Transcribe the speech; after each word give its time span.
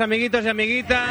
amiguitos 0.00 0.44
y 0.44 0.48
amiguitas. 0.48 1.08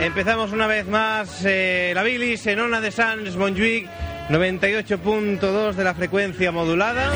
Empezamos 0.00 0.52
una 0.52 0.66
vez 0.66 0.86
más 0.86 1.42
eh, 1.44 1.92
la 1.94 2.02
bilis 2.02 2.46
en 2.46 2.60
Ona 2.60 2.80
de 2.80 2.90
Sans 2.90 3.36
Montjuic 3.36 3.86
98.2 4.30 5.72
de 5.74 5.84
la 5.84 5.94
frecuencia 5.94 6.50
modulada. 6.52 7.10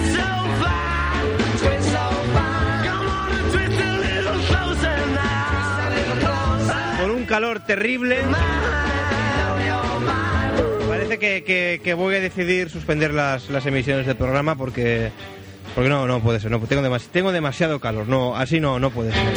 Con 7.00 7.10
un 7.10 7.24
calor 7.24 7.60
terrible. 7.60 8.18
Parece 10.88 11.18
que, 11.18 11.42
que- 11.44 11.80
que 11.82 11.94
voy 11.94 12.14
a 12.16 12.20
decidir 12.20 12.70
suspender 12.70 13.12
las, 13.12 13.50
las 13.50 13.66
emisiones 13.66 14.06
del 14.06 14.16
programa 14.16 14.54
porque 14.56 15.10
porque 15.74 15.88
no 15.88 16.06
no 16.06 16.20
puede 16.20 16.40
ser. 16.40 16.50
No, 16.50 16.58
tengo, 16.60 16.82
demas- 16.82 17.08
tengo 17.08 17.32
demasiado 17.32 17.80
calor. 17.80 18.06
No, 18.08 18.36
así 18.36 18.60
no, 18.60 18.78
no 18.78 18.90
puede 18.90 19.12
ser. 19.12 19.32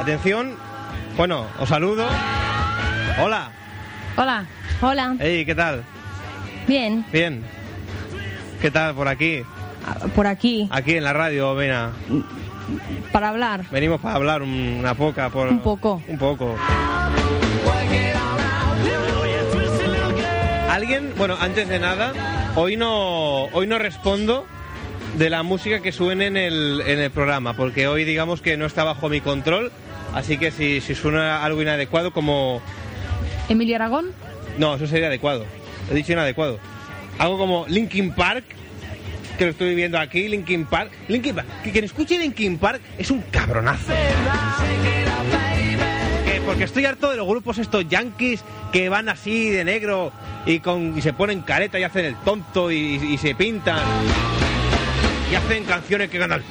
Atención. 0.00 0.56
Bueno, 1.16 1.46
os 1.58 1.68
saludo. 1.68 2.06
Hola. 3.22 3.50
Hola. 4.16 4.46
Hola. 4.80 5.16
Hey, 5.20 5.44
¿qué 5.44 5.54
tal? 5.54 5.84
Bien. 6.66 7.04
Bien. 7.12 7.42
¿Qué 8.60 8.70
tal 8.70 8.94
por 8.94 9.08
aquí? 9.08 9.42
Por 10.14 10.26
aquí. 10.26 10.68
Aquí 10.70 10.94
en 10.94 11.04
la 11.04 11.12
radio, 11.12 11.54
Vena. 11.54 11.90
Para 13.12 13.28
hablar. 13.30 13.64
Venimos 13.70 14.00
para 14.00 14.14
hablar 14.16 14.42
un- 14.42 14.76
una 14.80 14.94
poca. 14.94 15.28
Por... 15.30 15.48
Un 15.48 15.60
poco. 15.60 16.02
Un 16.08 16.18
poco. 16.18 16.56
Alguien, 20.70 21.12
bueno, 21.18 21.36
antes 21.40 21.68
de 21.68 21.78
nada, 21.78 22.12
hoy 22.56 22.76
no, 22.76 23.44
hoy 23.46 23.66
no 23.66 23.78
respondo 23.78 24.46
de 25.16 25.28
la 25.28 25.42
música 25.42 25.80
que 25.80 25.92
suene 25.92 26.26
en 26.26 26.36
el, 26.36 26.82
en 26.86 27.00
el 27.00 27.10
programa, 27.10 27.54
porque 27.54 27.88
hoy 27.88 28.04
digamos 28.04 28.40
que 28.40 28.56
no 28.56 28.66
está 28.66 28.84
bajo 28.84 29.08
mi 29.08 29.20
control, 29.20 29.72
así 30.14 30.38
que 30.38 30.50
si, 30.52 30.80
si 30.80 30.94
suena 30.94 31.44
algo 31.44 31.60
inadecuado 31.60 32.12
como... 32.12 32.62
Emilio 33.48 33.76
Aragón. 33.76 34.06
No, 34.58 34.76
eso 34.76 34.86
sería 34.86 35.08
adecuado. 35.08 35.44
He 35.90 35.94
dicho 35.94 36.12
inadecuado. 36.12 36.58
Algo 37.18 37.36
como 37.36 37.66
Linkin 37.68 38.12
Park, 38.14 38.44
que 39.40 39.46
lo 39.46 39.52
estoy 39.52 39.74
viendo 39.74 39.98
aquí, 39.98 40.28
Linkin 40.28 40.66
Park. 40.66 40.90
Linkin 41.08 41.34
Park, 41.34 41.48
que 41.64 41.70
quien 41.72 41.86
escuche 41.86 42.18
Linkin 42.18 42.58
Park 42.58 42.82
es 42.98 43.10
un 43.10 43.22
cabronazo. 43.22 43.90
Que 46.26 46.42
porque 46.42 46.64
estoy 46.64 46.84
harto 46.84 47.10
de 47.10 47.16
los 47.16 47.26
grupos 47.26 47.56
estos 47.56 47.88
yankees 47.88 48.44
que 48.70 48.90
van 48.90 49.08
así 49.08 49.48
de 49.48 49.64
negro 49.64 50.12
y, 50.44 50.58
con, 50.58 50.98
y 50.98 51.00
se 51.00 51.14
ponen 51.14 51.40
careta 51.40 51.80
y 51.80 51.84
hacen 51.84 52.04
el 52.04 52.16
tonto 52.16 52.70
y, 52.70 53.16
se 53.16 53.34
pintan. 53.34 53.80
Y 55.32 55.34
hacen 55.34 55.64
canciones 55.64 56.10
que 56.10 56.18
ganan 56.18 56.42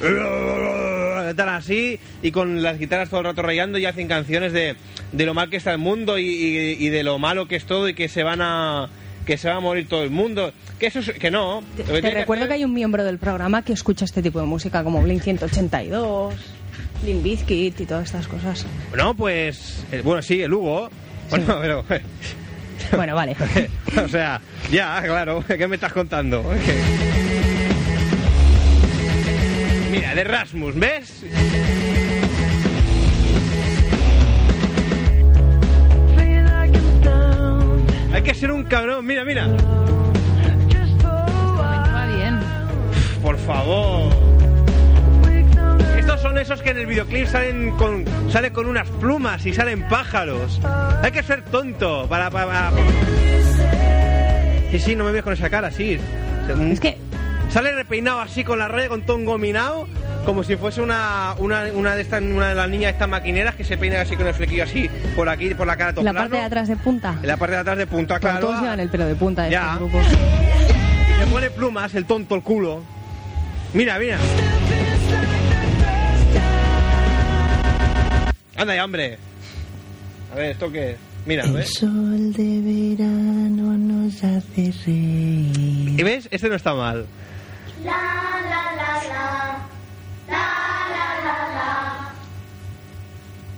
así 1.46 2.00
y 2.22 2.32
con 2.32 2.60
las 2.60 2.80
guitarras 2.80 3.08
todo 3.08 3.20
el 3.20 3.26
rato 3.26 3.42
rayando 3.42 3.78
y 3.78 3.86
hacen 3.86 4.08
canciones 4.08 4.52
de, 4.52 4.74
de 5.12 5.26
lo 5.26 5.32
mal 5.32 5.48
que 5.48 5.58
está 5.58 5.70
el 5.70 5.78
mundo 5.78 6.18
y 6.18 6.88
de 6.88 7.04
lo 7.04 7.20
malo 7.20 7.46
que 7.46 7.54
es 7.54 7.66
todo 7.66 7.88
y 7.88 7.94
que 7.94 8.08
se 8.08 8.24
van 8.24 8.40
a 8.42 8.90
que 9.26 9.36
se 9.38 9.48
va 9.48 9.56
a 9.56 9.60
morir 9.60 9.86
todo 9.88 10.02
el 10.04 10.10
mundo 10.10 10.52
que 10.78 10.86
eso 10.86 10.98
es- 11.00 11.10
que 11.12 11.30
no 11.30 11.62
Te, 11.76 11.82
Lo 11.82 11.88
que 11.88 11.92
te 11.94 12.00
tiene 12.00 12.10
que 12.14 12.20
recuerdo 12.20 12.48
que 12.48 12.54
hay 12.54 12.64
un 12.64 12.72
miembro 12.72 13.04
del 13.04 13.18
programa 13.18 13.62
que 13.62 13.72
escucha 13.72 14.04
este 14.04 14.22
tipo 14.22 14.40
de 14.40 14.46
música, 14.46 14.82
como 14.82 15.02
Blink 15.02 15.22
182, 15.22 16.34
Limp 17.04 17.22
Bizkit 17.22 17.80
y 17.80 17.86
todas 17.86 18.06
estas 18.06 18.26
cosas. 18.28 18.66
no 18.96 19.14
pues 19.14 19.84
eh, 19.92 20.00
bueno 20.04 20.22
sí 20.22 20.40
el 20.42 20.52
Hugo 20.52 20.90
bueno 21.30 21.58
pero 21.60 21.84
Bueno, 22.96 23.14
vale. 23.14 23.36
o 24.02 24.08
sea 24.08 24.40
ya 24.72 25.02
claro 25.02 25.44
¿qué 25.58 25.68
me 25.68 25.74
estás 25.76 25.92
contando? 25.92 26.42
mira 29.90 30.14
de 30.14 30.24
Rasmus 30.24 30.74
¿ves? 30.76 31.22
Hay 38.12 38.22
que 38.22 38.34
ser 38.34 38.50
un 38.50 38.64
cabrón, 38.64 39.06
mira, 39.06 39.24
mira. 39.24 39.46
Va 41.06 42.06
bien. 42.06 42.40
Por 43.22 43.38
favor. 43.38 44.12
Estos 45.98 46.20
son 46.20 46.38
esos 46.38 46.60
que 46.62 46.70
en 46.70 46.78
el 46.78 46.86
videoclip 46.86 47.26
salen 47.26 47.70
con 47.76 48.04
salen 48.30 48.52
con 48.52 48.66
unas 48.66 48.88
plumas 48.88 49.46
y 49.46 49.52
salen 49.52 49.88
pájaros. 49.88 50.60
Hay 51.02 51.12
que 51.12 51.22
ser 51.22 51.42
tonto 51.42 52.06
para 52.08 52.30
para. 52.30 52.70
Sí, 54.70 54.78
sí, 54.78 54.96
no 54.96 55.04
me 55.04 55.12
ves 55.12 55.22
con 55.22 55.32
esa 55.32 55.50
cara, 55.50 55.70
sí. 55.70 55.98
Es 56.72 56.80
que 56.80 56.96
sale 57.52 57.72
repeinado 57.72 58.20
así 58.20 58.44
con 58.44 58.58
la 58.58 58.68
raya 58.68 58.88
con 58.88 59.02
todo 59.02 59.18
engominado, 59.18 59.86
como 60.24 60.42
si 60.44 60.56
fuese 60.56 60.80
una, 60.82 61.34
una, 61.38 61.64
una 61.74 61.94
de 61.96 62.02
estas 62.02 62.22
una 62.22 62.48
de 62.50 62.54
las 62.54 62.68
niñas 62.68 62.92
estas 62.92 63.08
maquineras 63.08 63.54
que 63.54 63.64
se 63.64 63.76
peinan 63.76 64.00
así 64.00 64.16
con 64.16 64.26
el 64.26 64.34
flequillo 64.34 64.64
así 64.64 64.88
por 65.16 65.28
aquí 65.28 65.54
por 65.54 65.66
la 65.66 65.76
cara 65.76 65.92
todo 65.92 66.04
la 66.04 66.12
plano. 66.12 66.24
parte 66.28 66.38
de 66.40 66.44
atrás 66.46 66.68
de 66.68 66.76
punta. 66.76 67.18
En 67.20 67.26
la 67.28 67.36
parte 67.36 67.54
de 67.54 67.60
atrás 67.60 67.78
de 67.78 67.86
punta, 67.86 68.20
claro. 68.20 68.40
todos 68.40 68.60
llevan 68.60 68.80
el 68.80 68.88
pelo 68.88 69.06
de 69.06 69.14
punta 69.14 69.42
de 69.44 69.50
Ya. 69.50 69.72
estos 69.72 69.78
grupos. 69.90 70.06
Y 70.06 71.20
se 71.24 71.26
pone 71.30 71.50
plumas, 71.50 71.94
el 71.94 72.04
tonto, 72.04 72.34
el 72.34 72.42
culo. 72.42 72.82
Mira, 73.74 73.98
mira. 73.98 74.18
Anda 78.56 78.74
ya, 78.74 78.84
hombre. 78.84 79.18
A 80.32 80.36
ver, 80.36 80.50
¿esto 80.52 80.70
qué 80.70 80.90
es? 80.92 80.96
Mira, 81.26 81.44
El 81.44 81.52
¿ves? 81.52 81.74
sol 81.74 82.32
de 82.32 82.96
verano 82.96 83.76
nos 83.78 84.14
hace 84.24 84.72
reír. 84.86 85.98
¿Y 85.98 86.02
ves? 86.02 86.28
Este 86.30 86.48
no 86.48 86.54
está 86.56 86.74
mal. 86.74 87.06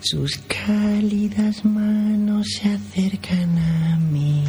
Sus 0.01 0.37
cálidas 0.49 1.65
manos 1.65 2.47
se 2.61 2.69
acercan 2.73 3.57
a 3.59 3.97
mí. 3.97 4.45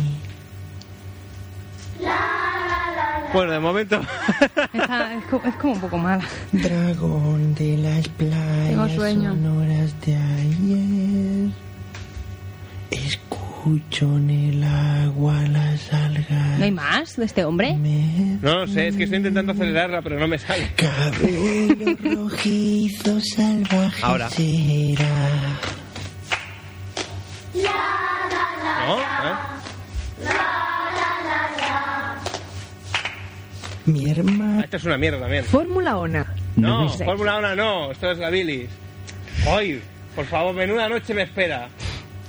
Bueno, 3.33 3.51
de 3.51 3.59
momento. 3.59 4.01
Está- 4.73 5.13
es, 5.15 5.25
co- 5.25 5.41
es 5.45 5.55
como 5.55 5.73
un 5.73 5.79
poco 5.81 5.97
mala. 5.97 6.23
Dragón 6.51 7.55
de 7.55 7.77
las 7.77 8.07
playas 8.09 8.69
Tengo 8.69 8.89
sueño. 8.89 9.29
sonoras 9.33 10.01
de 10.01 10.15
ayer. 10.15 11.51
Escucho 12.93 14.05
en 14.17 14.29
el 14.29 14.63
agua 14.63 15.41
las 15.49 15.91
algas. 15.93 16.59
¿No 16.59 16.63
hay 16.65 16.71
más 16.71 17.15
de 17.15 17.25
este 17.25 17.43
hombre? 17.45 17.75
Me 17.77 18.37
No 18.41 18.59
lo 18.59 18.67
sé, 18.67 18.87
es 18.89 18.95
que 18.95 19.03
estoy 19.05 19.17
intentando 19.17 19.51
acelerarla, 19.53 20.01
pero 20.01 20.19
no 20.19 20.27
me 20.27 20.37
sale. 20.37 20.69
cabello 20.75 21.97
rojizo 22.23 23.19
salvaje 23.21 24.01
Ahora. 24.03 24.29
será. 24.29 25.07
¿No? 28.85 28.99
¿Eh? 28.99 29.35
Mi 33.85 34.09
hermano. 34.09 34.61
Esta 34.63 34.77
es 34.77 34.83
una 34.85 34.97
mierda 34.97 35.19
también. 35.19 35.43
Fórmula 35.45 35.97
ONA. 35.97 36.25
No. 36.55 36.87
Fórmula 36.89 37.37
1 37.39 37.55
no, 37.55 37.91
esto 37.91 38.11
es 38.11 38.17
la 38.19 38.29
bilis. 38.29 38.69
Hoy, 39.47 39.81
por 40.15 40.25
favor, 40.25 40.53
menuda 40.53 40.87
noche 40.87 41.13
me 41.13 41.23
espera. 41.23 41.67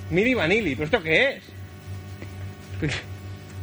Mili 0.09 0.33
Vanilli, 0.33 0.75
¿pero 0.75 0.85
esto 0.85 1.01
qué 1.03 1.29
es? 1.37 1.43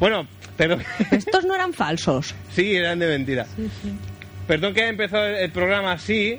Bueno, 0.00 0.26
perdón. 0.56 0.82
Estos 1.10 1.44
no 1.44 1.54
eran 1.54 1.72
falsos. 1.72 2.34
Sí, 2.54 2.74
eran 2.74 2.98
de 2.98 3.06
mentira. 3.06 3.46
Perdón 4.46 4.74
que 4.74 4.80
haya 4.80 4.90
empezado 4.90 5.24
el, 5.26 5.50
programa 5.52 5.92
así, 5.92 6.38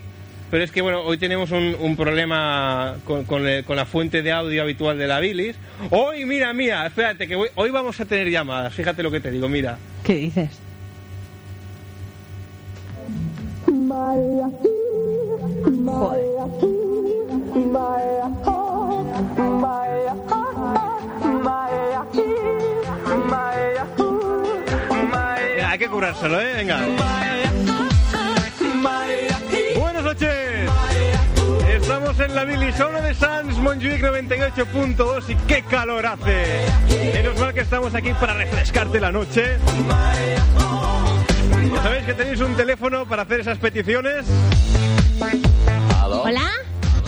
pero 0.51 0.63
es 0.63 0.71
que 0.71 0.81
bueno, 0.81 1.01
hoy 1.01 1.17
tenemos 1.17 1.51
un, 1.51 1.75
un 1.79 1.95
problema 1.95 2.97
con, 3.05 3.23
con 3.23 3.45
le- 3.45 3.63
con 3.63 3.77
la 3.77 3.85
fuente 3.85 4.21
de 4.21 4.31
audio 4.33 4.61
habitual 4.63 4.97
de 4.97 5.07
la 5.07 5.19
bilis. 5.21 5.55
Hoy, 5.91 6.25
mira, 6.25 6.51
mira, 6.53 6.85
espérate, 6.85 7.27
que 7.27 7.35
voy- 7.35 7.49
hoy 7.55 7.69
vamos 7.71 7.99
a 8.01 8.05
tener 8.05 8.29
llamadas, 8.29 8.73
fíjate 8.73 9.01
lo 9.03 9.09
que 9.11 9.21
te 9.21 9.31
digo, 9.31 9.47
mira. 9.47 9.77
¿Qué 10.03 10.15
dices? 10.15 10.49
Venga, 17.53 18.52
hay 25.73 25.79
que 25.79 25.87
curárselo, 25.87 26.39
¿eh? 26.39 26.53
Venga. 26.55 26.81
Buenas 29.75 30.03
noches. 30.03 30.69
Estamos 31.67 32.19
en 32.19 32.35
la 32.35 32.43
Billy 32.45 32.67
de 32.67 33.13
Sans 33.15 33.57
Montjuic 33.57 34.01
98.2 34.01 35.29
y 35.29 35.35
qué 35.47 35.63
calor 35.63 36.05
hace. 36.05 36.65
Menos 37.13 37.39
mal 37.39 37.53
que 37.53 37.61
estamos 37.61 37.95
aquí 37.95 38.13
para 38.13 38.33
refrescarte 38.33 38.99
la 38.99 39.11
noche. 39.11 39.57
Sabéis 41.81 42.05
que 42.05 42.13
tenéis 42.13 42.39
un 42.39 42.55
teléfono 42.55 43.05
para 43.05 43.23
hacer 43.23 43.39
esas 43.39 43.57
peticiones. 43.57 44.25
¿Hola? 46.23 46.49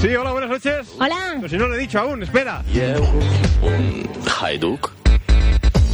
Sí, 0.06 0.16
hola, 0.16 0.31
buenas 0.34 0.52
noches. 0.52 0.94
¿Hola? 1.00 1.38
Pues 1.40 1.52
si 1.52 1.57
no 1.57 1.68
lo 1.68 1.74
he 1.74 1.80
dicho 1.80 2.00
aún, 2.00 2.22
espera. 2.22 2.62
Hajduk. 4.40 4.92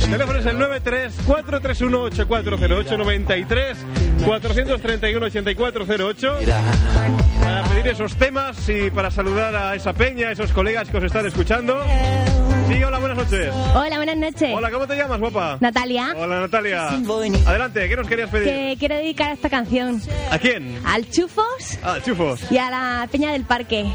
El 0.03 0.11
teléfono 0.11 0.37
es 0.37 0.45
el 0.47 0.57
93-431-8408 0.57 2.97
93 2.97 3.77
431 4.25 5.25
8408 5.27 6.39
para 7.41 7.63
pedir 7.63 7.87
esos 7.87 8.13
temas 8.17 8.67
y 8.67 8.91
para 8.91 9.11
saludar 9.11 9.55
a 9.55 9.75
esa 9.75 9.93
peña, 9.93 10.27
a 10.27 10.33
esos 10.33 10.51
colegas 10.51 10.89
que 10.89 10.97
os 10.97 11.05
están 11.05 11.25
escuchando. 11.25 11.81
Sí, 12.71 12.83
hola, 12.83 12.99
buenas 12.99 13.17
noches. 13.17 13.53
Hola, 13.75 13.97
buenas 13.97 14.17
noches. 14.17 14.53
Hola, 14.55 14.71
¿cómo 14.71 14.87
te 14.87 14.95
llamas, 14.95 15.19
guapa? 15.19 15.57
Natalia, 15.59 16.13
Hola, 16.17 16.39
Natalia. 16.41 16.87
Adelante, 16.87 17.89
¿qué 17.89 17.95
nos 17.95 18.07
querías 18.07 18.29
pedir? 18.29 18.47
que 18.47 18.75
quiero 18.79 18.95
dedicar 18.95 19.31
esta 19.33 19.49
canción 19.49 20.01
¿A 20.31 20.37
quién? 20.39 20.79
al 20.85 21.09
Chufos 21.09 21.77
Ah, 21.83 21.97
chufos. 22.03 22.39
y 22.49 22.57
a 22.57 22.69
la 22.69 23.07
Peña 23.11 23.31
del 23.33 23.43
Parque. 23.43 23.85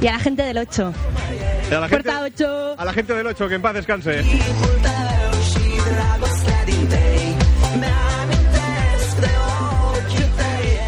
Y 0.00 0.06
a 0.06 0.12
la 0.12 0.18
gente 0.18 0.42
del 0.42 0.58
8. 0.58 0.92
A 1.70 1.74
la 1.80 1.88
gente, 1.88 2.02
Puerta 2.10 2.20
8. 2.22 2.74
a 2.78 2.84
la 2.84 2.92
gente 2.92 3.14
del 3.14 3.26
8, 3.26 3.48
que 3.48 3.54
en 3.54 3.62
paz 3.62 3.74
descanse. 3.74 4.22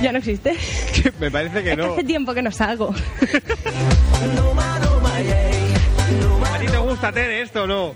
Ya 0.02 0.12
no 0.12 0.18
existe. 0.18 0.54
Me 1.20 1.30
parece 1.30 1.62
que 1.62 1.70
Es 1.70 1.76
que 1.76 1.82
no. 1.82 1.92
hace 1.94 2.04
tiempo 2.04 2.34
que 2.34 2.42
no 2.42 2.52
salgo. 2.52 2.94
¿A 6.96 6.98
gusta 6.98 7.12
Tere 7.12 7.42
esto 7.42 7.64
o 7.64 7.66
no? 7.66 7.94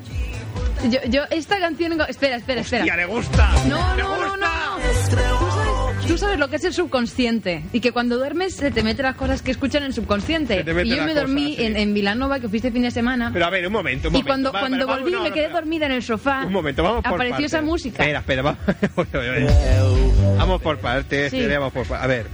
Yo, 0.90 0.98
yo 1.08 1.22
esta 1.30 1.58
canción... 1.58 1.98
Espera, 2.06 2.36
espera, 2.36 2.60
espera. 2.60 2.84
¡Ya 2.84 2.96
le 2.96 3.06
gusta! 3.06 3.50
No, 3.66 3.96
¡Le 3.96 4.02
no, 4.02 4.08
no, 4.18 4.30
gusta! 4.32 4.36
no. 4.36 4.76
Tú 4.76 5.48
sabes, 5.50 6.06
tú 6.06 6.18
sabes 6.18 6.38
lo 6.38 6.48
que 6.48 6.56
es 6.56 6.64
el 6.64 6.74
subconsciente 6.74 7.64
y 7.72 7.80
que 7.80 7.92
cuando 7.92 8.18
duermes 8.18 8.56
se 8.56 8.70
te 8.70 8.82
mete 8.82 9.02
las 9.02 9.14
cosas 9.16 9.40
que 9.40 9.52
escuchan 9.52 9.84
en 9.84 9.88
el 9.88 9.94
subconsciente. 9.94 10.58
Se 10.58 10.64
te 10.64 10.74
mete 10.74 10.88
Y 10.88 10.96
yo 10.96 11.02
me 11.04 11.14
dormí 11.14 11.44
cosas, 11.52 11.56
sí. 11.56 11.64
en, 11.64 11.76
en 11.78 11.94
Vilanova, 11.94 12.40
que 12.40 12.48
fuiste 12.50 12.70
fin 12.70 12.82
de 12.82 12.90
semana. 12.90 13.30
Pero 13.32 13.46
a 13.46 13.50
ver, 13.50 13.66
un 13.66 13.72
momento, 13.72 14.08
un 14.08 14.14
y 14.16 14.18
momento. 14.18 14.26
cuando, 14.28 14.52
Va, 14.52 14.60
cuando 14.60 14.86
vamos- 14.86 15.00
volví 15.02 15.12
no, 15.12 15.22
me 15.22 15.28
no, 15.30 15.34
quedé 15.34 15.44
espera. 15.44 15.60
dormida 15.60 15.86
en 15.86 15.92
el 15.92 16.02
sofá. 16.02 16.42
Un 16.44 16.52
momento, 16.52 16.82
vamos 16.82 17.02
por 17.02 17.14
Apareció 17.14 17.36
partes. 17.36 17.52
esa 17.54 17.62
música. 17.62 18.02
Espera, 18.02 18.18
espera, 18.18 18.42
vamos. 18.42 18.60
vamos 20.36 20.60
por 20.60 20.78
partes, 20.78 21.30
Sí. 21.30 21.46
Vamos 21.46 21.72
por 21.72 21.86
partes. 21.86 22.04
A 22.04 22.06
ver. 22.06 22.26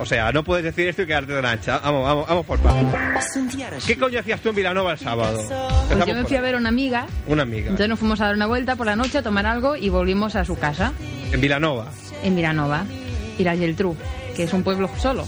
O 0.00 0.06
sea, 0.06 0.30
no 0.32 0.44
puedes 0.44 0.64
decir 0.64 0.86
esto 0.88 1.02
y 1.02 1.06
quedarte 1.06 1.32
de 1.32 1.42
lancha. 1.42 1.78
Vamos, 1.80 2.04
vamos, 2.04 2.28
vamos 2.28 2.46
por 2.46 2.58
partes. 2.60 3.84
¿Qué 3.86 3.98
coño 3.98 4.20
hacías 4.20 4.40
tú 4.40 4.50
en 4.50 4.54
Vilanova 4.54 4.92
el 4.92 4.98
sábado? 4.98 5.40
Pues 5.88 6.06
yo 6.06 6.14
me 6.14 6.24
fui 6.24 6.36
a 6.36 6.40
ver 6.40 6.54
a 6.54 6.58
una 6.58 6.68
amiga, 6.68 7.06
Una 7.26 7.42
amiga. 7.42 7.64
entonces 7.70 7.88
nos 7.88 7.98
fuimos 7.98 8.20
a 8.20 8.26
dar 8.26 8.34
una 8.36 8.46
vuelta 8.46 8.76
por 8.76 8.86
la 8.86 8.94
noche 8.96 9.18
a 9.18 9.22
tomar 9.22 9.46
algo 9.46 9.74
y 9.76 9.88
volvimos 9.88 10.36
a 10.36 10.44
su 10.44 10.56
casa, 10.58 10.92
En 11.32 11.40
Vilanova. 11.40 11.86
en 12.22 12.36
Vilanova, 12.36 12.84
y 13.38 13.44
la 13.44 13.56
Geltrú, 13.56 13.96
que 14.36 14.44
es 14.44 14.52
un 14.52 14.62
pueblo 14.62 14.88
solo. 14.98 15.26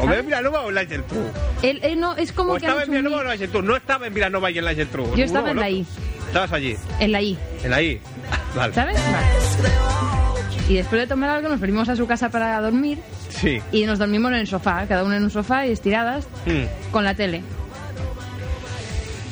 ¿O 0.00 0.12
en 0.12 0.26
Vilanova 0.26 0.60
o 0.62 0.68
en 0.68 0.74
la 0.76 0.84
Geltrú? 0.86 1.18
Él, 1.62 1.80
él 1.82 1.98
no, 1.98 2.14
es 2.16 2.32
como 2.32 2.52
¿O 2.52 2.56
que 2.56 2.66
estaba 2.66 2.84
en 2.84 2.90
Vilanova 2.90 3.16
o 3.16 3.18
sumi- 3.18 3.22
en 3.24 3.28
la 3.30 3.36
Geltrú? 3.38 3.62
No 3.62 3.74
estaba 3.76 4.06
en 4.06 4.14
Vilanova 4.14 4.50
y 4.50 4.58
en 4.58 4.64
la 4.64 4.74
Geltrú. 4.74 5.14
Yo 5.16 5.24
estaba 5.24 5.50
en 5.50 5.56
¿no? 5.56 5.62
la 5.62 5.70
I. 5.70 5.86
Estabas 6.28 6.52
allí, 6.52 6.76
en 7.00 7.10
la 7.12 7.20
I, 7.22 7.36
en 7.64 7.70
la 7.70 7.82
I. 7.82 8.00
Vale. 8.54 8.74
¿sabes? 8.74 8.96
Vale. 9.10 10.27
Y 10.68 10.74
después 10.74 11.00
de 11.00 11.06
tomar 11.06 11.30
algo 11.30 11.48
nos 11.48 11.60
volvimos 11.60 11.88
a 11.88 11.96
su 11.96 12.06
casa 12.06 12.28
para 12.28 12.60
dormir 12.60 12.98
Sí. 13.30 13.60
y 13.72 13.86
nos 13.86 13.98
dormimos 13.98 14.32
en 14.32 14.38
el 14.38 14.46
sofá, 14.46 14.86
cada 14.86 15.02
uno 15.04 15.14
en 15.14 15.24
un 15.24 15.30
sofá 15.30 15.66
y 15.66 15.72
estiradas 15.72 16.26
Mm. 16.46 16.90
con 16.92 17.04
la 17.04 17.14
tele. 17.14 17.42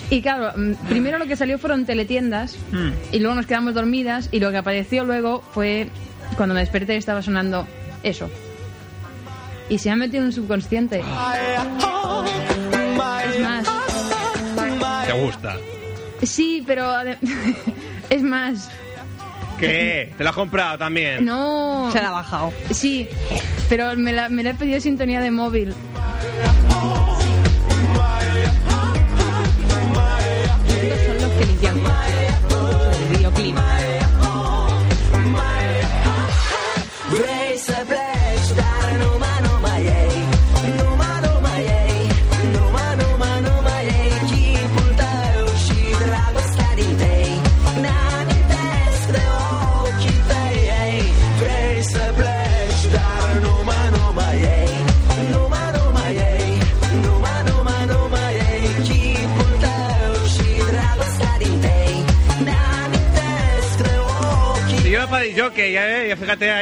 Y 0.09 0.23
claro, 0.23 0.53
mm, 0.57 0.75
primero 0.89 1.19
lo 1.19 1.27
que 1.27 1.37
salió 1.37 1.59
fueron 1.59 1.85
teletiendas 1.85 2.57
Mm. 2.73 2.91
y 3.13 3.19
luego 3.19 3.35
nos 3.35 3.47
quedamos 3.47 3.75
dormidas 3.75 4.29
y 4.33 4.41
lo 4.41 4.51
que 4.51 4.57
apareció 4.57 5.05
luego 5.05 5.43
fue 5.53 5.89
cuando 6.37 6.55
me 6.55 6.61
desperté 6.61 6.97
estaba 6.97 7.21
sonando 7.23 7.67
eso. 8.03 8.31
Y 9.69 9.79
se 9.79 9.89
me 9.89 9.93
ha 9.95 9.97
metido 9.97 10.21
en 10.23 10.29
el 10.29 10.33
subconsciente. 10.33 11.01
Es 11.01 11.07
más, 13.41 13.67
¿Te 15.07 15.13
gusta? 15.13 15.57
sí, 16.23 16.63
pero 16.67 16.93
es 18.11 18.23
más, 18.23 18.71
¿Qué? 19.59 20.13
¿Te 20.17 20.25
la 20.25 20.31
has 20.31 20.37
comprado 20.37 20.79
también? 20.79 21.25
no. 21.25 21.91
Se 21.93 22.01
la 22.01 22.09
ha 22.09 22.13
bajado. 22.13 22.53
Sí, 22.71 23.09
pero 23.69 23.97
me 23.97 24.13
la, 24.13 24.29
me 24.29 24.43
la 24.43 24.51
he 24.51 24.55
pedido 24.55 24.81
sintonía 24.81 25.21
de 25.21 25.31
móvil. 25.31 25.75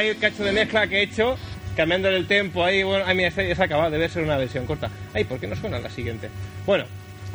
Ahí 0.05 0.11
el 0.11 0.17
cacho 0.17 0.43
de 0.43 0.51
mezcla 0.51 0.87
que 0.87 0.99
he 0.99 1.03
hecho, 1.03 1.35
cambiándole 1.75 2.17
el 2.17 2.27
tempo 2.27 2.63
ahí, 2.63 2.83
bueno, 2.83 3.03
ay 3.07 3.15
mira, 3.15 3.29
ya 3.29 3.55
se 3.55 3.61
ha 3.61 3.65
acabado, 3.65 3.91
debe 3.91 4.07
ser 4.09 4.23
una 4.23 4.37
versión 4.37 4.65
corta. 4.65 4.89
Ay, 5.13 5.23
¿por 5.25 5.39
qué 5.39 5.47
no 5.47 5.55
suena 5.55 5.79
la 5.79 5.89
siguiente? 5.89 6.29
Bueno, 6.65 6.85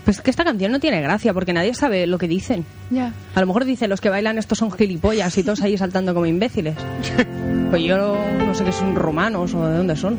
Pues 0.04 0.16
es 0.16 0.22
que 0.22 0.30
esta 0.30 0.44
canción 0.44 0.72
no 0.72 0.80
tiene 0.80 1.00
gracia 1.02 1.34
porque 1.34 1.52
nadie 1.52 1.74
sabe 1.74 2.06
lo 2.06 2.16
que 2.18 2.26
dicen. 2.28 2.64
Ya. 2.90 3.12
A 3.34 3.40
lo 3.40 3.46
mejor 3.46 3.64
dice 3.66 3.86
los 3.88 4.00
que 4.00 4.08
bailan 4.08 4.38
estos 4.38 4.56
son 4.58 4.70
gilipollas 4.72 5.36
y 5.36 5.42
todos 5.44 5.60
ahí 5.62 5.76
saltando 5.76 6.14
como 6.14 6.26
imbéciles. 6.26 6.74
Pues 7.70 7.84
yo 7.84 7.96
no 7.96 8.52
sé 8.52 8.64
qué 8.64 8.72
son 8.72 8.96
romanos 8.96 9.54
o 9.54 9.64
de 9.68 9.76
dónde 9.76 9.94
son. 9.94 10.18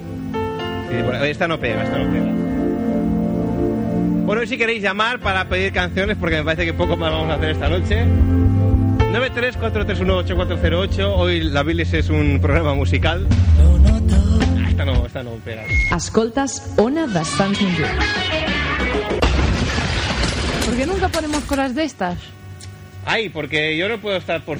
sí, 0.89 0.96
bueno, 1.03 1.22
esta 1.25 1.50
no 1.50 1.60
pega, 1.60 1.84
esta 1.84 1.98
no 1.98 2.10
pega. 2.10 2.31
Bueno, 4.25 4.46
si 4.46 4.58
queréis 4.58 4.81
llamar 4.81 5.20
para 5.20 5.50
pedir 5.50 5.74
canciones, 5.74 6.15
porque 6.17 6.38
me 6.38 6.43
parece 6.46 6.63
que 6.63 6.74
poco 6.74 6.96
más 6.96 7.12
vamos 7.12 7.29
a 7.29 7.34
hacer 7.34 7.50
esta 7.50 7.67
noche. 7.67 8.05
93-431-8408. 9.12 11.13
Hoy 11.15 11.41
la 11.41 11.63
Bilis 11.63 11.94
es 11.94 12.10
un 12.10 12.39
programa 12.41 12.74
musical. 12.74 13.27
Ah, 13.30 14.68
Esta 14.70 14.86
no, 14.86 15.06
esta 15.06 15.24
no 15.24 15.32
pega. 15.44 15.63
Escoltas 15.96 16.74
Ona 16.77 17.08
de 17.08 17.24
Sants 17.25 17.62
Montjuïc. 17.62 17.88
¿Por 20.65 20.77
qué 20.77 20.86
nunca 20.86 21.10
ponemos 21.10 21.44
cosas 21.44 21.75
de 21.75 21.84
estas? 21.84 22.18
Ay, 23.06 23.30
porque 23.30 23.75
yo 23.77 23.89
no 23.89 24.00
puedo 24.00 24.15
estar 24.18 24.44
por... 24.46 24.60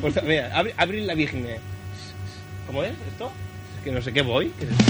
por 0.00 0.24
mira, 0.24 0.50
abri- 0.54 0.74
Abril 0.76 1.06
la 1.06 1.14
Virgen. 1.14 1.46
¿Cómo 2.66 2.82
es 2.82 2.92
esto? 3.12 3.30
Es 3.78 3.84
que 3.84 3.92
no 3.92 4.02
sé 4.02 4.12
qué 4.12 4.22
voy. 4.22 4.52
¿Qué 4.58 4.64
es 4.64 4.70
esto? 4.70 4.84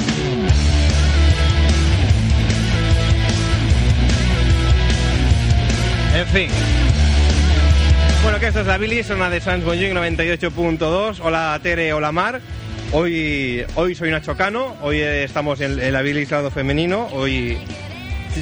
En 6.14 6.26
fin. 6.26 6.50
Bueno, 8.22 8.38
que 8.38 8.48
esto 8.48 8.60
es 8.60 8.66
la 8.66 8.76
Billy, 8.78 9.02
zona 9.02 9.30
de 9.30 9.40
Sans 9.40 9.64
Bonjour 9.64 9.88
98.2. 9.90 11.20
Hola 11.22 11.58
Tere, 11.62 11.92
hola 11.92 12.12
Mar. 12.12 12.40
Hoy, 12.92 13.64
hoy 13.76 13.94
soy 13.94 14.10
Nacho 14.10 14.36
Cano, 14.36 14.76
hoy 14.82 15.00
estamos 15.00 15.60
en, 15.60 15.80
en 15.80 15.92
la 15.92 16.02
Billy 16.02 16.26
lado 16.26 16.50
femenino. 16.50 17.06
Hoy, 17.12 17.56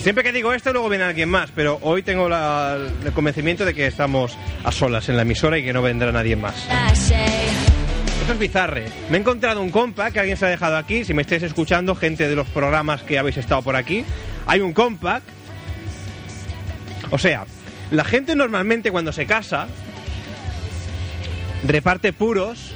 siempre 0.03 0.25
que 0.25 0.33
digo 0.33 0.53
esto, 0.53 0.73
luego 0.73 0.89
viene 0.89 1.05
alguien 1.05 1.29
más, 1.29 1.51
pero 1.55 1.79
hoy 1.83 2.03
tengo 2.03 2.29
la- 2.29 2.77
el 3.05 3.13
convencimiento 3.13 3.65
de 3.65 3.75
que 3.75 3.87
estamos 3.87 4.37
a 4.65 4.73
solas 4.73 5.09
en 5.09 5.17
la 5.17 5.23
emisora 5.23 5.59
y 5.59 5.65
que 5.65 5.73
no 5.73 5.83
vendrá 5.83 6.11
nadie 6.11 6.35
más. 6.35 6.55
Esto 8.21 8.33
es 8.33 8.39
bizarre. 8.39 8.87
Me 9.11 9.19
he 9.19 9.21
encontrado 9.21 9.61
un 9.63 9.71
compa 9.71 10.11
que 10.11 10.19
alguien 10.21 10.37
se 10.37 10.47
ha 10.47 10.49
dejado 10.49 10.77
aquí. 10.77 11.05
Si 11.05 11.15
me 11.15 11.23
estáis 11.23 11.43
escuchando, 11.45 11.95
gente 11.95 12.29
de 12.29 12.35
los 12.37 12.49
programas 12.49 13.03
que 13.03 13.19
habéis 13.19 13.37
estado 13.37 13.63
por 13.63 13.77
aquí, 13.77 14.05
hay 14.47 14.61
un 14.61 14.73
compact. 14.73 15.27
O 17.11 17.17
sea, 17.19 17.45
la 17.91 18.05
gente 18.05 18.37
normalmente 18.37 18.91
cuando 18.91 19.13
se 19.13 19.27
casa 19.27 19.69
reparte 21.67 22.13
puros 22.13 22.73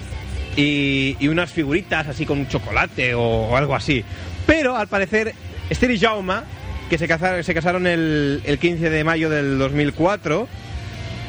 y, 0.56 1.26
unas 1.28 1.50
figuritas 1.50 2.08
así 2.08 2.26
con 2.26 2.38
un 2.38 2.48
chocolate 2.48 3.14
o, 3.14 3.56
algo 3.56 3.74
así. 3.74 4.04
Pero 4.46 4.76
al 4.76 4.88
parecer, 4.88 5.34
Esther 5.70 5.90
y 5.92 5.98
Jauma, 5.98 6.44
que 6.90 6.98
se 6.98 7.08
casaron, 7.08 7.44
se 7.44 7.54
casaron 7.54 7.86
el, 7.86 8.42
el 8.44 8.58
15 8.58 8.90
de 8.90 9.04
mayo 9.04 9.30
del 9.30 9.58
2004, 9.58 10.48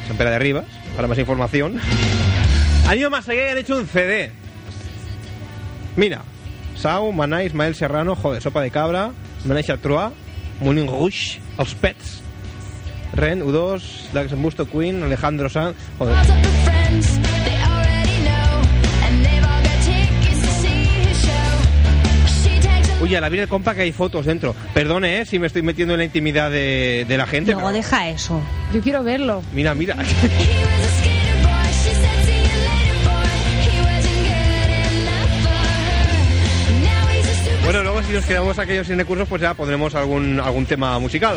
San 0.08 0.16
Pera 0.16 0.30
de 0.30 0.38
Rivas, 0.38 0.66
para 0.96 1.08
más 1.08 1.18
información, 1.18 1.80
han 2.88 2.98
ido 2.98 3.10
más 3.10 3.28
allá 3.28 3.46
y 3.46 3.50
han 3.50 3.58
hecho 3.58 3.76
un 3.76 3.86
CD. 3.86 4.30
Mira, 5.96 6.22
Sau, 6.76 7.12
Maná, 7.12 7.44
Ismael 7.44 7.74
Serrano, 7.74 8.16
joder, 8.16 8.42
Sopa 8.42 8.60
de 8.60 8.70
Cabra, 8.70 9.12
Maná 9.44 9.62
Chatroa, 9.62 10.12
Moulin 10.60 10.86
Rouge, 10.86 11.40
Els 11.58 11.74
Pets, 11.74 12.23
Ren, 13.14 13.42
U2, 13.42 13.80
Laxembusto 14.12 14.66
Queen, 14.68 15.02
Alejandro 15.02 15.48
Sanz, 15.48 15.76
joder. 15.98 16.16
Oye, 23.02 23.18
a 23.18 23.20
la 23.20 23.28
vida 23.28 23.42
del 23.42 23.48
compa 23.50 23.74
que 23.74 23.82
hay 23.82 23.92
fotos 23.92 24.24
dentro. 24.24 24.54
Perdone, 24.72 25.20
¿eh? 25.20 25.26
Si 25.26 25.38
me 25.38 25.46
estoy 25.46 25.60
metiendo 25.60 25.92
en 25.92 25.98
la 25.98 26.04
intimidad 26.04 26.50
de, 26.50 27.04
de 27.06 27.18
la 27.18 27.26
gente. 27.26 27.52
No, 27.52 27.58
pero- 27.58 27.72
deja 27.72 28.08
eso. 28.08 28.40
Yo 28.72 28.80
quiero 28.80 29.02
verlo. 29.02 29.42
Mira, 29.52 29.74
mira. 29.74 29.94
Bueno, 37.64 37.82
luego 37.82 38.02
si 38.02 38.12
nos 38.12 38.24
quedamos 38.26 38.58
aquellos 38.58 38.86
sin 38.86 38.98
recursos, 38.98 39.26
pues 39.26 39.40
ya 39.40 39.54
pondremos 39.54 39.94
algún, 39.94 40.38
algún 40.38 40.66
tema 40.66 40.98
musical. 40.98 41.34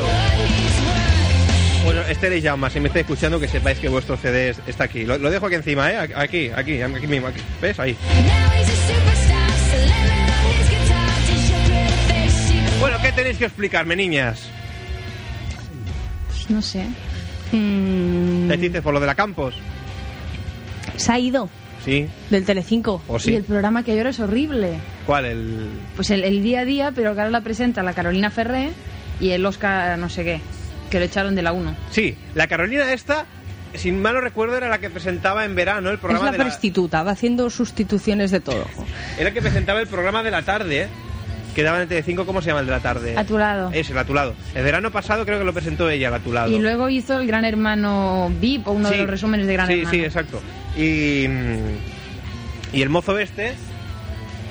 Bueno, 1.88 2.01
Esther 2.01 2.34
y 2.36 2.41
Jaume, 2.41 2.70
si 2.70 2.82
me 2.82 2.88
estáis 2.89 3.03
escuchando, 3.06 3.39
que 3.39 3.48
sepáis 3.48 3.79
que 3.79 3.88
vuestro 3.88 4.17
CD 4.17 4.50
es- 4.50 4.60
está 4.67 4.84
aquí. 4.84 5.06
Lo, 5.06 5.17
lo 5.17 5.32
dejo 5.32 5.46
aquí 5.46 5.56
encima, 5.56 5.89
¿eh? 5.89 5.98
Aquí, 6.15 6.50
aquí, 6.53 6.82
aquí 6.82 7.08
mismo. 7.08 7.27
Aquí. 7.27 7.39
¿Ves? 7.62 7.79
Ahí. 7.79 7.96
Bueno, 12.82 12.98
¿qué 13.01 13.12
tenéis 13.13 13.38
que 13.38 13.46
explicarme, 13.46 13.96
niñas? 13.96 14.50
Pues 16.27 16.50
no 16.50 16.62
sé. 16.62 16.86
Mm, 17.53 18.50
¿Te 18.50 18.58
dices 18.58 18.82
por 18.82 18.94
lo 18.94 19.00
de 19.00 19.08
la 19.08 19.15
Campos? 19.15 19.56
se 20.98 21.12
ha 21.12 21.20
ido 21.20 21.48
Sí. 21.86 22.08
del 22.29 22.44
Telecinco. 22.44 23.01
¿O 23.08 23.15
Y 23.17 23.20
sí? 23.20 23.36
el 23.36 23.44
programa 23.44 23.84
que 23.84 23.94
ahora 23.98 24.10
es 24.10 24.20
horrible. 24.20 24.79
¿Cuál? 25.06 25.25
El... 25.25 25.70
Pues 25.96 26.10
el, 26.10 26.24
el 26.25 26.44
día 26.44 26.62
a 26.62 26.65
día, 26.65 26.91
pero 26.94 27.13
que 27.13 27.22
ahora 27.22 27.32
la 27.32 27.41
presenta 27.41 27.82
la 27.84 27.94
Carolina 27.94 28.29
Ferré 28.29 28.72
y 29.22 29.29
el 29.29 29.46
Oscar 29.46 29.98
no 30.00 30.10
sé 30.10 30.24
qué, 30.25 30.41
que 30.89 31.00
lo 31.00 31.06
echaron 31.06 31.36
de 31.36 31.41
la 31.41 31.51
1. 31.51 31.75
Sí, 31.91 32.15
la 32.36 32.48
Carolina 32.48 32.91
esta, 32.94 33.25
sin 33.74 34.01
mal 34.01 34.13
no 34.15 34.22
recuerdo, 34.22 34.58
era 34.58 34.70
la 34.70 34.79
que 34.79 34.89
presentaba 34.89 35.46
en 35.46 35.56
verano 35.56 35.89
el 35.89 35.96
Es 35.96 36.01
programa 36.01 36.25
la 36.27 36.32
de 36.32 36.38
la... 36.39 36.44
prostituta, 36.46 37.03
va 37.03 37.12
haciendo 37.12 37.50
sustituciones 37.50 38.32
de 38.32 38.39
todo. 38.39 38.65
Era 39.17 39.25
la 39.29 39.32
que 39.34 39.41
presentaba 39.41 39.79
el 39.82 39.88
programa 39.88 40.24
de 40.24 40.32
la 40.32 40.41
tarde, 40.44 40.84
¿eh? 40.84 40.88
Que 41.56 41.63
daba 41.63 41.82
en 41.82 41.89
Telecinco, 41.89 42.25
¿cómo 42.27 42.39
se 42.41 42.50
llama 42.50 42.60
el 42.60 42.67
de 42.67 42.72
la 42.72 42.79
tarde? 42.82 43.17
A 43.17 43.24
tu 43.24 43.36
lado. 43.38 43.72
Ese, 43.74 43.91
el 43.91 43.98
a 43.98 44.06
tu 44.06 44.13
lado. 44.13 44.36
El 44.53 44.63
verano 44.63 44.91
pasado 44.91 45.25
creo 45.25 45.39
que 45.39 45.46
lo 45.46 45.53
presentó 45.53 45.89
ella, 45.89 46.10
el 46.10 46.13
a 46.13 46.20
tu 46.20 46.32
lado. 46.32 46.51
Y 46.56 46.60
luego 46.60 46.88
hizo 46.88 47.17
el 47.20 47.25
Gran 47.25 47.46
Hermano 47.46 48.32
VIP 48.39 48.67
o 48.67 48.74
uno 48.74 48.89
de 48.89 48.96
Sí. 48.96 49.01
los 49.01 49.10
resúmenes 49.10 49.48
de 49.48 49.53
Gran 49.53 49.67
sí, 49.67 49.74
Hermano. 49.74 49.89
Sí, 49.89 50.03
exacto. 50.06 50.39
Y, 50.77 51.25
mm, 51.27 52.75
y 52.75 52.82
el 52.84 52.89
mozo 52.89 53.17
este, 53.17 53.56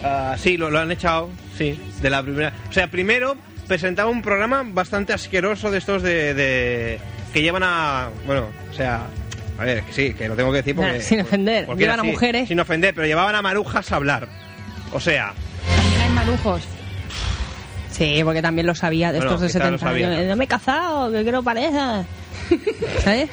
ah, 0.03 0.35
sí, 0.37 0.57
lo, 0.57 0.69
lo 0.71 0.81
han 0.81 0.91
echado, 0.91 1.31
sí, 1.57 1.79
de 2.03 2.11
la 2.11 2.23
primera. 2.25 2.53
O 2.69 2.73
sea, 2.73 2.91
primero 2.91 3.37
presentaba 3.69 4.11
un 4.11 4.23
programa 4.23 4.63
bastante 4.67 5.13
asqueroso 5.13 5.71
de 5.71 5.79
estos 5.79 6.03
de, 6.03 6.35
de- 6.35 6.99
que 7.33 7.43
llevan 7.43 7.63
a, 7.65 8.09
bueno, 8.27 8.49
o 8.71 8.75
sea, 8.75 9.07
a 9.59 9.65
ver, 9.65 9.83
que 9.83 9.93
sí, 9.93 10.15
que 10.15 10.29
lo 10.29 10.37
tengo 10.37 10.51
que 10.53 10.59
decir 10.59 10.75
porque 10.77 10.93
Nah, 10.95 11.01
sin 11.01 11.21
ofender, 11.21 11.67
porque 11.67 11.83
llevan 11.85 12.01
a 12.01 12.03
mujeres. 12.05 12.49
sin 12.49 12.61
ofender, 12.61 12.95
pero 12.95 13.07
llevaban 13.07 13.35
a 13.35 13.43
marujas 13.43 13.91
a 13.93 13.97
hablar. 13.97 14.29
O 14.93 15.01
sea, 15.01 15.33
También 15.77 16.01
hay 16.03 16.11
marujos. 16.11 16.63
Sí, 17.91 18.21
porque 18.25 18.43
también 18.43 18.67
lo 18.67 18.75
sabía 18.75 19.11
de 19.13 19.19
Bueno, 19.19 19.33
estos 19.35 19.41
de 19.43 19.47
quizá 19.49 19.71
lo 19.71 19.79
70 19.79 19.87
sabía. 19.87 20.09
años. 20.19 20.27
No 20.29 20.37
me 20.37 20.45
he 20.45 20.49
casado, 20.49 21.11
que 21.11 21.23
quiero 21.23 21.43
pareja. 21.43 22.05
¿Sabes? 23.03 23.31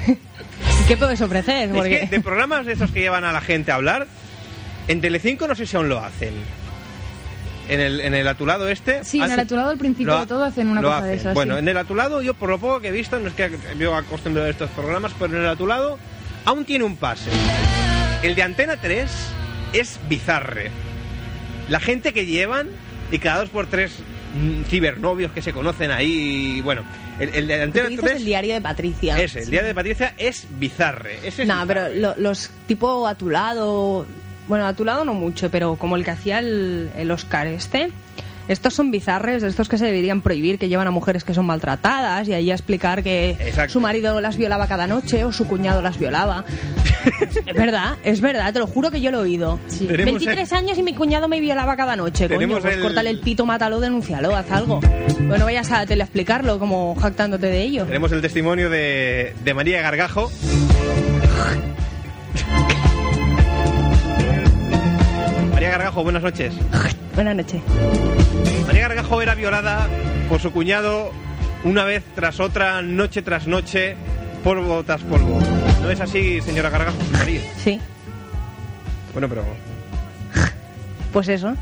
¿Qué 0.87 0.97
puedes 0.97 1.19
ofrecer? 1.21 1.69
es 1.69 1.75
Porque... 1.75 1.99
que 2.01 2.07
de 2.07 2.19
programas 2.21 2.65
de 2.65 2.73
esos 2.73 2.89
que 2.91 3.01
llevan 3.01 3.25
a 3.25 3.31
la 3.33 3.41
gente 3.41 3.71
a 3.71 3.75
hablar, 3.75 4.07
en 4.87 5.01
Telecinco 5.01 5.47
no 5.47 5.55
sé 5.55 5.65
si 5.65 5.75
aún 5.75 5.89
lo 5.89 5.99
hacen. 5.99 6.33
En 7.69 7.79
el, 7.79 8.01
en 8.01 8.13
el 8.13 8.27
atulado 8.27 8.67
este. 8.67 9.03
Sí, 9.05 9.21
en 9.21 9.31
el 9.31 9.39
atulado 9.39 9.69
al 9.69 9.77
principio 9.77 10.19
de 10.19 10.25
todo 10.27 10.43
hacen 10.43 10.67
una 10.67 10.81
cosa 10.81 11.03
de 11.05 11.15
esas, 11.15 11.33
Bueno, 11.33 11.53
sí. 11.55 11.59
en 11.59 11.67
el 11.69 11.77
atulado, 11.77 12.21
yo 12.21 12.33
por 12.33 12.49
lo 12.49 12.59
poco 12.59 12.81
que 12.81 12.89
he 12.89 12.91
visto, 12.91 13.17
no 13.19 13.29
es 13.29 13.33
que 13.33 13.49
yo 13.79 13.95
acostumbrado 13.95 14.47
a 14.47 14.51
estos 14.51 14.69
programas, 14.71 15.13
pero 15.17 15.35
en 15.37 15.43
el 15.43 15.47
atulado 15.49 15.97
aún 16.45 16.65
tiene 16.65 16.83
un 16.83 16.97
pase. 16.97 17.29
El 18.21 18.35
de 18.35 18.43
Antena 18.43 18.75
3 18.77 19.09
es 19.73 19.99
bizarre. 20.09 20.71
La 21.69 21.79
gente 21.79 22.11
que 22.13 22.25
llevan 22.25 22.67
y 23.11 23.19
cada 23.19 23.39
dos 23.39 23.49
por 23.49 23.67
tres 23.67 23.93
mm, 24.35 24.63
cibernovios 24.63 25.31
que 25.31 25.41
se 25.41 25.53
conocen 25.53 25.91
ahí. 25.91 26.57
y 26.57 26.61
bueno, 26.61 26.83
el, 27.19 27.29
el 27.33 27.47
de 27.47 27.61
Antena 27.63 27.85
Tú 27.85 27.91
dices 27.91 28.05
3. 28.05 28.17
el 28.17 28.25
diario 28.25 28.53
de 28.55 28.61
Patricia. 28.61 29.21
Ese, 29.21 29.39
el 29.43 29.49
día 29.49 29.63
de 29.63 29.73
Patricia 29.73 30.13
es 30.17 30.47
bizarre. 30.59 31.19
Ese 31.23 31.43
es 31.43 31.47
No, 31.47 31.63
pero 31.65 31.87
lo- 31.89 32.15
los 32.17 32.49
tipo 32.67 33.07
a 33.07 33.15
tu 33.15 33.29
lado, 33.29 34.05
bueno, 34.47 34.65
a 34.65 34.73
tu 34.73 34.83
lado 34.85 35.05
no 35.05 35.13
mucho, 35.13 35.49
pero 35.49 35.75
como 35.75 35.95
el 35.95 36.03
que 36.03 36.11
hacía 36.11 36.39
el, 36.39 36.89
el 36.97 37.11
Oscar 37.11 37.47
este, 37.47 37.89
estos 38.47 38.73
son 38.73 38.91
bizarres, 38.91 39.41
estos 39.43 39.69
que 39.69 39.77
se 39.77 39.85
deberían 39.85 40.21
prohibir, 40.21 40.59
que 40.59 40.67
llevan 40.67 40.85
a 40.87 40.91
mujeres 40.91 41.23
que 41.23 41.33
son 41.33 41.45
maltratadas 41.45 42.27
y 42.27 42.33
ahí 42.33 42.51
a 42.51 42.53
explicar 42.53 43.01
que 43.01 43.31
Exacto. 43.39 43.71
su 43.73 43.79
marido 43.79 44.19
las 44.19 44.35
violaba 44.35 44.67
cada 44.67 44.85
noche 44.85 45.23
o 45.23 45.31
su 45.31 45.47
cuñado 45.47 45.81
las 45.81 45.97
violaba. 45.97 46.43
es 47.45 47.55
verdad, 47.55 47.95
es 48.03 48.19
verdad, 48.19 48.51
te 48.51 48.59
lo 48.59 48.67
juro 48.67 48.91
que 48.91 48.99
yo 48.99 49.11
lo 49.11 49.19
he 49.19 49.21
oído. 49.21 49.59
Sí. 49.67 49.85
Tenemos 49.87 50.15
23 50.25 50.51
años 50.53 50.77
y 50.77 50.83
mi 50.83 50.93
cuñado 50.93 51.29
me 51.29 51.39
violaba 51.39 51.77
cada 51.77 51.95
noche, 51.95 52.27
coño, 52.27 52.59
pues 52.59 52.75
el- 52.75 52.81
córtale 52.81 53.09
el 53.11 53.19
pito, 53.19 53.45
mátalo, 53.45 53.79
denúncialo, 53.79 54.35
haz 54.35 54.51
algo. 54.51 54.81
Bueno, 55.21 55.45
vayas 55.45 55.71
a 55.71 55.85
teleexplicarlo 55.85 56.59
como 56.59 56.95
jactándote 56.95 57.47
de 57.47 57.61
ello. 57.61 57.85
Tenemos 57.85 58.11
el 58.11 58.19
testimonio 58.21 58.69
de, 58.69 59.33
de 59.41 59.53
María 59.53 59.81
Gargajo. 59.81 60.29
María 65.63 65.77
Gargajo, 65.77 66.03
buenas 66.03 66.23
noches. 66.23 66.53
Buenas 67.15 67.37
noches. 67.37 67.61
María 68.67 68.81
Gargajo 68.89 69.21
era 69.21 69.33
violada 69.33 69.87
por 70.27 70.41
su 70.41 70.51
cuñado 70.51 71.13
una 71.63 71.85
vez 71.85 72.03
tras 72.15 72.41
otra, 72.41 72.81
noche 72.81 73.21
tras 73.21 73.47
noche, 73.47 73.95
polvo 74.43 74.83
tras 74.83 75.01
polvo. 75.03 75.39
¿No 75.81 75.89
es 75.89 76.01
así, 76.01 76.41
señora 76.41 76.69
Gargajo? 76.69 76.97
María. 77.13 77.39
Sí, 77.63 77.79
Bueno, 79.13 79.29
pero... 79.29 79.45
pues 81.13 81.29
eso. 81.29 81.55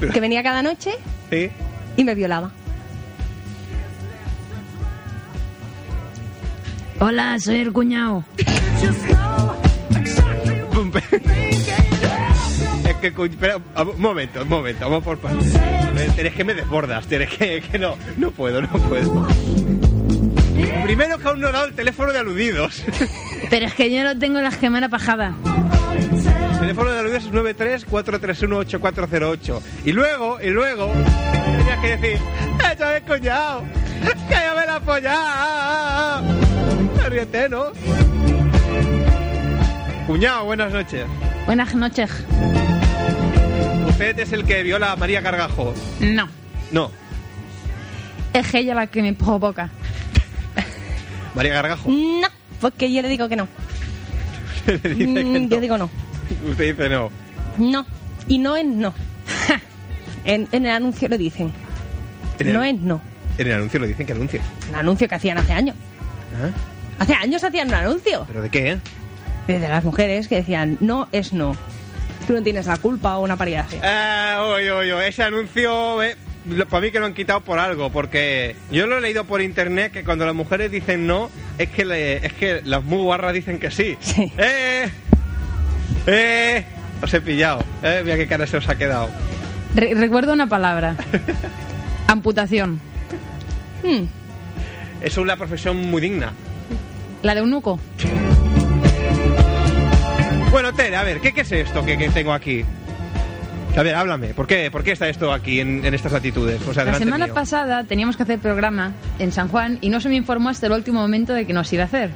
Pero- 0.00 0.12
Que 0.12 0.18
venía 0.18 0.42
cada 0.42 0.60
noche 0.60 0.90
¿Sí? 1.30 1.48
y 1.96 2.02
me 2.02 2.16
violaba. 2.16 2.50
Hola, 6.98 7.38
soy 7.38 7.60
el 7.60 7.72
cuñado. 7.72 8.24
Que, 13.12 13.24
espera, 13.26 13.58
un 13.58 14.00
momento, 14.00 14.40
un 14.40 14.48
momento, 14.48 14.88
vamos 14.88 15.04
por 15.04 15.18
partes. 15.18 15.52
Tienes 16.14 16.32
que 16.32 16.42
me 16.42 16.54
desbordas, 16.54 17.06
tienes 17.06 17.28
que, 17.28 17.60
que 17.60 17.78
no, 17.78 17.96
no 18.16 18.30
puedo, 18.30 18.62
no 18.62 18.68
puedo. 18.68 19.28
Primero 20.84 21.18
que 21.18 21.28
aún 21.28 21.38
no 21.38 21.50
he 21.50 21.52
dado 21.52 21.66
el 21.66 21.74
teléfono 21.74 22.14
de 22.14 22.20
aludidos. 22.20 22.82
Pero 23.50 23.66
es 23.66 23.74
que 23.74 23.92
yo 23.92 24.02
no 24.04 24.18
tengo 24.18 24.40
la 24.40 24.50
gemela 24.50 24.88
pajada. 24.88 25.34
El 26.54 26.60
teléfono 26.60 26.92
de 26.92 26.98
aludidos 27.00 27.24
es 27.24 27.30
93-431-8408. 27.32 29.60
Y 29.84 29.92
luego, 29.92 30.40
y 30.40 30.48
luego, 30.48 30.90
tenías 31.58 31.78
que 31.80 31.96
decir, 31.98 32.18
¡Eso 32.72 32.90
es 32.90 33.02
cuñado! 33.02 33.64
¡Que 34.30 34.34
yo 34.34 34.54
me 34.58 34.64
la 34.64 34.80
follado! 34.80 36.22
Ríete, 37.10 37.50
¿no? 37.50 37.66
Cuñado, 40.06 40.46
buenas 40.46 40.72
noches. 40.72 41.04
Buenas 41.44 41.74
noches. 41.74 42.10
Es 43.98 44.32
el 44.32 44.44
que 44.44 44.62
viola 44.62 44.92
a 44.92 44.96
María 44.96 45.22
Cargajo. 45.22 45.72
No. 46.00 46.28
No, 46.72 46.90
Es 48.32 48.52
ella 48.54 48.74
la 48.74 48.86
que 48.88 49.00
me 49.02 49.12
provoca. 49.12 49.70
María 51.34 51.54
Gargajo. 51.54 51.88
No, 51.88 52.26
porque 52.60 52.92
yo 52.92 53.02
le 53.02 53.08
digo 53.08 53.28
que 53.28 53.36
no. 53.36 53.44
Usted 54.66 54.80
dice 54.82 55.14
que 55.14 55.24
Mm, 55.24 55.32
no. 55.44 55.48
Yo 55.48 55.60
digo 55.60 55.78
no. 55.78 55.90
Usted 56.48 56.74
dice 56.76 56.88
no. 56.88 57.10
No. 57.58 57.86
Y 58.26 58.38
no 58.38 58.56
es 58.56 58.64
no. 58.66 58.92
en, 60.24 60.48
en 60.50 60.66
el 60.66 60.72
anuncio 60.72 61.08
lo 61.08 61.16
dicen. 61.18 61.52
En 62.40 62.48
el- 62.48 62.52
No 62.54 62.64
es 62.64 62.74
no. 62.80 63.00
En 63.38 63.46
el 63.46 63.52
anuncio 63.54 63.78
lo 63.80 63.86
dicen 63.86 64.06
que 64.06 64.12
anuncie. 64.12 64.40
Un 64.70 64.74
anuncio 64.76 65.08
que 65.08 65.14
hacían 65.14 65.38
hace 65.38 65.52
años. 65.52 65.76
¿Ah? 66.42 66.50
Hace 66.98 67.14
años 67.14 67.42
hacían 67.44 67.68
un 67.68 67.74
anuncio. 67.74 68.24
¿Pero 68.26 68.42
de 68.42 68.50
qué, 68.50 68.72
eh? 68.72 68.78
Desde 69.46 69.68
las 69.68 69.84
mujeres 69.84 70.26
que 70.28 70.36
decían 70.36 70.78
no 70.80 71.08
es 71.12 71.32
no. 71.32 71.56
Tú 72.26 72.32
no 72.32 72.42
tienes 72.42 72.66
la 72.66 72.76
culpa 72.78 73.16
o 73.18 73.22
una 73.22 73.36
paridad. 73.36 73.66
Ah, 73.82 74.44
oye, 74.54 74.70
oye, 74.70 75.08
ese 75.08 75.22
anuncio, 75.22 76.02
eh, 76.02 76.16
lo- 76.48 76.66
para 76.66 76.80
mí 76.80 76.90
que 76.90 76.98
lo 77.00 77.06
han 77.06 77.14
quitado 77.14 77.40
por 77.42 77.58
algo, 77.58 77.90
porque 77.90 78.56
yo 78.70 78.86
lo 78.86 78.96
he 78.98 79.00
leído 79.00 79.24
por 79.24 79.42
internet 79.42 79.92
que 79.92 80.04
cuando 80.04 80.24
las 80.24 80.34
mujeres 80.34 80.70
dicen 80.70 81.06
no, 81.06 81.30
es 81.58 81.68
que 81.68 81.84
le- 81.84 82.24
es 82.26 82.32
que 82.32 82.62
las 82.64 82.82
muy 82.82 83.02
guarras 83.02 83.34
dicen 83.34 83.58
que 83.58 83.70
sí. 83.70 83.96
Sí. 84.00 84.32
¡Eh! 84.38 84.88
¡Eh! 86.06 86.64
Os 87.02 87.12
he 87.12 87.20
pillado. 87.20 87.62
Eh, 87.82 88.00
mira 88.04 88.16
qué 88.16 88.26
cara 88.26 88.46
se 88.46 88.56
os 88.56 88.68
ha 88.68 88.76
quedado. 88.76 89.10
Re- 89.74 89.94
recuerdo 89.94 90.32
una 90.32 90.46
palabra. 90.46 90.96
Amputación. 92.06 92.80
Hmm. 93.82 94.04
Es 95.02 95.16
una 95.18 95.36
profesión 95.36 95.76
muy 95.90 96.00
digna. 96.00 96.32
La 97.22 97.34
de 97.34 97.42
un 97.42 97.50
nuco. 97.50 97.78
Bueno, 100.54 100.72
Tere, 100.72 100.94
a 100.94 101.02
ver, 101.02 101.20
¿qué, 101.20 101.32
qué 101.32 101.40
es 101.40 101.50
esto 101.50 101.84
que, 101.84 101.98
que 101.98 102.08
tengo 102.10 102.32
aquí? 102.32 102.64
A 103.76 103.82
ver, 103.82 103.96
háblame. 103.96 104.34
¿Por 104.34 104.46
qué, 104.46 104.70
¿Por 104.70 104.84
qué 104.84 104.92
está 104.92 105.08
esto 105.08 105.32
aquí 105.32 105.58
en, 105.58 105.84
en 105.84 105.94
estas 105.94 106.12
actitudes? 106.14 106.64
O 106.68 106.72
sea, 106.72 106.84
La 106.84 106.94
semana 106.94 107.24
mío. 107.24 107.34
pasada 107.34 107.82
teníamos 107.82 108.16
que 108.16 108.22
hacer 108.22 108.38
programa 108.38 108.92
en 109.18 109.32
San 109.32 109.48
Juan 109.48 109.78
y 109.80 109.88
no 109.88 110.00
se 110.00 110.08
me 110.08 110.14
informó 110.14 110.50
hasta 110.50 110.66
el 110.66 110.72
último 110.74 111.00
momento 111.00 111.32
de 111.32 111.44
que 111.44 111.52
nos 111.52 111.72
iba 111.72 111.82
a 111.82 111.86
hacer. 111.86 112.10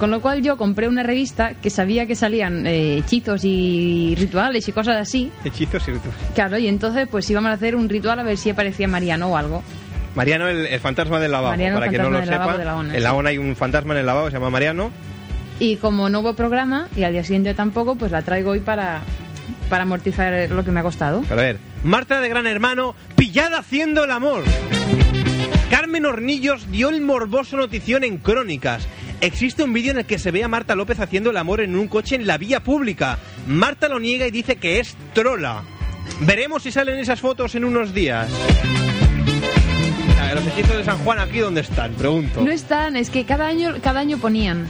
Con 0.00 0.10
lo 0.10 0.20
cual 0.20 0.42
yo 0.42 0.56
compré 0.56 0.88
una 0.88 1.04
revista 1.04 1.54
que 1.54 1.70
sabía 1.70 2.06
que 2.06 2.16
salían 2.16 2.66
eh, 2.66 2.96
hechizos 2.98 3.42
y 3.44 4.16
rituales 4.18 4.66
y 4.66 4.72
cosas 4.72 4.96
así. 4.96 5.30
Hechizos 5.44 5.86
y 5.86 5.92
rituales. 5.92 6.20
Claro, 6.34 6.58
y 6.58 6.66
entonces 6.66 7.06
pues 7.08 7.30
íbamos 7.30 7.50
a 7.50 7.54
hacer 7.54 7.76
un 7.76 7.88
ritual 7.88 8.18
a 8.18 8.24
ver 8.24 8.38
si 8.38 8.50
aparecía 8.50 8.88
Mariano 8.88 9.28
o 9.28 9.36
algo. 9.36 9.62
Mariano, 10.16 10.48
el, 10.48 10.66
el 10.66 10.80
fantasma 10.80 11.20
del 11.20 11.30
lavabo. 11.30 11.52
Mariano, 11.52 11.76
el 11.76 11.80
para 11.80 11.90
quien 11.90 12.02
no 12.02 12.10
lo 12.10 12.24
sepa, 12.24 12.58
la 12.64 12.74
ONA, 12.74 12.96
en 12.96 13.02
la 13.04 13.12
ONA 13.14 13.30
hay 13.30 13.38
un 13.38 13.54
fantasma 13.54 13.94
en 13.94 14.00
el 14.00 14.06
lavabo, 14.06 14.26
se 14.30 14.32
llama 14.32 14.50
Mariano. 14.50 14.90
Y 15.58 15.76
como 15.76 16.08
no 16.08 16.20
hubo 16.20 16.34
programa 16.34 16.88
y 16.96 17.04
al 17.04 17.12
día 17.12 17.24
siguiente 17.24 17.54
tampoco, 17.54 17.96
pues 17.96 18.12
la 18.12 18.22
traigo 18.22 18.50
hoy 18.50 18.60
para, 18.60 19.02
para 19.70 19.84
amortizar 19.84 20.50
lo 20.50 20.64
que 20.64 20.70
me 20.70 20.80
ha 20.80 20.82
costado. 20.82 21.22
Pero 21.28 21.40
a 21.40 21.44
ver, 21.44 21.58
Marta 21.82 22.20
de 22.20 22.28
Gran 22.28 22.46
Hermano, 22.46 22.94
pillada 23.16 23.58
haciendo 23.58 24.04
el 24.04 24.10
amor. 24.10 24.44
Carmen 25.70 26.06
Hornillos 26.06 26.70
dio 26.70 26.90
el 26.90 27.00
morboso 27.00 27.56
notición 27.56 28.04
en 28.04 28.18
Crónicas. 28.18 28.86
Existe 29.20 29.62
un 29.62 29.72
vídeo 29.72 29.92
en 29.92 29.98
el 29.98 30.04
que 30.04 30.18
se 30.18 30.30
ve 30.30 30.44
a 30.44 30.48
Marta 30.48 30.74
López 30.74 31.00
haciendo 31.00 31.30
el 31.30 31.36
amor 31.38 31.60
en 31.60 31.74
un 31.76 31.88
coche 31.88 32.16
en 32.16 32.26
la 32.26 32.38
vía 32.38 32.62
pública. 32.62 33.18
Marta 33.46 33.88
lo 33.88 33.98
niega 33.98 34.26
y 34.26 34.30
dice 34.30 34.56
que 34.56 34.78
es 34.78 34.94
trola. 35.14 35.62
Veremos 36.20 36.62
si 36.62 36.70
salen 36.70 36.98
esas 36.98 37.20
fotos 37.20 37.54
en 37.54 37.64
unos 37.64 37.94
días. 37.94 38.28
Los 40.34 40.46
hechizos 40.48 40.76
de 40.76 40.84
San 40.84 40.98
Juan 40.98 41.18
aquí 41.18 41.38
dónde 41.38 41.62
están, 41.62 41.92
pregunto. 41.92 42.42
No 42.42 42.50
están, 42.50 42.96
es 42.96 43.08
que 43.08 43.24
cada 43.24 43.46
año, 43.46 43.76
cada 43.82 44.00
año 44.00 44.18
ponían. 44.18 44.66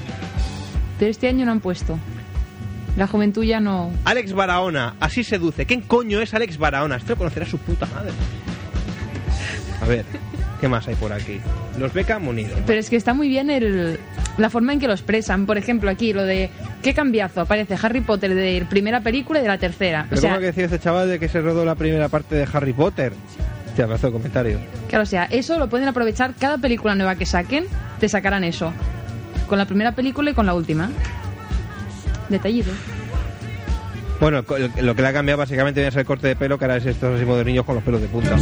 Pero 0.99 1.11
este 1.11 1.29
año 1.29 1.45
no 1.45 1.53
han 1.53 1.61
puesto. 1.61 1.99
La 2.97 3.07
juventud 3.07 3.45
ya 3.45 3.61
no. 3.61 3.93
Alex 4.05 4.33
Barahona, 4.33 4.95
así 5.01 5.23
seduce. 5.23 5.67
¿Quién 5.67 5.83
coño 5.83 6.21
es 6.23 6.33
Alex 6.33 6.57
Barahona? 6.57 6.97
Esto 6.97 7.11
lo 7.13 7.17
conocerá 7.19 7.45
su 7.45 7.59
puta 7.59 7.87
madre. 7.95 8.13
A 9.83 9.87
ver, 9.87 10.05
¿qué 10.61 10.69
más 10.69 10.89
hay 10.89 10.95
por 10.95 11.13
aquí? 11.13 11.39
Los 11.79 11.93
Beca 11.93 12.19
Munido. 12.19 12.57
Pero 12.67 12.81
es 12.81 12.89
que 12.89 12.97
está 12.97 13.13
muy 13.13 13.29
bien 13.29 13.51
el, 13.51 14.01
la 14.39 14.49
forma 14.49 14.73
en 14.73 14.81
que 14.81 14.87
lo 14.87 14.95
expresan. 14.95 15.45
Por 15.45 15.59
ejemplo, 15.59 15.91
aquí 15.91 16.15
lo 16.15 16.25
de 16.25 16.49
qué 16.83 16.95
cambiazo 16.95 17.43
aparece 17.43 17.77
Harry 17.83 18.01
Potter 18.01 18.35
de 18.35 18.61
la 18.63 18.69
primera 18.69 19.01
película 19.03 19.41
y 19.41 19.43
de 19.43 19.49
la 19.49 19.59
tercera. 19.59 20.05
O 20.07 20.09
Pero 20.09 20.21
sea, 20.23 20.31
¿cómo 20.31 20.41
que 20.41 20.47
decía 20.47 20.65
este 20.65 20.79
chaval 20.79 21.09
de 21.11 21.19
que 21.19 21.29
se 21.29 21.43
rodó 21.43 21.67
la 21.67 21.75
primera 21.75 22.09
parte 22.09 22.35
de 22.35 22.49
Harry 22.51 22.73
Potter? 22.73 23.13
Te 23.77 23.83
abrazo 23.83 24.07
de 24.07 24.13
comentario. 24.15 24.59
claro, 24.89 25.03
o 25.03 25.07
sea, 25.07 25.25
eso 25.25 25.59
lo 25.59 25.69
pueden 25.69 25.87
aprovechar 25.87 26.33
cada 26.41 26.57
película 26.57 26.95
nueva 26.95 27.17
que 27.17 27.27
saquen, 27.27 27.67
te 28.01 28.09
sacarán 28.09 28.43
eso. 28.43 28.73
Con 29.49 29.59
la 29.59 29.65
primera 29.67 29.93
película 29.93 30.31
y 30.31 30.35
con 30.35 30.47
la 30.47 30.55
última. 30.55 30.91
Detallito. 32.29 32.71
Bueno, 34.21 34.43
lo 34.81 34.95
que 34.97 35.03
le 35.03 35.09
ha 35.09 35.13
cambiado 35.13 35.39
básicamente 35.39 35.81
viene 35.81 35.89
a 35.89 35.93
ser 35.93 36.01
el 36.01 36.07
corte 36.07 36.27
de 36.29 36.37
pelo, 36.37 36.59
que 36.59 36.65
ahora 36.65 36.77
es 36.79 36.87
estos 36.87 37.17
así 37.21 37.45
niños 37.45 37.65
con 37.65 37.75
los 37.77 37.85
pelos 37.85 38.01
de 38.01 38.09
punta. 38.09 38.37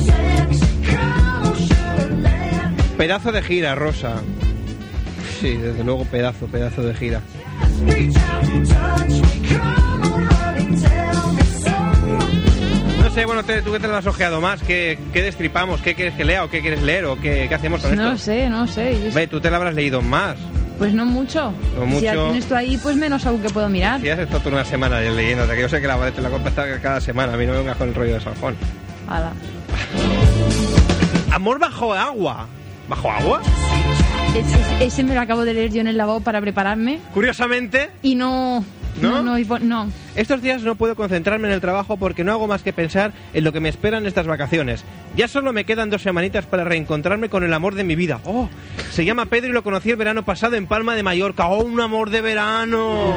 Pedazo 2.96 3.32
de 3.32 3.42
gira, 3.42 3.74
Rosa. 3.74 4.14
Sí, 5.40 5.56
desde 5.56 5.82
luego 5.84 6.04
pedazo, 6.04 6.46
pedazo 6.46 6.82
de 6.82 6.94
gira. 6.94 7.20
No 13.02 13.10
sé, 13.10 13.24
bueno, 13.26 13.42
te- 13.44 13.62
tú 13.62 13.72
que 13.72 13.78
te 13.80 13.86
lo 13.88 13.96
has 13.96 14.06
ojeado 14.06 14.40
más, 14.40 14.62
¿qué, 14.62 14.98
qué 15.12 15.22
destripamos? 15.22 15.80
¿Qué 15.80 15.94
quieres 15.94 16.14
que 16.14 16.24
lea 16.24 16.44
o 16.44 16.50
qué 16.50 16.60
quieres 16.60 16.82
leer 16.82 17.04
o 17.04 17.16
qué, 17.20 17.46
qué 17.48 17.54
hacemos 17.54 17.80
con 17.82 17.94
No 17.96 18.12
esto? 18.12 18.24
sé, 18.24 18.48
no 18.48 18.66
sé. 18.66 18.98
Yo- 19.08 19.12
Ve, 19.14 19.26
tú 19.26 19.40
te 19.40 19.50
lo 19.50 19.56
habrás 19.56 19.74
leído 19.74 20.00
más. 20.02 20.36
Pues 20.78 20.92
no 20.92 21.04
mucho. 21.06 21.52
No 21.78 21.98
Si 21.98 22.02
ya 22.02 22.12
mucho. 22.12 22.24
tienes 22.26 22.46
tú 22.46 22.54
ahí, 22.54 22.76
pues 22.78 22.96
menos 22.96 23.24
aún 23.26 23.40
que 23.40 23.48
puedo 23.50 23.68
mirar. 23.68 24.00
Si 24.00 24.08
has 24.08 24.18
estado 24.18 24.40
tú 24.40 24.48
una 24.48 24.64
semana 24.64 25.00
leyéndote, 25.00 25.54
que 25.54 25.60
yo 25.60 25.68
sé 25.68 25.80
que 25.80 25.86
la 25.86 26.10
te 26.10 26.20
la 26.20 26.30
compras 26.30 26.54
cada 26.82 27.00
semana, 27.00 27.34
a 27.34 27.36
mí 27.36 27.46
no 27.46 27.52
me 27.52 27.58
vengas 27.58 27.76
con 27.76 27.88
el 27.88 27.94
rollo 27.94 28.14
de 28.14 28.20
San 28.20 28.34
Juan. 28.34 28.56
Ala. 29.08 29.32
Amor 31.32 31.58
bajo 31.58 31.92
agua. 31.94 32.46
¿Bajo 32.88 33.10
agua? 33.10 33.40
Ese, 34.36 34.84
ese 34.84 35.04
me 35.04 35.14
lo 35.14 35.20
acabo 35.20 35.44
de 35.44 35.54
leer 35.54 35.72
yo 35.72 35.80
en 35.80 35.86
el 35.86 35.96
lavabo 35.96 36.20
para 36.20 36.40
prepararme 36.40 36.98
Curiosamente, 37.14 37.90
y 38.02 38.14
no. 38.16 38.64
¿No? 39.00 39.22
No, 39.22 39.38
no, 39.38 39.58
no. 39.60 39.92
estos 40.14 40.40
días 40.40 40.62
no 40.62 40.76
puedo 40.76 40.94
concentrarme 40.94 41.48
en 41.48 41.54
el 41.54 41.60
trabajo 41.60 41.96
porque 41.96 42.24
no 42.24 42.32
hago 42.32 42.46
más 42.46 42.62
que 42.62 42.72
pensar 42.72 43.12
en 43.32 43.44
lo 43.44 43.52
que 43.52 43.60
me 43.60 43.68
esperan 43.68 44.06
estas 44.06 44.26
vacaciones. 44.26 44.84
Ya 45.16 45.28
solo 45.28 45.52
me 45.52 45.64
quedan 45.64 45.90
dos 45.90 46.02
semanitas 46.02 46.46
para 46.46 46.64
reencontrarme 46.64 47.28
con 47.28 47.42
el 47.44 47.52
amor 47.52 47.74
de 47.74 47.84
mi 47.84 47.96
vida. 47.96 48.20
Oh, 48.24 48.48
se 48.92 49.04
llama 49.04 49.26
Pedro 49.26 49.50
y 49.50 49.52
lo 49.52 49.62
conocí 49.62 49.90
el 49.90 49.96
verano 49.96 50.24
pasado 50.24 50.56
en 50.56 50.66
Palma 50.66 50.94
de 50.94 51.02
Mallorca. 51.02 51.48
Oh, 51.48 51.64
un 51.64 51.80
amor 51.80 52.10
de 52.10 52.20
verano. 52.20 53.14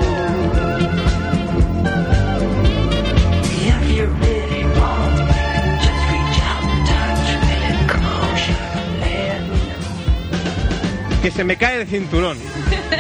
Que 11.22 11.32
se 11.32 11.44
me 11.44 11.58
cae 11.58 11.82
el 11.82 11.88
cinturón. 11.88 12.38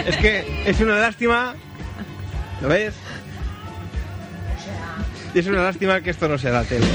Es 0.06 0.18
que 0.18 0.64
es 0.66 0.82
una 0.82 1.00
lástima. 1.00 1.56
¿Lo 2.62 2.70
ves? 2.70 2.94
Es 5.34 5.46
una 5.48 5.64
lástima 5.64 6.02
que 6.02 6.10
esto 6.10 6.28
no 6.28 6.38
sea 6.38 6.52
la 6.52 6.64
tele. 6.64 6.86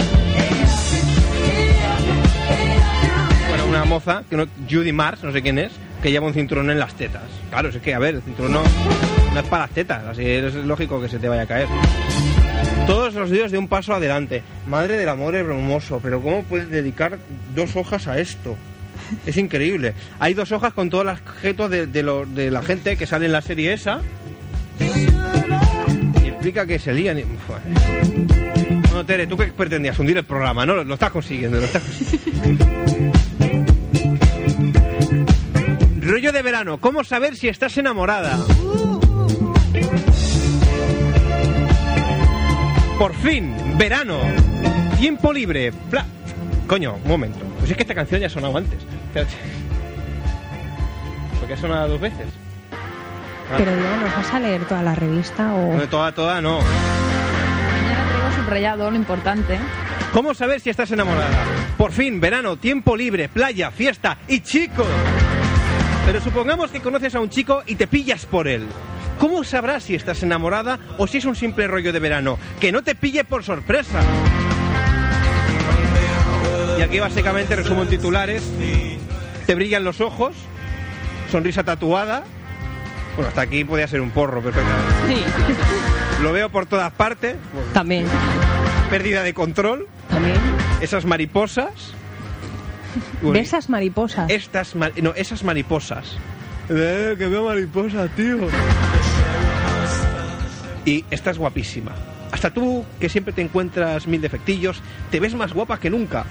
Bueno, 3.49 3.67
una 3.67 3.85
moza, 3.85 4.25
que 4.29 4.37
no, 4.37 4.47
Judy 4.69 4.93
Mars, 4.93 5.23
no 5.23 5.33
sé 5.33 5.43
quién 5.43 5.59
es, 5.59 5.73
que 6.03 6.11
lleva 6.11 6.27
un 6.27 6.35
cinturón 6.35 6.71
en 6.71 6.79
las 6.79 6.95
tetas. 6.95 7.23
Claro, 7.51 7.69
es 7.69 7.77
que, 7.77 7.95
a 7.95 7.99
ver, 8.01 8.17
el 8.17 8.23
cinturón 8.23 8.53
no, 8.53 8.63
no 9.33 9.41
es 9.41 9.47
para 9.47 9.65
las 9.65 9.71
tetas, 9.71 10.05
así 10.07 10.27
es 10.27 10.55
lógico 10.55 11.01
que 11.01 11.09
se 11.09 11.19
te 11.19 11.29
vaya 11.29 11.43
a 11.43 11.47
caer. 11.47 11.69
Todos 12.87 13.15
los 13.15 13.31
días 13.31 13.53
de 13.53 13.59
un 13.59 13.69
paso 13.69 13.95
adelante. 13.95 14.43
Madre 14.67 14.97
del 14.97 15.09
amor 15.09 15.37
hermoso, 15.37 16.01
pero 16.03 16.21
¿cómo 16.21 16.43
puedes 16.43 16.69
dedicar 16.69 17.19
dos 17.55 17.77
hojas 17.77 18.09
a 18.09 18.19
esto? 18.19 18.57
Es 19.25 19.37
increíble. 19.37 19.95
Hay 20.19 20.35
dos 20.35 20.51
hojas 20.51 20.73
con 20.73 20.91
todos 20.91 21.05
los 21.05 21.21
objetos 21.21 21.71
de, 21.71 21.87
de, 21.87 22.27
de 22.35 22.51
la 22.51 22.63
gente 22.63 22.97
que 22.97 23.07
sale 23.07 23.27
en 23.27 23.33
la 23.33 23.43
serie 23.43 23.73
esa. 23.73 24.01
Explica 26.43 26.67
que 26.67 26.77
se 26.81 26.93
lían. 26.93 27.21
y- 27.21 27.23
Fue. 27.23 27.57
No, 28.93 29.07
Tere, 29.07 29.29
¿tú 29.29 29.37
qué 29.37 29.45
pretendías? 29.47 29.97
Hundir 29.97 30.17
el 30.19 30.25
programa, 30.25 30.67
¿no? 30.67 30.83
Lo, 30.83 30.95
estás 30.95 31.13
consiguiendo, 31.13 31.59
lo 31.59 31.67
estás 31.67 31.83
consiguiendo. 31.85 32.67
Rollo 36.01 36.33
de 36.33 36.43
verano. 36.43 36.79
¿Cómo 36.79 37.05
saber 37.05 37.37
si 37.37 37.47
estás 37.47 37.79
enamorada? 37.79 38.45
Por 42.99 43.15
fin, 43.15 43.55
verano. 43.79 44.19
Tiempo 44.99 45.33
libre. 45.33 45.73
Coño, 46.67 46.97
un 47.05 47.09
momento. 47.09 47.39
Pues 47.61 47.71
es 47.71 47.77
que 47.77 47.85
esta 47.85 47.95
canción 47.95 48.21
ya 48.21 48.27
ha 48.27 48.31
sonado 48.31 48.57
antes. 48.59 48.81
Espérate. 49.07 49.35
¿Por 51.39 51.47
qué 51.47 51.55
ha 51.55 51.57
sonado 51.57 51.87
dos 51.91 52.01
veces? 52.01 52.27
Pero 53.57 53.77
Diego, 53.77 53.97
¿nos 53.97 54.17
vas 54.17 54.33
a 54.33 54.41
leer 54.41 54.65
toda 54.67 54.83
la 54.83 54.95
revista 54.95 55.53
o...? 55.55 55.77
No, 55.77 55.89
toda, 55.89 56.13
toda, 56.13 56.41
no. 56.41 56.59
Mañana 56.59 58.09
traigo 58.09 58.43
subrayado 58.43 58.91
lo 58.91 58.97
importante. 58.97 59.59
¿Cómo 60.13 60.35
saber 60.35 60.61
si 60.61 60.71
estás 60.71 60.91
enamorada? 60.91 61.45
Por 61.77 61.93
fin, 61.93 62.21
verano, 62.21 62.57
tiempo 62.57 62.97
libre, 62.97 63.29
playa, 63.29 63.71
fiesta 63.71 64.19
y 64.29 64.41
chico. 64.41 64.85
Pero 66.07 66.21
supongamos 66.21 66.71
que 66.71 66.81
conoces 66.81 67.15
a 67.15 67.21
un 67.21 67.31
chico 67.31 67.63
y 67.67 67.77
te 67.77 67.87
pillas 67.87 68.27
por 68.27 68.49
él. 68.49 68.67
¿Cómo 69.19 69.45
sabrás 69.45 69.85
si 69.85 69.95
estás 69.95 70.23
enamorada 70.23 70.79
o 70.99 71.07
si 71.07 71.19
es 71.19 71.25
un 71.25 71.37
simple 71.37 71.67
rollo 71.69 71.93
de 71.93 72.01
verano? 72.01 72.39
Que 72.61 72.73
no 72.73 72.83
te 72.83 72.95
pille 72.95 73.25
por 73.25 73.45
sorpresa. 73.45 74.01
Y 76.79 76.83
aquí 76.83 76.99
básicamente 76.99 77.55
resumo 77.55 77.83
en 77.83 77.89
titulares. 77.89 78.43
Te 79.47 79.55
brillan 79.55 79.85
los 79.85 80.01
ojos, 80.01 80.35
sonrisa 81.31 81.63
tatuada, 81.63 82.25
Bueno, 83.17 83.29
hasta 83.29 83.43
aquí 83.43 83.65
podía 83.65 83.87
ser 83.89 84.01
un 84.01 84.11
porro 84.11 84.41
perfectamente. 84.41 84.93
Sí, 85.09 86.23
Lo 86.23 86.33
veo 86.33 86.49
por 86.51 86.67
todas 86.67 86.93
partes. 86.93 87.37
también. 87.73 88.07
pérdida 88.91 89.23
de 89.23 89.35
control. 89.35 89.87
También. 90.09 90.37
Esas 90.81 91.05
mariposas. 91.05 91.71
Uy, 93.23 93.33
De 93.33 93.41
esas 93.41 93.69
mariposas. 93.71 94.31
Estas, 94.31 94.75
ma- 94.75 94.91
no, 95.01 95.13
esas 95.15 95.45
mariposas. 95.45 96.17
Eh, 96.69 97.15
que 97.19 97.27
veo 97.27 97.45
mariposas, 97.47 98.11
tío. 98.17 98.37
Y 100.85 101.05
estás 101.11 101.39
guapísima. 101.39 101.93
Hasta 102.33 102.51
tú, 102.51 102.85
que 102.99 103.09
siempre 103.09 103.33
te 103.33 103.43
encuentras 103.43 104.07
mil 104.07 104.21
defectillos, 104.21 104.81
te 105.11 105.21
ves 105.21 105.35
más 105.35 105.53
guapa 105.53 105.79
que 105.79 105.91
nunca. 105.91 106.25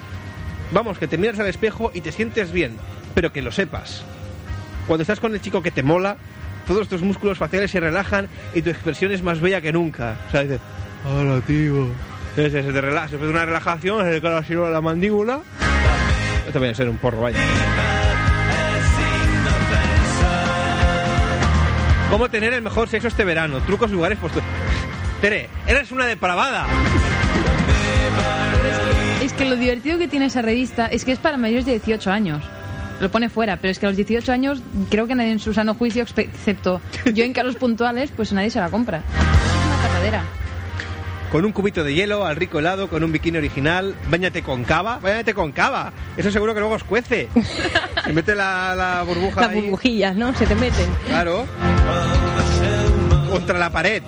Vamos, 0.71 0.97
que 0.97 1.07
te 1.07 1.17
miras 1.17 1.39
al 1.39 1.47
espejo 1.47 1.91
y 1.93 2.01
te 2.01 2.11
sientes 2.11 2.51
bien, 2.51 2.77
pero 3.13 3.31
que 3.31 3.41
lo 3.41 3.51
sepas. 3.51 4.03
Cuando 4.87 5.03
estás 5.03 5.19
con 5.19 5.33
el 5.33 5.41
chico 5.41 5.61
que 5.61 5.71
te 5.71 5.83
mola, 5.83 6.17
todos 6.67 6.87
tus 6.87 7.01
músculos 7.01 7.37
faciales 7.37 7.71
se 7.71 7.79
relajan 7.79 8.27
y 8.53 8.61
tu 8.61 8.69
expresión 8.69 9.11
es 9.11 9.21
más 9.23 9.39
bella 9.39 9.61
que 9.61 9.71
nunca. 9.71 10.17
O 10.27 10.31
sea, 10.31 10.43
dices, 10.43 10.59
hola, 11.05 11.41
tío. 11.41 11.87
Se, 12.35 12.49
se 12.49 12.63
te 12.63 12.81
relaja, 12.81 13.17
de 13.17 13.27
una 13.27 13.45
relajación, 13.45 14.05
se 14.05 14.11
te 14.11 14.21
cae 14.21 14.37
así 14.37 14.53
la 14.53 14.79
mandíbula. 14.81 15.41
Esto 16.47 16.59
viene 16.59 16.71
a 16.71 16.75
ser 16.75 16.89
un 16.89 16.97
porro, 16.97 17.21
vaya. 17.21 17.37
¿Cómo 22.09 22.29
tener 22.29 22.53
el 22.53 22.61
mejor 22.61 22.89
sexo 22.89 23.07
este 23.07 23.23
verano? 23.23 23.59
Trucos, 23.61 23.89
lugares, 23.91 24.17
pues... 24.19 24.33
Tere, 25.21 25.49
eres 25.65 25.91
una 25.91 26.05
depravada. 26.05 26.67
Es 29.21 29.33
que 29.33 29.45
lo 29.45 29.55
divertido 29.55 29.97
que 29.97 30.07
tiene 30.07 30.25
esa 30.25 30.41
revista 30.41 30.87
es 30.87 31.05
que 31.05 31.13
es 31.13 31.19
para 31.19 31.37
mayores 31.37 31.65
de 31.65 31.73
18 31.73 32.11
años. 32.11 32.43
Lo 33.01 33.09
pone 33.09 33.29
fuera, 33.29 33.57
pero 33.57 33.71
es 33.71 33.79
que 33.79 33.87
a 33.87 33.89
los 33.89 33.97
18 33.97 34.31
años 34.31 34.61
creo 34.91 35.07
que 35.07 35.15
nadie 35.15 35.31
en 35.31 35.39
su 35.39 35.55
sano 35.55 35.73
juicio, 35.73 36.03
excepto 36.03 36.81
yo 37.13 37.23
en 37.23 37.33
caros 37.33 37.55
puntuales, 37.55 38.11
pues 38.15 38.31
nadie 38.31 38.51
se 38.51 38.59
la 38.59 38.69
compra. 38.69 38.99
Es 38.99 40.07
una. 40.07 40.23
Con 41.31 41.45
un 41.45 41.51
cubito 41.51 41.83
de 41.83 41.95
hielo, 41.95 42.25
al 42.25 42.35
rico 42.35 42.59
helado, 42.59 42.89
con 42.89 43.03
un 43.03 43.11
bikini 43.11 43.37
original, 43.37 43.95
bañate 44.09 44.43
con 44.43 44.63
cava, 44.65 44.99
bañate 44.99 45.33
con 45.33 45.51
cava. 45.51 45.93
Eso 46.15 46.29
seguro 46.29 46.53
que 46.53 46.59
luego 46.59 46.75
os 46.75 46.83
cuece. 46.83 47.29
Se 48.05 48.13
mete 48.13 48.35
la, 48.35 48.75
la 48.75 49.01
burbuja 49.03 49.41
Las 49.41 49.53
burbujillas, 49.53 50.15
¿no? 50.15 50.35
Se 50.35 50.45
te 50.45 50.55
meten. 50.55 50.89
Claro. 51.07 51.47
Contra 53.31 53.57
la 53.57 53.69
pared. 53.71 54.03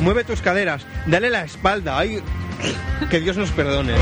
Mueve 0.00 0.22
tus 0.22 0.40
caderas. 0.40 0.86
Dale 1.06 1.30
la 1.30 1.44
espalda. 1.44 1.98
Ay, 1.98 2.22
que 3.08 3.20
Dios 3.20 3.36
nos 3.36 3.50
perdone. 3.50 3.94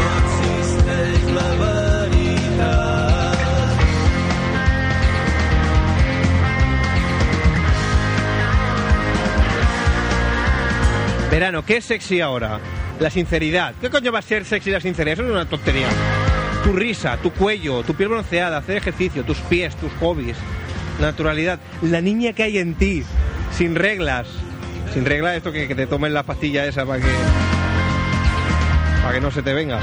Verano, 11.31 11.65
¿qué 11.65 11.77
es 11.77 11.85
sexy 11.85 12.21
ahora? 12.21 12.59
La 13.01 13.11
sinceridad. 13.11 13.75
¿Qué 13.81 13.91
coño 13.91 14.11
va 14.11 14.21
a 14.21 14.23
ser 14.23 14.45
sexy 14.47 14.71
la 14.71 14.81
sinceridad? 14.81 15.15
Eso 15.15 15.25
es 15.25 15.31
una 15.31 15.45
tontería. 15.45 15.89
Tu 16.65 16.73
risa, 16.73 17.19
tu 17.19 17.33
cuello, 17.33 17.83
tu 17.83 17.95
piel 17.95 18.09
bronceada, 18.09 18.57
hacer 18.57 18.79
ejercicio, 18.79 19.25
tus 19.25 19.39
pies, 19.39 19.77
tus 19.77 19.93
hobbies, 20.01 20.37
naturalidad, 21.01 21.61
la 21.83 22.01
niña 22.01 22.33
que 22.33 22.45
hay 22.45 22.59
en 22.59 22.75
ti, 22.75 23.05
sin 23.57 23.75
reglas. 23.75 24.27
Sin 24.95 25.05
reglas, 25.05 25.37
esto 25.37 25.53
que, 25.53 25.69
que 25.69 25.75
te 25.75 25.87
tomen 25.87 26.15
la 26.15 26.23
pastilla 26.23 26.65
esa 26.65 26.87
para 26.87 27.03
que. 27.03 27.11
para 29.03 29.15
que 29.15 29.21
no 29.21 29.31
se 29.31 29.43
te 29.43 29.53
venga. 29.53 29.81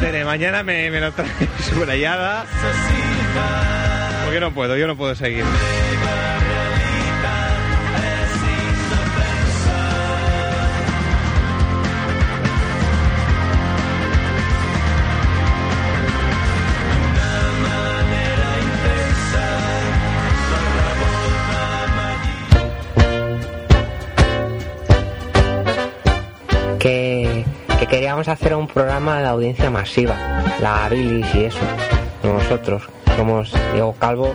Tere, 0.00 0.24
mañana 0.24 0.62
me, 0.62 0.90
me 0.90 1.00
lo 1.00 1.12
traes 1.12 1.32
subrayada. 1.70 2.44
Porque 4.24 4.40
no 4.40 4.52
puedo, 4.52 4.76
yo 4.76 4.86
no 4.86 4.96
puedo 4.96 5.14
seguir. 5.14 5.44
Que 28.16 28.22
queríamos 28.22 28.28
hacer 28.28 28.54
un 28.54 28.66
programa 28.68 29.18
de 29.20 29.26
audiencia 29.26 29.70
masiva, 29.70 30.14
la 30.60 30.88
bilis 30.88 31.26
y 31.34 31.44
eso. 31.44 31.58
Nosotros 32.22 32.82
somos 33.16 33.52
Diego 33.72 33.94
Calvo 33.98 34.34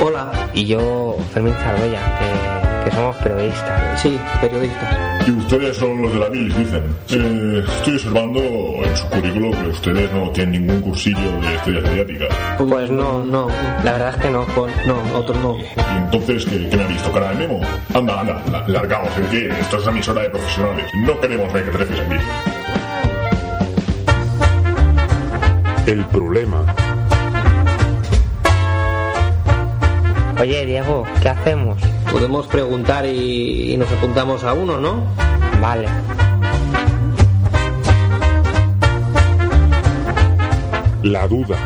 hola, 0.00 0.30
y 0.54 0.66
yo 0.66 1.16
Fermín 1.32 1.54
Zarbella, 1.54 2.00
que, 2.18 2.90
que 2.90 2.96
somos 2.96 3.16
periodistas. 3.16 4.00
sí, 4.00 4.18
periodistas. 4.40 4.96
Y 5.26 5.30
ustedes 5.32 5.76
son 5.76 6.00
los 6.02 6.12
de 6.12 6.18
la 6.20 6.28
bilis, 6.28 6.56
dicen. 6.56 6.84
Eh, 7.10 7.62
estoy 7.66 7.94
observando 7.94 8.40
en 8.40 8.96
su 8.96 9.06
currículo 9.08 9.50
que 9.50 9.68
ustedes 9.68 10.12
no 10.12 10.30
tienen 10.30 10.52
ningún 10.66 10.80
cursillo 10.80 11.40
de 11.40 11.54
estrellas 11.56 11.82
mediáticas. 11.84 12.28
Pues 12.58 12.90
no, 12.90 13.24
no, 13.24 13.48
la 13.84 13.92
verdad 13.92 14.14
es 14.14 14.16
que 14.22 14.30
no. 14.30 14.44
Pues 14.54 14.72
no, 14.86 14.96
otros 15.18 15.36
no. 15.38 15.56
¿Y 15.58 15.96
entonces 15.98 16.46
qué, 16.46 16.68
qué 16.70 16.76
me 16.76 16.82
han 16.84 16.88
visto? 16.88 17.12
¿Cara 17.12 17.30
de 17.30 17.34
memo? 17.46 17.60
Anda, 17.94 18.20
anda, 18.20 18.42
la- 18.52 18.68
largaos. 18.68 19.08
¿eh? 19.18 19.26
¿Qué? 19.30 19.48
Esto 19.60 19.76
es 19.78 19.82
una 19.82 19.92
emisora 19.92 20.22
de 20.22 20.30
profesionales. 20.30 20.86
No 21.04 21.20
queremos 21.20 21.52
mequetrefes 21.52 22.00
aquí. 22.00 22.16
El 25.88 26.04
problema. 26.04 26.66
Oye, 30.38 30.66
Diego, 30.66 31.04
¿qué 31.22 31.30
hacemos? 31.30 31.78
Podemos 32.12 32.46
preguntar 32.46 33.06
y, 33.06 33.72
y 33.72 33.76
nos 33.78 33.90
apuntamos 33.90 34.44
a 34.44 34.52
uno, 34.52 34.78
¿no? 34.78 35.02
Vale. 35.62 35.88
La 41.04 41.26
duda. 41.26 41.56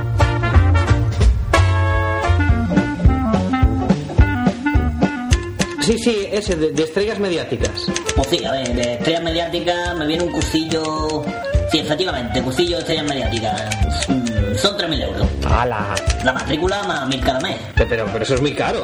Sí, 5.81 5.99
sí, 5.99 6.29
ese, 6.31 6.55
de, 6.55 6.71
de 6.71 6.85
estrellas 6.85 7.19
mediáticas. 7.19 7.87
Pues 8.15 8.29
sí, 8.29 8.45
a 8.45 8.53
ver, 8.53 8.73
de 8.73 8.95
estrellas 8.95 9.23
mediáticas 9.25 9.97
me 9.99 10.07
viene 10.07 10.23
un 10.23 10.31
cursillo. 10.31 11.25
Sí, 11.73 11.79
efectivamente, 11.79 12.43
cursillo 12.43 12.77
de 12.77 12.81
estrellas 12.81 13.05
mediáticas. 13.07 13.63
Mm, 14.07 14.57
Son 14.59 14.77
3.000 14.77 15.05
euros. 15.05 15.27
¡Hala! 15.51 15.95
La 16.23 16.35
matrícula 16.35 16.83
más 16.83 17.09
1.000 17.09 17.21
cada 17.21 17.41
mes. 17.41 17.57
Pero, 17.75 18.05
pero, 18.13 18.23
eso 18.23 18.35
es 18.35 18.43
muy 18.43 18.53
caro. 18.53 18.83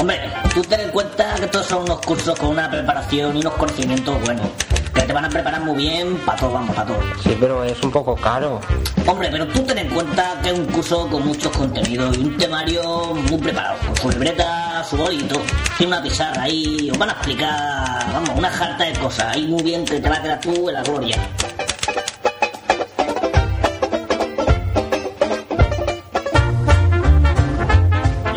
Hombre, 0.00 0.18
tú 0.54 0.62
ten 0.62 0.80
en 0.80 0.88
cuenta 0.88 1.34
que 1.34 1.44
estos 1.44 1.66
son 1.66 1.82
unos 1.82 2.00
cursos 2.00 2.38
con 2.38 2.48
una 2.48 2.70
preparación 2.70 3.36
y 3.36 3.40
unos 3.40 3.52
conocimientos 3.54 4.18
buenos. 4.24 4.46
Que 4.94 5.02
te 5.02 5.12
van 5.12 5.26
a 5.26 5.28
preparar 5.28 5.60
muy 5.60 5.76
bien 5.76 6.16
para 6.24 6.38
todo, 6.38 6.52
vamos, 6.52 6.74
para 6.74 6.86
todo. 6.88 7.00
Sí, 7.22 7.36
pero 7.38 7.62
es 7.62 7.78
un 7.82 7.90
poco 7.90 8.16
caro. 8.16 8.58
Hombre, 9.06 9.28
pero 9.30 9.46
tú 9.48 9.62
ten 9.62 9.76
en 9.76 9.90
cuenta 9.90 10.40
que 10.42 10.48
es 10.48 10.58
un 10.58 10.64
curso 10.64 11.08
con 11.08 11.26
muchos 11.26 11.54
contenidos 11.54 12.16
y 12.16 12.20
un 12.20 12.38
temario 12.38 13.14
muy 13.28 13.38
preparado, 13.38 13.76
con 13.86 13.96
su 13.96 14.10
libreta, 14.10 14.82
su 14.88 14.96
bolito, 14.96 15.42
tiene 15.76 15.92
una 15.92 16.02
pizarra 16.02 16.42
ahí, 16.44 16.88
os 16.90 16.96
van 16.96 17.10
a 17.10 17.12
explicar, 17.12 18.12
vamos, 18.14 18.30
una 18.34 18.48
jarta 18.50 18.84
de 18.84 18.92
cosas, 18.94 19.36
ahí 19.36 19.46
muy 19.46 19.62
bien 19.62 19.84
que 19.84 20.00
te 20.00 20.08
va 20.08 20.16
a 20.16 20.22
quedar 20.22 20.40
tú 20.40 20.68
en 20.68 20.74
la 20.74 20.82
gloria. 20.82 21.16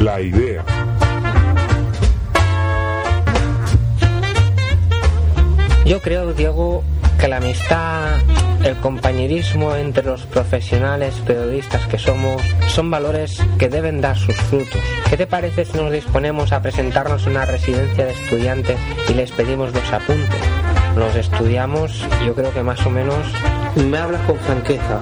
La 0.03 0.19
idea. 0.19 0.65
Yo 5.85 6.01
creo, 6.01 6.33
Diego, 6.33 6.83
que 7.17 7.29
la 7.29 7.37
amistad, 7.37 8.19
el 8.65 8.75
compañerismo 8.81 9.73
entre 9.77 10.03
los 10.03 10.23
profesionales 10.23 11.15
periodistas 11.25 11.87
que 11.87 11.97
somos 11.97 12.41
son 12.67 12.91
valores 12.91 13.41
que 13.57 13.69
deben 13.69 14.01
dar 14.01 14.17
sus 14.17 14.35
frutos. 14.35 14.81
¿Qué 15.09 15.15
te 15.15 15.25
parece 15.25 15.63
si 15.63 15.77
nos 15.77 15.89
disponemos 15.89 16.51
a 16.51 16.61
presentarnos 16.61 17.23
en 17.25 17.31
una 17.31 17.45
residencia 17.45 18.05
de 18.05 18.11
estudiantes 18.11 18.77
y 19.07 19.13
les 19.13 19.31
pedimos 19.31 19.73
los 19.73 19.93
apuntes? 19.93 20.41
Los 20.97 21.15
estudiamos, 21.15 22.05
yo 22.25 22.35
creo 22.35 22.53
que 22.53 22.61
más 22.61 22.85
o 22.85 22.89
menos 22.89 23.25
Me 23.75 23.97
hablas 23.97 24.21
con 24.27 24.37
franqueza 24.37 24.99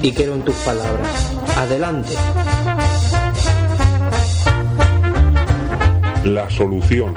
y 0.00 0.12
quiero 0.12 0.34
en 0.34 0.42
tus 0.42 0.56
palabras. 0.56 1.36
Adelante. 1.58 2.14
La 6.24 6.50
solución. 6.50 7.14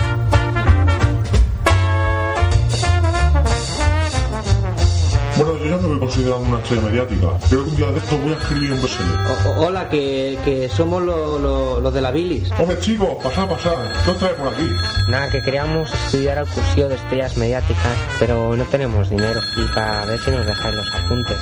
Bueno, 5.36 5.58
yo 5.58 5.66
ya 5.66 5.78
me 5.78 5.88
voy 5.88 6.00
considerando 6.00 6.48
una 6.48 6.60
estrella 6.60 6.82
mediática. 6.84 7.28
Creo 7.50 7.64
que 7.64 7.70
un 7.72 7.76
día 7.76 7.92
de 7.92 7.98
estos 7.98 8.22
voy 8.22 8.34
a 8.34 8.38
escribir 8.38 8.72
un 8.74 8.82
bestseller. 8.84 9.16
Hola, 9.58 9.90
que, 9.90 10.38
que 10.46 10.70
somos 10.70 11.02
lo- 11.02 11.40
lo- 11.40 11.80
los 11.80 11.92
de 11.94 12.02
la 12.02 12.12
bilis. 12.12 12.52
Hombre, 12.60 12.78
chicos, 12.80 13.10
pasad, 13.24 13.48
pasad. 13.50 13.72
¿Qué 14.06 14.12
os 14.12 14.18
trae 14.20 14.34
por 14.36 14.50
aquí? 14.54 14.70
Nada, 15.10 15.30
que 15.32 15.42
queríamos 15.42 15.92
estudiar 16.06 16.38
el 16.38 16.46
cursillo 16.48 16.90
de 16.90 16.96
estrellas 16.96 17.36
mediáticas, 17.38 17.98
pero 18.20 18.56
no 18.56 18.64
tenemos 18.66 19.10
dinero. 19.10 19.40
Y 19.58 19.74
para 19.74 20.06
ver 20.06 20.20
si 20.20 20.30
nos 20.32 20.46
dejan 20.46 20.76
los 20.78 20.94
apuntes. 20.94 21.38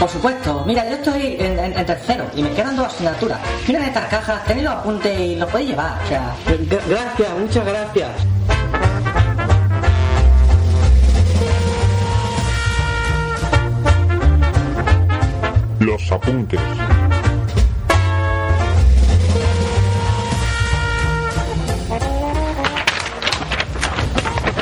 Por 0.00 0.08
supuesto, 0.08 0.64
mira, 0.66 0.84
yo 0.90 0.96
estoy 0.96 1.36
en, 1.38 1.58
en- 1.58 1.78
en 1.78 1.86
tercero 1.86 2.24
y 2.34 2.42
me 2.42 2.50
quedan 2.50 2.76
dos 2.76 2.86
asignaturas. 2.88 3.38
Miren 3.68 3.82
estas 3.84 4.06
cajas, 4.08 4.44
tenéis 4.44 4.64
los 4.66 4.74
apuntes 4.74 5.20
y 5.20 5.36
los 5.36 5.48
podéis 5.48 5.70
llevar. 5.70 6.00
O 6.04 6.08
sea, 6.08 6.34
Gra- 6.46 6.80
Gracias, 6.88 7.28
muchas 7.38 7.64
gracias. 7.64 8.10
Los 15.86 16.10
apuntes. 16.10 16.58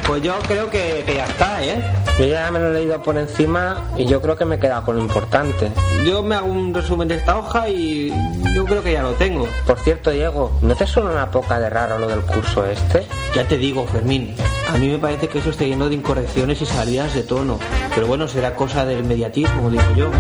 Pues 0.06 0.22
yo 0.22 0.38
creo 0.46 0.68
que, 0.68 1.02
que 1.06 1.14
ya 1.14 1.24
está, 1.24 1.64
¿eh? 1.64 1.82
Yo 2.18 2.26
ya 2.26 2.50
me 2.50 2.58
lo 2.58 2.68
he 2.68 2.74
leído 2.74 3.02
por 3.02 3.16
encima 3.16 3.90
y 3.96 4.04
yo 4.04 4.20
creo 4.20 4.36
que 4.36 4.44
me 4.44 4.56
he 4.56 4.58
quedado 4.58 4.84
con 4.84 4.96
lo 4.96 5.02
importante. 5.02 5.72
Yo 6.04 6.22
me 6.22 6.34
hago 6.34 6.46
un 6.46 6.74
resumen 6.74 7.08
de 7.08 7.14
esta 7.14 7.38
hoja 7.38 7.70
y 7.70 8.12
yo 8.54 8.66
creo 8.66 8.82
que 8.82 8.92
ya 8.92 9.02
lo 9.02 9.12
tengo. 9.12 9.48
Por 9.66 9.78
cierto, 9.78 10.10
Diego, 10.10 10.52
¿no 10.60 10.74
te 10.74 10.86
suena 10.86 11.10
una 11.10 11.30
poca 11.30 11.58
de 11.58 11.70
raro 11.70 11.98
lo 11.98 12.06
del 12.06 12.20
curso 12.20 12.66
este? 12.66 13.06
Ya 13.34 13.48
te 13.48 13.56
digo, 13.56 13.86
Fermín, 13.86 14.36
a 14.68 14.76
mí 14.76 14.88
me 14.88 14.98
parece 14.98 15.28
que 15.28 15.38
eso 15.38 15.48
está 15.48 15.64
lleno 15.64 15.88
de 15.88 15.94
incorrecciones 15.94 16.60
y 16.60 16.66
salidas 16.66 17.14
de 17.14 17.22
tono. 17.22 17.58
Pero 17.94 18.06
bueno, 18.06 18.28
será 18.28 18.54
cosa 18.54 18.84
del 18.84 19.04
mediatismo, 19.04 19.70
digo 19.70 19.94
yo. 19.96 20.10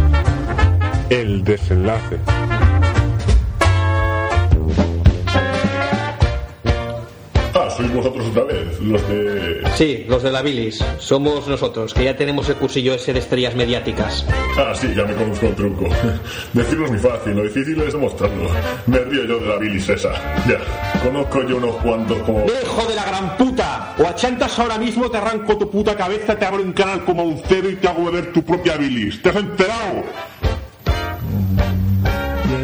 El 1.10 1.44
desenlace. 1.44 2.18
Ah, 7.56 7.70
sois 7.70 7.92
vosotros 7.94 8.26
otra 8.26 8.44
vez, 8.44 8.80
los 8.80 9.08
de... 9.08 9.62
Sí, 9.76 10.04
los 10.08 10.24
de 10.24 10.32
la 10.32 10.42
bilis. 10.42 10.84
Somos 10.98 11.46
nosotros, 11.46 11.94
que 11.94 12.02
ya 12.02 12.16
tenemos 12.16 12.48
el 12.48 12.56
cursillo 12.56 12.94
ese 12.94 13.12
de 13.12 13.20
estrellas 13.20 13.54
mediáticas. 13.54 14.26
Ah, 14.56 14.72
sí, 14.74 14.92
ya 14.96 15.04
me 15.04 15.14
conozco 15.14 15.46
el 15.46 15.54
truco. 15.54 15.88
Decirlo 16.52 16.86
es 16.86 16.90
muy 16.90 17.00
fácil, 17.00 17.36
lo 17.36 17.42
difícil 17.44 17.80
es 17.82 17.92
demostrarlo. 17.92 18.48
Me 18.86 18.98
río 18.98 19.24
yo 19.24 19.38
de 19.38 19.46
la 19.46 19.56
bilis 19.58 19.88
esa. 19.88 20.12
Ya, 20.48 20.58
conozco 21.00 21.42
yo 21.46 21.58
unos 21.58 21.76
cuantos 21.76 22.18
como... 22.22 22.44
¡Hijo 22.44 22.86
de 22.88 22.94
la 22.96 23.04
gran 23.04 23.36
puta! 23.36 23.94
O 23.98 24.06
achantas 24.06 24.58
ahora 24.58 24.76
mismo, 24.76 25.08
te 25.08 25.18
arranco 25.18 25.56
tu 25.56 25.70
puta 25.70 25.94
cabeza, 25.94 26.36
te 26.36 26.44
abro 26.44 26.60
un 26.62 26.72
canal 26.72 27.04
como 27.04 27.22
un 27.22 27.40
cero 27.46 27.70
y 27.70 27.76
te 27.76 27.86
hago 27.86 28.06
beber 28.06 28.32
tu 28.32 28.42
propia 28.42 28.76
bilis. 28.76 29.22
¿Te 29.22 29.28
has 29.28 29.36
enterado? 29.36 30.02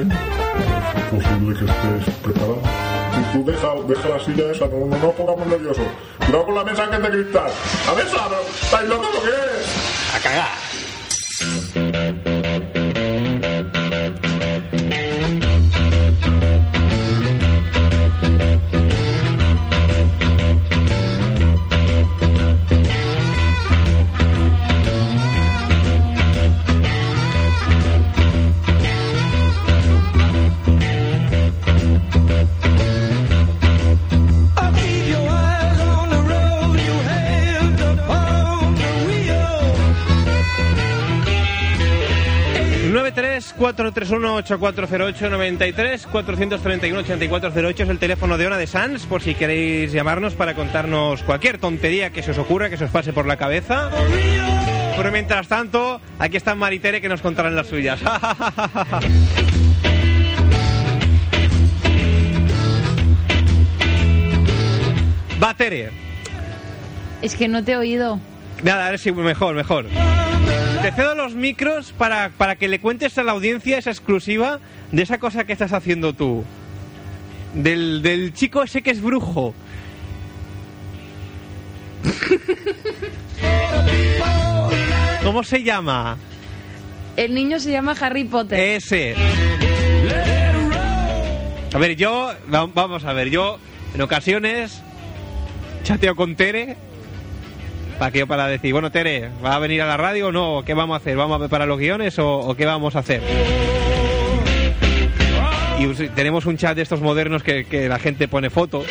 ¿Es 0.08 1.04
posible 1.10 1.58
que 1.58 1.64
estés 1.64 2.14
preparado? 2.22 2.58
Y 3.20 3.32
tú 3.32 3.44
deja, 3.44 3.68
deja 3.86 4.08
la 4.08 4.24
silla 4.24 4.52
esa, 4.52 4.66
no, 4.66 4.86
no 4.86 4.96
nos 4.96 5.14
pongamos 5.14 5.46
nerviosos. 5.46 5.84
Cuidado 6.18 6.46
con 6.46 6.54
la 6.54 6.64
mesa 6.64 6.88
que 6.88 6.96
es 6.96 7.02
de 7.02 7.08
cristal. 7.10 7.50
¡La 7.86 7.94
mesa! 7.94 8.28
¿Estáis 8.62 8.88
locos 8.88 9.08
o 9.18 9.22
qué? 9.22 10.16
A 10.16 10.20
cagar. 10.20 10.69
93-431-8408 43.76 45.30
93 45.30 46.06
431 46.06 47.00
8408 47.00 47.83
es 47.83 47.88
el 47.88 47.98
teléfono 47.98 48.37
de 48.38 48.46
Ona 48.46 48.59
de 48.59 48.66
Sans 48.66 49.06
por 49.06 49.22
si 49.22 49.35
queréis 49.35 49.92
llamarnos 49.92 50.35
para 50.35 50.54
contarnos 50.54 51.22
cualquier 51.22 51.59
tontería 51.59 52.11
que 52.11 52.22
se 52.22 52.33
os 52.33 52.38
ocurra, 52.38 52.70
que 52.70 52.76
se 52.76 52.85
os 52.85 52.90
pase 52.90 53.12
por 53.12 53.26
la 53.26 53.37
cabeza. 53.37 53.90
Pero 54.96 55.12
mientras 55.12 55.48
tanto, 55.48 56.00
aquí 56.18 56.37
está 56.37 56.54
Maritere 56.54 57.00
que 57.00 57.09
nos 57.09 57.22
contarán 57.22 57.56
las 57.56 57.68
suyas. 57.68 58.00
Va, 65.42 65.54
Tere. 65.54 65.90
Es 67.22 67.35
que 67.35 67.48
no 67.48 67.64
te 67.64 67.72
he 67.72 67.76
oído. 67.76 68.20
Nada, 68.62 68.88
a 68.88 68.90
ver 68.90 68.98
si 68.98 69.11
mejor, 69.11 69.54
mejor. 69.54 69.87
Te 70.82 70.92
cedo 70.92 71.14
los 71.14 71.34
micros 71.34 71.92
para, 71.92 72.30
para 72.30 72.56
que 72.56 72.68
le 72.68 72.80
cuentes 72.80 73.16
a 73.18 73.22
la 73.22 73.32
audiencia 73.32 73.76
esa 73.78 73.90
exclusiva 73.90 74.60
de 74.92 75.02
esa 75.02 75.18
cosa 75.18 75.44
que 75.44 75.52
estás 75.52 75.72
haciendo 75.72 76.12
tú. 76.14 76.44
Del, 77.54 78.00
del 78.02 78.32
chico 78.32 78.62
ese 78.62 78.82
que 78.82 78.90
es 78.90 79.02
brujo. 79.02 79.54
¿Cómo 85.22 85.42
se 85.44 85.62
llama? 85.62 86.16
El 87.16 87.34
niño 87.34 87.60
se 87.60 87.70
llama 87.72 87.94
Harry 88.00 88.24
Potter. 88.24 88.58
Ese. 88.58 89.14
A 91.72 91.78
ver, 91.78 91.94
yo, 91.96 92.32
va- 92.52 92.66
vamos 92.66 93.04
a 93.04 93.12
ver, 93.12 93.28
yo 93.30 93.58
en 93.94 94.00
ocasiones 94.00 94.82
chateo 95.84 96.16
con 96.16 96.34
Tere 96.36 96.76
para 98.00 98.48
decir, 98.48 98.72
bueno 98.72 98.90
Tere, 98.90 99.28
¿va 99.44 99.56
a 99.56 99.58
venir 99.58 99.82
a 99.82 99.86
la 99.86 99.98
radio 99.98 100.28
o 100.28 100.32
no? 100.32 100.62
¿Qué 100.64 100.72
vamos 100.72 100.94
a 100.94 100.96
hacer? 100.96 101.18
¿Vamos 101.18 101.36
a 101.36 101.38
preparar 101.38 101.68
los 101.68 101.78
guiones 101.78 102.18
o, 102.18 102.54
qué 102.56 102.64
vamos 102.64 102.96
a 102.96 103.00
hacer? 103.00 103.20
Y 105.78 106.08
tenemos 106.08 106.46
un 106.46 106.56
chat 106.56 106.74
de 106.74 106.82
estos 106.82 107.02
modernos 107.02 107.42
que, 107.42 107.88
la 107.90 107.98
gente 107.98 108.26
pone 108.26 108.48
fotos. 108.48 108.86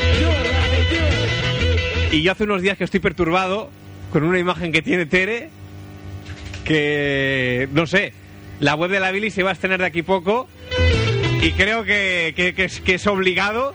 Y 2.12 2.22
yo 2.22 2.32
hace 2.32 2.44
unos 2.44 2.62
días 2.62 2.78
que 2.78 2.84
estoy 2.84 3.00
perturbado 3.00 3.72
con 4.12 4.24
una 4.24 4.38
imagen 4.38 4.72
que 4.72 4.84
tiene 4.84 5.08
Tere 5.08 5.50
que 6.64 7.68
no 7.72 7.88
sé, 7.88 8.14
la 8.60 8.76
web 8.76 8.92
de 8.92 9.00
la 9.00 9.10
Billy 9.10 9.32
se 9.32 9.42
va 9.42 9.50
a 9.50 9.54
estrenar 9.54 9.80
de 9.80 9.86
aquí 9.86 10.04
poco 10.04 10.48
y 11.42 11.52
creo 11.54 11.84
que, 11.84 12.34
que 12.86 12.94
es 12.94 13.08
obligado 13.08 13.74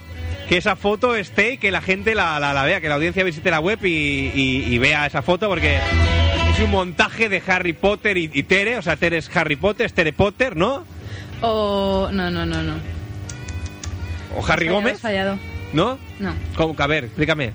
que 0.49 0.57
esa 0.59 0.77
foto 0.77 1.15
esté 1.17 1.53
y 1.55 1.59
que 1.59 1.71
la 1.71 1.81
gente 1.81 2.15
la, 2.15 2.39
la- 2.39 2.53
la 2.53 2.65
vea, 2.65 2.81
que 2.81 2.89
la 2.89 2.97
audiencia 2.97 3.25
visite 3.25 3.51
la 3.51 3.61
web 3.61 3.79
y, 3.85 3.89
y- 4.35 4.65
y 4.75 4.79
vea 4.79 5.07
esa 5.07 5.23
foto 5.23 5.49
porque 5.49 5.79
es 6.53 6.61
un 6.61 6.71
montaje 6.71 7.29
de 7.29 7.43
Harry 7.47 7.73
Potter 7.73 8.17
y, 8.19 8.31
y 8.33 8.43
Tere, 8.45 8.77
o 8.79 8.83
sea, 8.83 8.97
Tere 8.97 9.19
es 9.19 9.35
Harry 9.37 9.57
Potter, 9.57 9.87
es 9.87 9.95
Tere 9.95 10.13
Potter, 10.13 10.57
¿no? 10.57 10.85
O. 11.41 12.09
No, 12.13 12.31
no, 12.31 12.45
no, 12.47 12.63
no. 12.63 12.75
O 14.37 14.41
Harry 14.47 14.67
Fallado, 14.67 14.75
Gómez, 14.77 15.01
fallado. 15.01 15.39
¿no? 15.73 15.99
No. 16.19 16.33
¿Cómo? 16.57 16.75
A 16.79 16.87
ver, 16.87 17.05
explícame. 17.05 17.53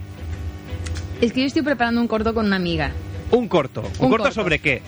Es 1.21 1.33
que 1.33 1.41
yo 1.41 1.47
estoy 1.47 1.61
preparando 1.61 1.99
un 2.01 2.07
corto 2.07 2.33
con 2.33 2.45
una 2.45 2.55
amiga. 2.55 2.91
Un 3.31 3.47
corto. 3.47 3.81
¿Un, 3.81 3.87
Un 3.87 3.91
corto, 4.11 4.23
corto. 4.25 4.31
sobre 4.31 4.59
qué? 4.59 4.81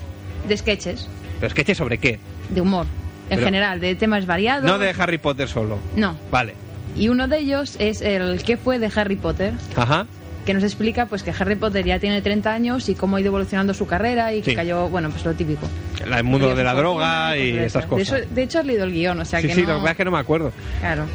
De 0.48 0.58
sketches. 0.58 1.08
Pero 1.40 1.48
es 1.48 1.54
que 1.54 1.62
eche 1.62 1.76
sobre 1.76 1.98
qué. 1.98 2.20
De 2.50 2.62
humor. 2.62 2.86
En 3.30 3.38
Pero- 3.38 3.46
general, 3.46 3.80
de 3.80 3.96
temas 3.96 4.26
variados. 4.26 4.64
No 4.66 4.78
de 4.80 4.90
Harry 4.98 5.18
Potter 5.18 5.48
solo. 5.48 5.78
No. 5.96 6.18
Vale. 6.32 6.54
Y 6.96 7.10
uno 7.10 7.28
de 7.28 7.40
ellos 7.40 7.76
es 7.80 8.02
el 8.02 8.44
¿Qué 8.44 8.58
fue 8.58 8.80
de 8.80 8.92
Harry 8.96 9.16
Potter? 9.16 9.54
Ajá. 9.76 10.06
que 10.46 10.56
nos 10.56 10.64
explica 10.64 11.06
pues 11.06 11.22
que 11.22 11.32
Harry 11.38 11.56
Potter 11.56 11.86
ya 11.86 12.00
tiene 12.00 12.20
30 12.24 12.52
años 12.52 12.90
y 12.90 12.96
cómo 12.96 13.16
ha 13.16 13.22
ido 13.22 13.28
evolucionando 13.28 13.76
su 13.76 13.86
carrera 13.86 14.34
y 14.34 14.42
que 14.42 14.50
Sí. 14.52 14.56
cayó, 14.56 14.90
bueno, 14.90 15.12
pues 15.12 15.24
lo 15.24 15.34
típico. 15.36 15.68
El 16.04 16.24
mundo 16.24 16.56
de 16.56 16.64
la 16.64 16.74
droga 16.74 17.38
y 17.38 17.52
estas 17.52 17.84
esas. 17.84 17.86
cosas. 17.86 18.10
De, 18.12 18.18
eso- 18.24 18.30
de 18.34 18.42
hecho, 18.44 18.58
has 18.60 18.66
leído 18.66 18.84
el 18.86 18.92
guion, 18.92 19.20
o 19.20 19.26
sea 19.26 19.40
sí, 19.40 19.48
que 19.48 19.54
sí, 19.54 19.62
no... 19.62 19.68
lo 19.68 19.74
que 19.76 19.82
pasa 19.82 19.92
es 19.92 19.98
que 19.98 20.06
no 20.06 20.12
me 20.12 20.18
acuerdo. 20.18 20.52
Claro. 20.80 21.06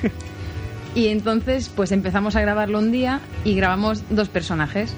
y 0.94 1.08
entonces, 1.08 1.68
pues 1.68 1.92
empezamos 1.92 2.34
a 2.36 2.40
grabarlo 2.40 2.78
un 2.78 2.92
día 2.92 3.20
y 3.44 3.54
grabamos 3.54 4.04
dos 4.08 4.28
personajes. 4.30 4.94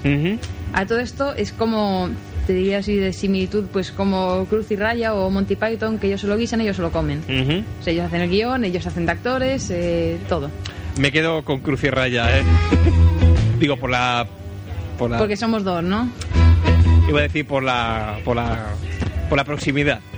A 0.73 0.85
todo 0.85 0.99
esto 0.99 1.33
es 1.35 1.51
como, 1.51 2.09
te 2.47 2.53
diría 2.53 2.79
así 2.79 2.95
de 2.95 3.11
similitud, 3.13 3.65
pues 3.71 3.91
como 3.91 4.45
Cruz 4.45 4.69
y 4.71 4.75
Raya 4.75 5.13
o 5.15 5.29
Monty 5.29 5.55
Python, 5.55 5.97
que 5.97 6.07
ellos 6.07 6.21
se 6.21 6.27
lo 6.27 6.37
guisan, 6.37 6.61
ellos 6.61 6.75
se 6.75 6.81
lo 6.81 6.91
comen. 6.91 7.19
O 7.79 7.83
sea, 7.83 7.91
ellos 7.93 8.05
hacen 8.05 8.21
el 8.21 8.29
guion, 8.29 8.63
ellos 8.65 8.85
hacen 8.85 9.05
de 9.05 9.11
actores, 9.11 9.69
eh, 9.71 10.17
todo. 10.29 10.49
Me 10.99 11.11
quedo 11.11 11.43
con 11.43 11.59
Cruz 11.59 11.83
y 11.83 11.89
Raya, 11.89 12.39
¿eh? 12.39 12.43
Digo, 13.59 13.77
por 13.77 13.89
la... 13.89 14.27
Por 14.97 15.09
la 15.09 15.17
Porque 15.17 15.35
somos 15.35 15.63
dos, 15.63 15.83
¿no? 15.83 16.09
Iba 17.09 17.19
a 17.19 17.23
decir 17.23 17.45
por 17.47 17.63
la... 17.63 18.17
Por 18.23 18.35
la... 18.35 18.67
Por 19.29 19.37
la 19.37 19.43
proximidad. 19.43 19.99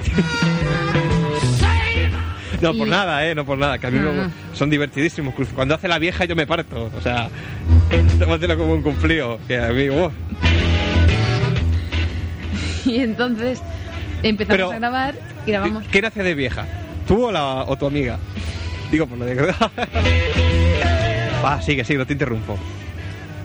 No, 2.62 2.74
por 2.74 2.88
Y- 2.88 2.90
nada, 2.90 3.24
¿eh? 3.28 3.36
No 3.36 3.46
por 3.46 3.56
nada, 3.58 3.78
que 3.78 3.86
a 3.86 3.92
mí 3.92 4.00
me- 4.00 4.12
no. 4.14 4.32
son 4.54 4.72
divertidísimos. 4.72 5.36
Cuando 5.54 5.76
hace 5.76 5.88
la 5.88 6.00
vieja 6.00 6.26
yo 6.26 6.36
me 6.36 6.48
parto. 6.48 6.90
O 6.98 7.02
sea, 7.02 7.30
tómatelo 8.20 8.58
como 8.58 8.74
un 8.74 8.82
cumplido. 8.82 9.38
Que 9.48 9.60
a 9.60 9.68
mí, 9.70 9.88
¡oh! 9.90 10.12
Y 12.92 13.00
entonces, 13.02 13.62
Empezamos 14.24 14.58
Pero- 14.58 14.72
a 14.72 14.76
grabar 14.80 15.16
y 15.46 15.52
grabamos. 15.52 15.84
¿Quién 15.92 16.06
hace 16.06 16.24
de 16.24 16.34
vieja? 16.34 16.66
¿Tú 17.08 17.26
o, 17.28 17.32
la, 17.32 17.64
o 17.64 17.76
tu 17.78 17.86
amiga? 17.86 18.18
Digo, 18.92 19.06
por 19.06 19.18
lo 19.20 19.26
de... 19.26 19.36
Va, 21.44 21.62
sigue, 21.62 21.84
sigue, 21.84 22.00
no 22.00 22.06
te 22.08 22.14
interrumpo. 22.14 22.58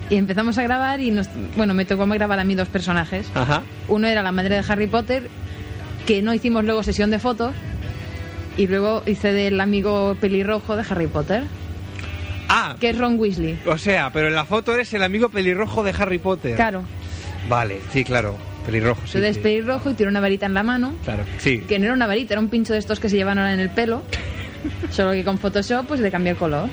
Y 0.09 0.15
empezamos 0.15 0.57
a 0.57 0.63
grabar 0.63 0.99
y 0.99 1.11
nos, 1.11 1.29
bueno, 1.55 1.73
me 1.73 1.85
tocó 1.85 2.05
grabar 2.07 2.39
a 2.39 2.43
mí 2.43 2.55
dos 2.55 2.67
personajes. 2.69 3.29
Ajá. 3.35 3.61
Uno 3.87 4.07
era 4.07 4.23
la 4.23 4.31
madre 4.31 4.55
de 4.61 4.63
Harry 4.67 4.87
Potter, 4.87 5.29
que 6.07 6.21
no 6.21 6.33
hicimos 6.33 6.63
luego 6.65 6.81
sesión 6.83 7.11
de 7.11 7.19
fotos. 7.19 7.53
Y 8.57 8.67
luego 8.67 9.03
hice 9.05 9.31
del 9.31 9.59
amigo 9.61 10.15
pelirrojo 10.19 10.75
de 10.75 10.83
Harry 10.89 11.07
Potter, 11.07 11.43
Ah, 12.49 12.75
que 12.79 12.89
es 12.89 12.97
Ron 12.97 13.17
Weasley. 13.19 13.59
o 13.65 13.77
sea, 13.79 14.11
pero 14.11 14.27
en 14.27 14.35
la 14.35 14.45
foto 14.45 14.73
eres 14.73 14.93
el 14.93 15.01
amigo 15.03 15.29
pelirrojo 15.29 15.83
de 15.83 15.91
Harry 15.97 16.19
Potter. 16.19 16.55
Claro, 16.55 16.83
Vale, 17.49 17.79
sí, 17.91 18.03
claro. 18.03 18.37
Pelirrojo, 18.65 19.01
sí. 19.05 19.19
sí. 19.33 19.39
pelirrojo 19.39 19.89
y 19.91 19.93
tiene 19.93 20.09
una 20.09 20.19
varita 20.21 20.45
en 20.45 20.53
la 20.53 20.63
mano. 20.63 20.93
Claro, 21.03 21.23
sí. 21.37 21.59
Que 21.59 21.79
no 21.79 21.85
era 21.85 21.93
una 21.93 22.07
varita, 22.07 22.33
era 22.33 22.41
un 22.41 22.49
pincho 22.49 22.73
de 22.73 22.79
estos 22.79 22.99
que 22.99 23.09
se 23.09 23.17
llevan 23.17 23.37
ahora 23.37 23.53
en 23.53 23.59
el 23.59 23.69
pelo. 23.69 24.03
Solo 24.91 25.11
que 25.11 25.23
con 25.23 25.37
Photoshop 25.37 25.85
pues 25.87 25.99
le 25.99 26.09
cambia 26.11 26.31
el 26.31 26.37
color. 26.37 26.69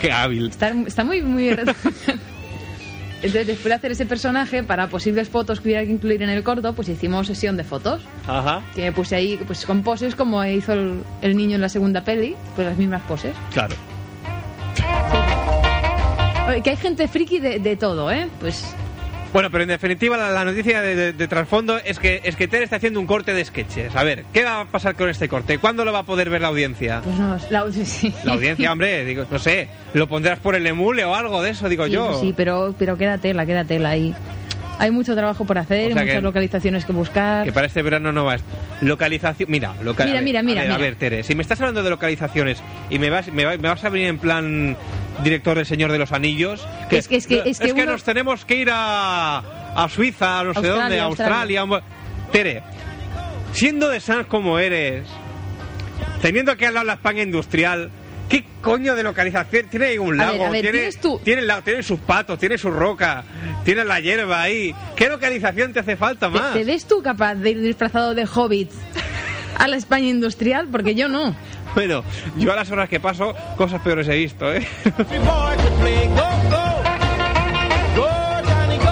Qué 0.00 0.10
hábil. 0.10 0.48
Está, 0.48 0.70
está 0.86 1.04
muy, 1.04 1.22
muy... 1.22 1.48
Entonces, 3.22 3.46
después 3.46 3.64
de 3.66 3.74
hacer 3.74 3.92
ese 3.92 4.06
personaje, 4.06 4.62
para 4.62 4.88
posibles 4.88 5.28
fotos 5.28 5.60
que 5.60 5.68
hubiera 5.68 5.84
que 5.84 5.90
incluir 5.90 6.22
en 6.22 6.30
el 6.30 6.42
corto, 6.42 6.72
pues 6.72 6.88
hicimos 6.88 7.26
sesión 7.26 7.54
de 7.58 7.64
fotos. 7.64 8.00
Ajá, 8.26 8.62
Que 8.74 8.80
me 8.80 8.92
puse 8.92 9.14
ahí 9.14 9.38
pues 9.46 9.66
con 9.66 9.82
poses 9.82 10.14
como 10.14 10.42
hizo 10.42 10.72
el, 10.72 11.02
el 11.20 11.36
niño 11.36 11.56
en 11.56 11.60
la 11.60 11.68
segunda 11.68 12.02
peli, 12.02 12.34
pues 12.56 12.66
las 12.66 12.78
mismas 12.78 13.02
poses. 13.02 13.34
claro. 13.52 13.76
Que 16.64 16.70
hay 16.70 16.76
gente 16.76 17.06
friki 17.06 17.38
de, 17.38 17.58
de 17.60 17.76
todo, 17.76 18.10
¿eh? 18.10 18.28
Pues 18.40 18.74
Bueno, 19.32 19.48
pero 19.50 19.62
en 19.62 19.68
definitiva 19.68 20.16
la, 20.16 20.30
la 20.30 20.44
noticia 20.44 20.82
de, 20.82 20.96
de- 20.96 21.12
de 21.12 21.28
trasfondo 21.28 21.78
es 21.78 22.00
que 22.00 22.20
es 22.24 22.34
que 22.34 22.48
Tere 22.48 22.64
está 22.64 22.76
haciendo 22.76 22.98
un 22.98 23.06
corte 23.06 23.32
de 23.32 23.44
sketches. 23.44 23.94
A 23.94 24.02
ver, 24.02 24.24
¿qué 24.32 24.42
va 24.44 24.62
a 24.62 24.64
pasar 24.64 24.96
con 24.96 25.08
este 25.08 25.28
corte? 25.28 25.58
¿Cuándo 25.58 25.84
lo 25.84 25.92
va 25.92 26.00
a 26.00 26.02
poder 26.02 26.30
ver 26.30 26.40
la 26.40 26.48
audiencia? 26.48 27.00
Pues 27.04 27.16
no, 27.16 27.38
la, 27.50 27.64
sí. 27.84 28.12
La 28.24 28.32
audiencia, 28.32 28.72
hombre, 28.72 29.04
digo, 29.04 29.24
no 29.30 29.38
sé, 29.38 29.68
lo 29.94 30.08
pondrás 30.08 30.40
por 30.40 30.56
el 30.56 30.66
emule 30.66 31.04
o 31.04 31.14
algo 31.14 31.42
de 31.42 31.50
eso, 31.50 31.68
digo 31.68 31.86
Sí, 31.86 31.92
yo. 31.92 32.18
sí, 32.20 32.34
pero, 32.36 32.74
pero 32.76 32.96
quédatela, 32.98 33.46
quédatela 33.46 33.90
ahí. 33.90 34.12
Hay 34.80 34.90
mucho 34.90 35.14
trabajo 35.14 35.44
por 35.44 35.58
hacer, 35.58 35.90
O 35.90 35.94
sea 35.94 36.02
muchas 36.02 36.16
que- 36.16 36.22
localizaciones 36.22 36.84
que 36.86 36.92
buscar. 36.92 37.44
Que 37.44 37.52
para 37.52 37.66
este 37.66 37.82
verano 37.82 38.10
no 38.12 38.24
va 38.24 38.32
a 38.32 38.36
est- 38.36 38.44
Localización. 38.80 39.50
Mira, 39.50 39.74
loca- 39.82 40.06
Mira, 40.06 40.22
mira, 40.22 40.42
mira, 40.42 40.62
A 40.62 40.64
ver, 40.64 40.72
a 40.72 40.76
mira. 40.78 40.88
ver, 40.88 40.96
Tere, 40.96 41.22
si 41.22 41.34
me 41.34 41.42
estás 41.42 41.60
hablando 41.60 41.82
de 41.82 41.90
localizaciones 41.90 42.62
y 42.88 42.98
me 42.98 43.10
vas, 43.10 43.30
me, 43.30 43.44
va- 43.44 43.58
me 43.58 43.68
vas 43.68 43.84
a 43.84 43.90
venir 43.90 44.08
en 44.08 44.18
plan 44.18 44.76
director 45.22 45.56
del 45.56 45.66
Señor 45.66 45.92
de 45.92 45.98
los 45.98 46.12
Anillos. 46.12 46.66
Es 46.90 47.08
que- 47.08 47.16
es 47.16 47.26
que- 47.26 47.42
es 47.44 47.58
que 47.58 47.72
uno- 47.72 47.84
nos 47.92 48.04
tenemos 48.04 48.44
que 48.44 48.56
ir 48.56 48.70
a, 48.72 49.38
a 49.74 49.88
Suiza, 49.88 50.40
a 50.40 50.44
no 50.44 50.52
sé 50.54 50.58
Australia, 50.58 50.82
dónde, 50.82 51.00
a 51.00 51.04
Australia. 51.04 51.60
Australia. 51.60 51.86
Tere, 52.32 52.62
siendo 53.52 53.88
de 53.88 54.00
Sans 54.00 54.26
como 54.26 54.58
eres, 54.58 55.06
teniendo 56.22 56.56
que 56.56 56.66
hablar 56.66 56.86
la 56.86 56.94
España 56.94 57.22
industrial. 57.22 57.90
¿Qué 58.28 58.44
coño 58.60 58.94
de 58.94 59.02
localización? 59.02 59.66
Tiene 59.68 59.86
ahí 59.86 59.98
un 59.98 60.14
A 60.20 60.26
lago, 60.26 60.38
ver, 60.38 60.46
a 60.46 60.50
ver, 60.50 60.60
tiene, 60.62 60.78
tienes 60.78 61.00
tú- 61.00 61.20
tiene, 61.24 61.42
lago, 61.42 61.62
tiene 61.62 61.82
sus 61.82 61.98
patos, 61.98 62.38
tiene 62.38 62.56
su 62.58 62.70
roca, 62.70 63.24
tiene 63.64 63.84
la 63.84 63.98
hierba 63.98 64.40
ahí. 64.42 64.72
¿Qué 64.94 65.08
localización 65.08 65.72
te 65.72 65.80
hace 65.80 65.96
falta 65.96 66.30
¿Te, 66.30 66.38
más? 66.38 66.52
te 66.52 66.64
ves 66.64 66.86
tú 66.86 67.02
capaz 67.02 67.34
de 67.34 67.50
ir 67.50 67.60
disfrazado 67.60 68.14
de 68.14 68.28
hobbit 68.32 68.70
a 69.58 69.66
la 69.66 69.76
España 69.76 70.06
industrial? 70.06 70.68
Porque 70.70 70.94
yo 70.94 71.08
no. 71.08 71.34
Bueno, 71.74 72.02
yo 72.36 72.52
a 72.52 72.56
las 72.56 72.70
horas 72.70 72.88
que 72.88 72.98
paso, 73.00 73.34
cosas 73.56 73.80
peores 73.82 74.08
he 74.08 74.16
visto, 74.16 74.52
¿eh? 74.52 74.66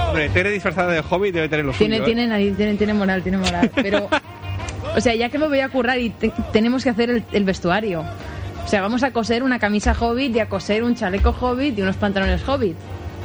Hombre, 0.09 0.29
Tere 0.31 0.51
disfrazada 0.51 0.93
de 0.93 1.03
hobby 1.03 1.31
debe 1.31 1.49
tener 1.49 1.65
lo 1.65 1.73
suyo, 1.73 1.87
Tiene, 1.87 1.97
¿eh? 1.99 2.01
tiene, 2.05 2.51
tiene, 2.55 2.75
tiene 2.75 2.95
moral, 2.95 3.23
tiene 3.23 3.39
moral. 3.39 3.71
Pero, 3.75 4.09
o 4.97 5.01
sea, 5.01 5.15
ya 5.15 5.29
que 5.29 5.39
me 5.39 5.49
voy 5.49 5.61
a 5.61 5.69
currar 5.69 5.99
y 5.99 6.11
te- 6.11 6.33
tenemos 6.53 6.83
que 6.85 6.91
hacer 6.91 7.11
el, 7.11 7.25
el 7.33 7.45
vestuario. 7.45 8.05
O 8.65 8.69
sea, 8.69 8.81
vamos 8.81 9.03
a 9.03 9.13
coser 9.13 9.43
una 9.43 9.59
camisa 9.59 9.95
hobbit 9.99 10.37
y 10.37 10.41
a 10.41 10.49
coser 10.49 10.83
un 10.83 10.95
chaleco 10.95 11.31
hobbit 11.39 11.79
y 11.79 11.83
unos 11.83 11.97
pantalones 11.97 12.43
hobbit. 12.47 12.77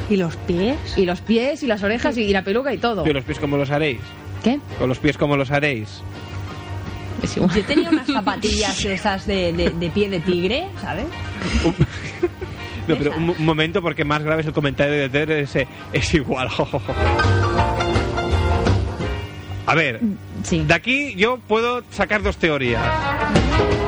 ¿Y 0.09 0.17
los 0.17 0.35
pies? 0.35 0.77
Y 0.97 1.05
los 1.05 1.21
pies 1.21 1.63
y 1.63 1.67
las 1.67 1.81
orejas 1.83 2.17
y, 2.17 2.23
y 2.23 2.33
la 2.33 2.43
peluca 2.43 2.73
y 2.73 2.77
todo. 2.77 3.05
¿Y 3.07 3.13
los 3.13 3.23
pies 3.23 3.39
cómo 3.39 3.57
los 3.57 3.69
haréis? 3.71 3.99
¿Qué? 4.43 4.59
¿Con 4.77 4.89
los 4.89 4.99
pies 4.99 5.17
cómo 5.17 5.37
los 5.37 5.51
haréis? 5.51 6.01
Es 7.23 7.38
igual. 7.38 7.55
Yo 7.55 7.63
tenía 7.65 7.89
unas 7.89 8.05
zapatillas 8.07 8.86
esas 8.86 9.25
de, 9.25 9.53
de, 9.53 9.69
de 9.71 9.89
pie 9.89 10.09
de 10.09 10.19
tigre, 10.19 10.67
¿sabes? 10.81 11.05
No, 12.86 12.97
pero 12.97 13.15
un, 13.15 13.29
un 13.29 13.45
momento, 13.45 13.81
porque 13.81 14.03
más 14.03 14.21
grave 14.23 14.41
es 14.41 14.47
el 14.47 14.51
comentario 14.53 14.93
de 14.93 15.07
Tere, 15.07 15.39
ese 15.39 15.69
es 15.93 16.13
igual. 16.15 16.49
A 19.65 19.75
ver, 19.75 20.01
Sí. 20.43 20.65
de 20.67 20.73
aquí 20.73 21.15
yo 21.15 21.38
puedo 21.47 21.83
sacar 21.91 22.21
dos 22.21 22.36
teorías. 22.36 22.83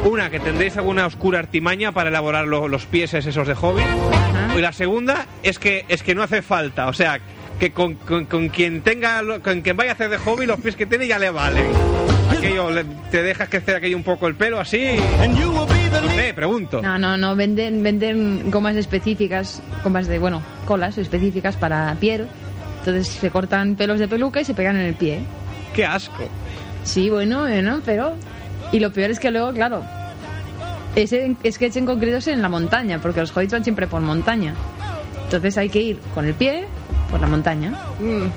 Una, 0.05 0.29
que 0.29 0.39
tendréis 0.39 0.77
alguna 0.77 1.05
oscura 1.05 1.39
artimaña 1.39 1.91
para 1.91 2.07
elaborar 2.09 2.47
lo- 2.47 2.69
los 2.69 2.85
pies 2.85 3.13
esos 3.13 3.45
de 3.47 3.55
hobby. 3.55 3.81
Ajá. 3.81 4.57
Y 4.57 4.61
la 4.61 4.71
segunda 4.71 5.25
es 5.43 5.59
que 5.59 5.83
es 5.89 6.01
que 6.01 6.15
no 6.15 6.23
hace 6.23 6.41
falta, 6.41 6.87
o 6.87 6.93
sea, 6.93 7.19
que 7.59 7.71
con, 7.71 7.95
con- 7.95 8.25
con 8.25 8.49
quien 8.49 8.81
tenga 8.81 9.21
con 9.41 9.61
quien 9.61 9.77
vaya 9.77 9.91
a 9.91 9.93
hacer 9.93 10.09
de 10.09 10.17
hobby 10.17 10.45
los 10.45 10.59
pies 10.59 10.75
que 10.75 10.85
tiene 10.85 11.07
ya 11.07 11.17
le 11.19 11.29
valen. 11.29 11.67
Aquello 12.29 12.69
le- 12.69 12.83
te 13.11 13.23
dejas 13.23 13.47
crecer 13.49 13.75
aquello 13.75 13.95
un 13.97 14.03
poco 14.03 14.27
el 14.27 14.35
pelo 14.35 14.59
así. 14.59 14.95
No 15.29 16.09
sé, 16.15 16.33
pregunto. 16.33 16.81
No, 16.81 16.97
no, 16.99 17.15
no, 17.17 17.35
venden, 17.35 17.81
venden 17.83 18.51
gomas 18.51 18.75
específicas, 18.75 19.61
gomas 19.83 20.07
de, 20.07 20.19
bueno, 20.19 20.41
colas 20.65 20.97
específicas 20.97 21.55
para 21.55 21.95
piel. 21.99 22.27
Entonces 22.79 23.07
se 23.07 23.29
cortan 23.31 23.75
pelos 23.75 23.99
de 23.99 24.07
peluca 24.07 24.41
y 24.41 24.45
se 24.45 24.53
pegan 24.53 24.75
en 24.75 24.85
el 24.87 24.93
pie. 24.95 25.19
Qué 25.73 25.85
asco. 25.85 26.27
Sí, 26.83 27.09
bueno, 27.09 27.41
bueno, 27.41 27.81
pero... 27.85 28.15
Y 28.71 28.79
lo 28.79 28.91
peor 28.91 29.11
es 29.11 29.19
que 29.19 29.31
luego, 29.31 29.53
claro, 29.53 29.83
ese 30.95 31.35
sketch 31.49 31.77
en 31.77 31.85
concreto 31.85 32.17
es 32.17 32.27
en 32.27 32.41
la 32.41 32.49
montaña, 32.49 32.99
porque 33.01 33.19
los 33.21 33.35
hobbits 33.35 33.53
van 33.53 33.63
siempre 33.63 33.87
por 33.87 34.01
montaña. 34.01 34.53
Entonces 35.25 35.57
hay 35.57 35.69
que 35.69 35.79
ir 35.81 35.99
con 36.13 36.25
el 36.25 36.33
pie 36.33 36.65
por 37.09 37.19
la 37.21 37.27
montaña. 37.27 37.71
Mm. 37.99 38.27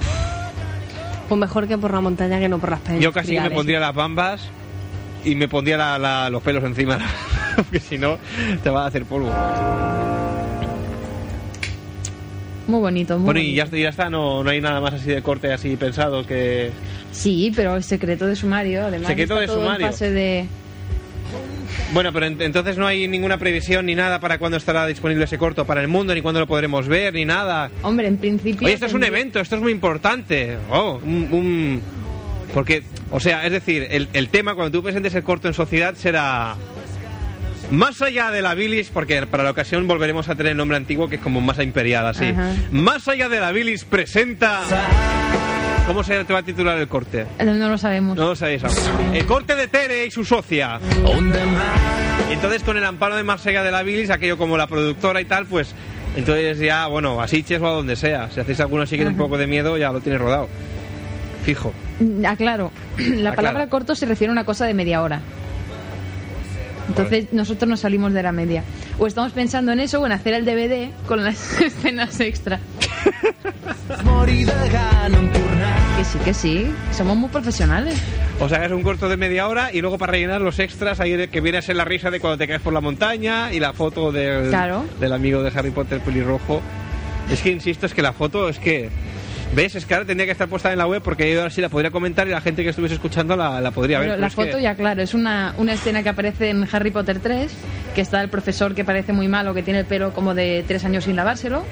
Pues 1.29 1.39
mejor 1.39 1.69
que 1.69 1.77
por 1.79 1.93
la 1.93 2.01
montaña 2.01 2.39
que 2.39 2.49
no 2.49 2.59
por 2.59 2.71
las 2.71 2.81
penas. 2.81 3.01
Yo 3.03 3.13
casi 3.13 3.39
me 3.39 3.51
pondría 3.51 3.81
las 3.81 3.95
bambas 3.95 4.49
y 5.25 5.35
me 5.35 5.49
pondría 5.49 5.77
la- 5.77 5.99
la- 5.99 6.31
los 6.31 6.43
pelos 6.43 6.65
encima, 6.65 6.99
porque 7.57 7.81
si 7.81 7.99
no 7.99 8.17
te 8.63 8.71
va 8.71 8.85
a 8.85 8.87
hacer 8.87 9.05
polvo. 9.05 9.31
Muy 12.67 12.81
bonito, 12.81 13.17
muy 13.17 13.25
Bueno, 13.25 13.41
y 13.41 13.55
ya, 13.55 13.65
ya 13.67 13.89
está, 13.89 14.11
no, 14.11 14.45
no 14.45 14.51
hay 14.51 14.61
nada 14.61 14.81
más 14.83 14.93
así 14.95 15.07
de 15.11 15.23
corte 15.23 15.51
así 15.53 15.77
pensado 15.77 16.27
que... 16.27 16.71
Sí, 17.13 17.51
pero 17.57 17.77
es 17.79 17.87
secreto 17.87 18.27
de 18.27 18.37
sumario, 18.37 18.85
además. 18.85 19.09
Secreto 19.09 19.35
está 19.35 19.41
de 19.41 19.47
todo 19.47 19.57
en 19.61 19.63
sumario. 19.65 19.87
fase 19.87 20.11
de... 20.11 20.47
Bueno, 21.93 22.13
pero 22.13 22.27
en- 22.27 22.41
entonces 22.43 22.77
no 22.77 22.87
hay 22.87 23.09
ninguna 23.09 23.39
previsión 23.39 23.87
ni 23.87 23.95
nada 23.95 24.21
para 24.21 24.39
cuándo 24.39 24.57
estará 24.59 24.87
disponible 24.87 25.25
ese 25.25 25.39
corto 25.39 25.65
para 25.65 25.81
el 25.81 25.89
mundo, 25.89 26.15
ni 26.15 26.21
cuándo 26.21 26.41
lo 26.41 26.47
podremos 26.47 26.87
ver, 26.87 27.15
ni 27.15 27.25
nada. 27.25 27.71
Hombre, 27.83 28.07
en 28.09 28.19
principio... 28.19 28.67
Oye, 28.67 28.75
esto 28.75 28.87
es 28.87 28.93
un 28.95 29.05
evento, 29.05 29.41
esto 29.41 29.57
es 29.57 29.63
muy 29.63 29.73
importante. 29.73 30.59
Oh, 30.71 31.01
un, 31.03 31.29
un- 31.33 31.83
Porque, 32.53 32.83
o 33.11 33.21
sea, 33.21 33.45
es 33.47 33.53
decir, 33.53 33.87
el, 33.91 34.09
el 34.13 34.29
tema 34.29 34.55
cuando 34.55 34.71
tú 34.79 34.83
presentes 34.83 35.15
el 35.15 35.23
corto 35.23 35.49
en 35.49 35.55
sociedad 35.55 35.95
será... 35.95 36.57
Más 37.71 38.01
allá 38.01 38.31
de 38.31 38.41
la 38.41 38.55
bilis, 38.55 38.89
porque 38.89 39.27
para 39.27 39.43
la 39.45 39.51
ocasión 39.51 39.87
volveremos 39.87 40.29
a 40.31 40.35
tener 40.35 40.53
el 40.53 40.57
nombre 40.57 40.79
antiguo 40.79 41.09
que 41.11 41.17
es 41.17 41.21
como 41.23 41.43
masa 41.43 41.63
imperial, 41.63 42.07
así. 42.07 42.25
Ajá. 42.27 42.55
Más 42.71 43.09
allá 43.09 43.29
de 43.29 43.41
la 43.41 43.53
bilis 43.53 43.85
presenta... 43.85 44.61
¿Cómo 45.89 46.05
se 46.05 46.23
te 46.25 46.33
va 46.35 46.41
a 46.41 46.43
titular 46.43 46.77
el 46.79 46.87
corte? 46.87 47.27
No, 47.43 47.55
no 47.55 47.71
lo 47.71 47.79
sabemos. 47.79 48.15
No 48.17 48.29
lo 48.29 48.37
sabéis 48.37 48.63
aún. 48.63 49.15
El 49.15 49.25
corte 49.25 49.57
de 49.57 49.69
Tere 49.69 50.05
y 50.05 50.11
su 50.11 50.23
socia. 50.23 50.79
Entonces 52.31 52.63
con 52.63 52.77
el 52.77 52.85
amparo 52.85 53.17
de 53.17 53.23
más 53.23 53.45
allá 53.47 53.63
de 53.63 53.71
la 53.71 53.83
bilis, 53.83 54.11
aquello 54.11 54.37
como 54.37 54.59
la 54.59 54.67
productora 54.67 55.21
y 55.23 55.25
tal, 55.25 55.47
pues 55.47 55.75
entonces 56.15 56.59
ya, 56.59 56.87
bueno, 56.89 57.21
a 57.23 57.27
Sitges 57.27 57.61
o 57.63 57.67
a 57.67 57.71
donde 57.71 57.97
sea. 57.97 58.31
Si 58.31 58.39
hacéis 58.39 58.61
alguno 58.61 58.83
así 58.83 58.99
que 58.99 59.07
un 59.07 59.17
poco 59.17 59.39
de 59.39 59.47
miedo, 59.47 59.79
ya 59.79 59.91
lo 59.91 60.01
tienes 60.01 60.21
rodado. 60.21 60.49
Fijo. 61.45 61.73
Mm, 62.01 62.27
Aclaro, 62.27 62.71
la 62.99 63.31
Aclaro. 63.31 63.37
palabra 63.37 63.67
corto 63.69 63.95
se 63.95 64.05
refiere 64.05 64.31
a 64.31 64.33
una 64.33 64.45
cosa 64.45 64.67
de 64.67 64.75
media 64.75 65.01
hora. 65.01 65.23
Entonces 66.89 67.33
nosotros 67.33 67.69
nos 67.69 67.81
salimos 67.81 68.13
de 68.13 68.23
la 68.23 68.33
media. 68.33 68.63
O 68.99 69.07
estamos 69.07 69.33
pensando 69.33 69.73
en 69.73 69.81
eso 69.81 70.01
o 70.01 70.07
en 70.07 70.13
hacer 70.13 70.35
el 70.35 70.45
DVD 70.45 70.91
con 71.07 71.25
las 71.25 71.61
escenas 71.63 72.21
extra. 72.21 72.61
Que 75.97 76.05
sí, 76.05 76.19
que 76.25 76.35
sí. 76.35 76.73
Somos 76.93 77.17
muy 77.17 77.29
profesionales. 77.29 77.99
O 78.41 78.49
sea, 78.49 78.65
es 78.65 78.71
un 78.73 78.83
corto 78.83 79.09
de 79.09 79.17
media 79.17 79.49
hora 79.49 79.71
y 79.73 79.81
luego 79.81 79.99
para 79.99 80.13
rellenar 80.13 80.41
los 80.41 80.59
extras, 80.59 81.01
ahí 81.01 81.27
que 81.29 81.41
viene 81.41 81.59
a 81.59 81.63
ser 81.63 81.77
la 81.77 81.85
risa 81.85 82.11
de 82.11 82.21
cuando 82.21 82.39
te 82.39 82.47
caes 82.47 82.61
por 82.61 82.73
la 82.73 82.81
montaña 82.81 83.53
y 83.53 83.59
la 83.61 83.73
foto 83.73 84.13
del, 84.13 84.49
Claro. 84.51 84.85
del 85.01 85.13
amigo 85.13 85.43
de 85.43 85.51
Harry 85.59 85.71
Potter 85.71 86.01
pelirrojo. 86.01 86.61
Es 87.31 87.41
que 87.41 87.51
insisto, 87.51 87.87
es 87.87 87.95
que 87.95 88.03
la 88.03 88.13
foto 88.13 88.49
es 88.49 88.59
que. 88.59 88.91
¿Ves? 89.55 89.75
Es 89.77 89.87
que 89.87 89.95
ahora 89.95 90.07
tendría 90.07 90.27
que 90.27 90.33
estar 90.33 90.47
puesta 90.47 90.71
en 90.73 90.77
la 90.79 90.87
web 90.87 91.01
porque 91.03 91.33
yo 91.33 91.41
ahora 91.41 91.51
sí 91.51 91.63
la 91.63 91.71
podría 91.71 91.91
comentar 91.91 92.29
y 92.29 92.31
la 92.31 92.43
gente 92.43 92.63
que 92.63 92.69
estuviese 92.69 92.95
escuchando 92.97 93.35
la, 93.35 93.61
la 93.63 93.71
podría 93.71 93.99
ver. 93.99 94.09
Pero 94.11 94.21
la 94.21 94.29
que- 94.29 94.35
foto 94.35 94.59
ya, 94.59 94.75
claro, 94.75 95.01
es 95.03 95.15
una, 95.15 95.55
una 95.57 95.73
escena 95.73 96.03
que 96.03 96.11
aparece 96.11 96.51
en 96.51 96.69
Harry 96.71 96.91
Potter 96.91 97.19
3, 97.19 97.51
que 97.95 98.01
está 98.03 98.21
el 98.21 98.29
profesor 98.29 98.75
que 98.75 98.85
parece 98.85 99.15
muy 99.15 99.27
malo, 99.27 99.55
que 99.55 99.63
tiene 99.63 99.81
el 99.81 99.87
pelo 99.87 100.13
como 100.13 100.35
de 100.35 100.65
tres 100.69 100.85
años 100.85 101.05
sin 101.05 101.17
lavárselo. 101.17 101.65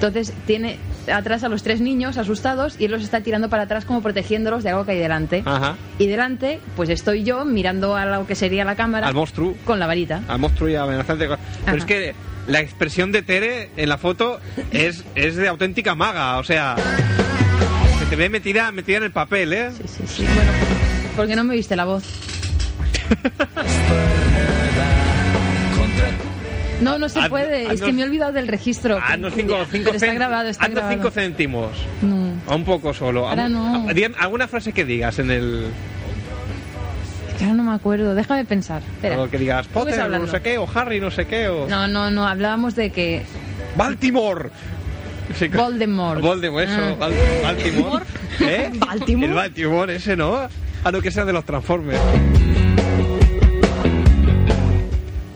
Entonces 0.00 0.32
tiene 0.46 0.78
atrás 1.12 1.44
a 1.44 1.50
los 1.50 1.62
tres 1.62 1.82
niños 1.82 2.16
asustados 2.16 2.76
y 2.78 2.86
él 2.86 2.90
los 2.90 3.02
está 3.02 3.20
tirando 3.20 3.50
para 3.50 3.64
atrás 3.64 3.84
como 3.84 4.00
protegiéndolos 4.00 4.64
de 4.64 4.70
algo 4.70 4.86
que 4.86 4.92
hay 4.92 4.98
delante. 4.98 5.42
Ajá. 5.44 5.76
Y 5.98 6.06
delante, 6.06 6.58
pues 6.74 6.88
estoy 6.88 7.22
yo 7.22 7.44
mirando 7.44 7.94
a 7.96 8.06
lo 8.06 8.26
que 8.26 8.34
sería 8.34 8.64
la 8.64 8.76
cámara 8.76 9.06
Al 9.08 9.12
monstruo. 9.14 9.54
con 9.66 9.78
la 9.78 9.86
varita. 9.86 10.22
Al 10.26 10.38
monstruo 10.38 10.70
y 10.70 10.74
amenazante. 10.76 11.24
Pero 11.26 11.38
Ajá. 11.66 11.76
es 11.76 11.84
que 11.84 12.14
la 12.46 12.60
expresión 12.60 13.12
de 13.12 13.20
Tere 13.20 13.68
en 13.76 13.90
la 13.90 13.98
foto 13.98 14.40
es, 14.72 15.04
es 15.16 15.36
de 15.36 15.48
auténtica 15.48 15.94
maga. 15.94 16.38
O 16.38 16.44
sea, 16.44 16.76
se 17.98 18.06
te 18.06 18.16
ve 18.16 18.30
metida, 18.30 18.72
metida 18.72 18.96
en 18.96 19.02
el 19.04 19.12
papel, 19.12 19.52
¿eh? 19.52 19.70
Sí, 19.76 19.84
sí, 19.86 20.02
sí. 20.06 20.24
Bueno, 20.34 20.50
¿por 21.14 21.26
qué 21.26 21.36
no 21.36 21.44
me 21.44 21.54
viste 21.54 21.76
la 21.76 21.84
voz? 21.84 22.04
No, 26.80 26.98
no 26.98 27.08
se 27.08 27.20
Haz- 27.20 27.28
puede. 27.28 27.62
es 27.64 27.68
haznos- 27.80 27.86
que 27.86 27.92
me 27.92 28.02
he 28.02 28.04
olvidado 28.04 28.32
del 28.32 28.48
registro. 28.48 28.98
Haznos 28.98 29.32
cinco, 29.34 29.56
cinco 29.70 29.84
Pero 29.92 29.96
está 29.96 30.14
grabado, 30.14 30.48
está 30.48 30.64
haznos 30.64 30.76
grabado. 30.76 30.94
cinco 30.96 31.10
céntimos. 31.10 31.70
No, 32.02 32.32
A 32.50 32.54
un 32.56 32.64
poco 32.64 32.94
solo. 32.94 33.28
Ahora 33.28 33.48
no. 33.48 33.86
alguna 34.18 34.48
frase 34.48 34.72
que 34.72 34.84
digas 34.84 35.18
en 35.18 35.30
el. 35.30 35.66
es 37.36 37.42
ahora 37.42 37.54
no 37.54 37.64
me 37.64 37.74
acuerdo. 37.74 38.14
Déjame 38.14 38.44
pensar. 38.44 38.82
Espera. 38.94 39.14
Algo 39.16 39.28
que 39.30 39.38
digas 39.38 39.66
Potter, 39.68 39.96
no 39.98 40.04
hablando. 40.04 40.26
sé 40.30 40.40
qué, 40.40 40.58
o 40.58 40.66
Harry, 40.74 41.00
no 41.00 41.10
sé 41.10 41.26
qué, 41.26 41.48
o. 41.48 41.68
No, 41.68 41.86
no, 41.86 42.10
no. 42.10 42.26
Hablábamos 42.26 42.74
de 42.74 42.90
que 42.90 43.22
¡Baltimore! 43.76 44.50
Voldemort. 45.54 46.20
Voldemort, 46.20 46.64
eso. 46.68 46.80
Ah. 46.80 46.96
Bal- 46.98 47.14
Baltimore. 47.42 48.04
¿Eh? 48.40 48.70
¿Baltimore? 48.78 49.26
El 49.28 49.34
Baltimore, 49.34 49.94
ese, 49.96 50.16
¿no? 50.16 50.48
A 50.82 50.90
lo 50.90 51.00
que 51.02 51.10
sea 51.10 51.24
de 51.24 51.32
los 51.32 51.44
Transformers. 51.44 52.00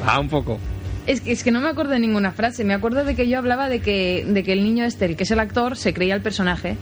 Ah, 0.06 0.18
un 0.20 0.28
poco. 0.28 0.58
Es 1.06 1.20
que, 1.20 1.32
es 1.32 1.44
que 1.44 1.50
no 1.50 1.60
me 1.60 1.68
acuerdo 1.68 1.92
de 1.92 2.00
ninguna 2.00 2.32
frase. 2.32 2.64
Me 2.64 2.74
acuerdo 2.74 3.04
de 3.04 3.14
que 3.14 3.28
yo 3.28 3.38
hablaba 3.38 3.68
de 3.68 3.80
que, 3.80 4.24
de 4.26 4.42
que 4.42 4.52
el 4.52 4.62
niño 4.62 4.84
este, 4.84 5.04
el 5.04 5.16
que 5.16 5.24
es 5.24 5.30
el 5.30 5.40
actor, 5.40 5.76
se 5.76 5.92
creía 5.92 6.14
el 6.14 6.22
personaje. 6.22 6.76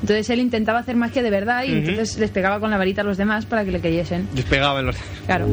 Entonces 0.00 0.30
él 0.30 0.38
intentaba 0.40 0.78
hacer 0.78 0.96
magia 0.96 1.22
de 1.22 1.30
verdad 1.30 1.64
y 1.64 1.72
entonces 1.72 2.18
les 2.18 2.30
pegaba 2.30 2.60
con 2.60 2.70
la 2.70 2.78
varita 2.78 3.00
a 3.00 3.04
los 3.04 3.16
demás 3.16 3.46
para 3.46 3.64
que 3.64 3.72
le 3.72 3.80
creyesen. 3.80 4.28
Despegaba 4.32 4.80
en 4.80 4.86
los. 4.86 4.96
Claro. 5.26 5.46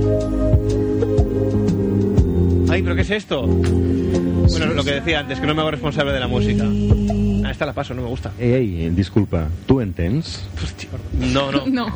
Ay, 2.70 2.82
¿pero 2.84 2.96
qué 2.96 3.02
es 3.02 3.10
esto? 3.10 3.48
Bueno, 3.48 4.74
lo 4.74 4.84
que 4.84 4.92
decía 4.92 5.20
antes, 5.20 5.40
que 5.40 5.48
no 5.48 5.56
me 5.56 5.62
hago 5.62 5.72
responsable 5.72 6.12
de 6.14 6.20
la 6.20 6.28
música. 6.28 6.64
Ah, 7.44 7.52
esta 7.52 7.66
la 7.66 7.74
paso, 7.74 7.94
no 7.96 8.04
me 8.04 8.08
gusta. 8.08 8.32
Ei, 8.40 8.90
disculpa, 8.92 9.48
tu 9.66 9.82
entens? 9.82 10.44
Hostia, 10.64 10.90
no, 11.20 11.52
no. 11.52 11.66
No. 11.68 11.94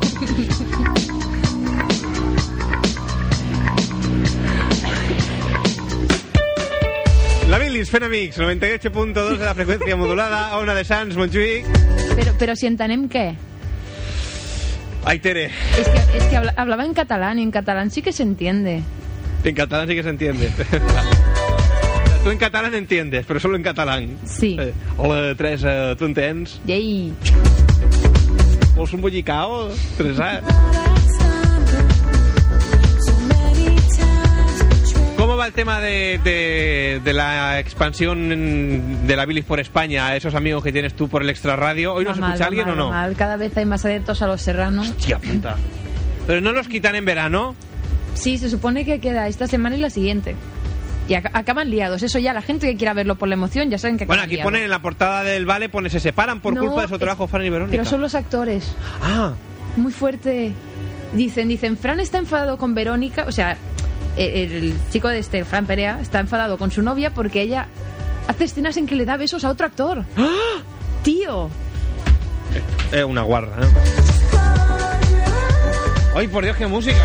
La 7.50 7.58
Bilis, 7.58 7.90
Fenamix, 7.90 8.38
98.2 8.38 9.36
de 9.38 9.44
la 9.44 9.54
frecuencia 9.54 9.96
modulada, 9.96 10.50
a 10.50 10.58
una 10.60 10.72
de 10.72 10.84
Sans, 10.84 11.16
Montjuic. 11.16 11.64
Pero, 12.14 12.32
pero 12.38 12.54
si 12.54 12.66
entenem 12.70 13.08
què? 13.10 13.34
Ay, 15.04 15.18
Tere. 15.18 15.46
Es 15.78 15.88
que, 15.88 16.18
es 16.18 16.24
que 16.30 16.36
habla- 16.36 16.54
hablaba 16.56 16.84
en 16.84 16.94
catalán 16.94 17.38
y 17.40 17.42
en 17.42 17.50
catalán 17.50 17.90
sí 17.90 18.02
que 18.02 18.12
se 18.12 18.22
entiende. 18.22 18.82
En 19.42 19.54
catalán 19.56 19.88
sí 19.88 19.94
que 19.96 20.02
se 20.04 20.10
entiende. 20.10 20.50
Tú 22.22 22.30
en 22.30 22.38
catalán 22.38 22.74
entiendes, 22.74 23.24
pero 23.26 23.40
solo 23.40 23.56
en 23.56 23.62
catalán. 23.64 24.16
Sí. 24.26 24.56
Eh, 24.60 24.72
hola, 24.98 25.34
Teresa, 25.34 25.96
¿tú 25.96 26.04
entens? 26.04 26.60
Yay. 26.66 27.12
Vols 28.76 28.92
un 28.92 29.00
bollicao, 29.00 29.70
Teresa? 29.96 30.40
Va 35.40 35.46
el 35.46 35.52
tema 35.52 35.80
de, 35.80 36.20
de, 36.22 37.00
de 37.02 37.12
la 37.12 37.58
expansión 37.58 39.06
de 39.06 39.16
la 39.16 39.26
bilis 39.26 39.44
por 39.44 39.58
España? 39.60 40.06
A 40.08 40.16
esos 40.16 40.34
amigos 40.34 40.62
que 40.62 40.72
tienes 40.72 40.94
tú 40.94 41.08
por 41.08 41.22
el 41.22 41.30
extra 41.30 41.56
radio. 41.56 41.94
¿Hoy 41.94 42.04
nos 42.04 42.18
mal, 42.18 42.30
escucha 42.32 42.46
alguien 42.46 42.66
mal, 42.66 42.74
o 42.74 42.76
no? 42.76 42.90
mal. 42.90 43.16
Cada 43.16 43.36
vez 43.36 43.56
hay 43.56 43.64
más 43.66 43.84
adeptos 43.84 44.20
a 44.22 44.26
los 44.26 44.42
serranos. 44.42 44.90
Hostia 44.90 45.18
puta. 45.18 45.56
Pero 46.26 46.40
no 46.40 46.52
los 46.52 46.68
quitan 46.68 46.94
en 46.94 47.04
verano. 47.04 47.54
Sí, 48.14 48.38
se 48.38 48.50
supone 48.50 48.84
que 48.84 49.00
queda 49.00 49.26
esta 49.28 49.46
semana 49.46 49.76
y 49.76 49.80
la 49.80 49.90
siguiente. 49.90 50.36
Y 51.08 51.14
ac- 51.14 51.30
acaban 51.32 51.70
liados. 51.70 52.02
Eso 52.02 52.18
ya, 52.18 52.32
la 52.32 52.42
gente 52.42 52.66
que 52.68 52.76
quiera 52.76 52.92
verlo 52.92 53.16
por 53.16 53.26
la 53.28 53.34
emoción 53.34 53.70
ya 53.70 53.78
saben 53.78 53.96
que 53.98 54.04
Bueno, 54.04 54.20
acaban 54.20 54.28
aquí 54.28 54.34
liados. 54.36 54.46
ponen 54.52 54.62
en 54.64 54.70
la 54.70 54.80
portada 54.82 55.24
del 55.24 55.46
Vale, 55.46 55.68
pone 55.68 55.88
se 55.90 55.98
separan 56.00 56.40
por 56.40 56.54
No, 56.54 56.60
culpa 56.60 56.82
de 56.82 56.88
su 56.88 56.98
trabajo, 56.98 57.26
Fran 57.26 57.44
y 57.44 57.50
Verónica. 57.50 57.76
Pero 57.76 57.84
son 57.88 58.00
los 58.00 58.14
actores. 58.14 58.74
Ah, 59.02 59.32
Muy 59.76 59.90
fuerte. 59.92 60.52
Dicen, 61.14 61.48
dicen, 61.48 61.76
Fran 61.76 61.98
está 61.98 62.18
enfadado 62.18 62.58
con 62.58 62.74
Verónica. 62.74 63.24
O 63.26 63.32
sea, 63.32 63.56
el 64.16 64.74
chico 64.90 65.08
de 65.08 65.18
este, 65.18 65.44
Fran 65.44 65.66
Perea, 65.66 66.00
está 66.00 66.20
enfadado 66.20 66.58
con 66.58 66.70
su 66.70 66.82
novia 66.82 67.10
porque 67.10 67.42
ella 67.42 67.68
hace 68.28 68.44
escenas 68.44 68.76
en 68.76 68.86
que 68.86 68.94
le 68.94 69.04
da 69.04 69.16
besos 69.16 69.44
a 69.44 69.50
otro 69.50 69.66
actor. 69.66 70.04
¡Ah! 70.16 70.62
Tío. 71.02 71.48
es 72.92 73.04
una 73.04 73.22
guarra, 73.22 73.64
¿eh? 73.64 73.68
¡Ay, 76.14 76.28
por 76.28 76.44
Dios, 76.44 76.56
qué 76.56 76.66
música! 76.66 76.98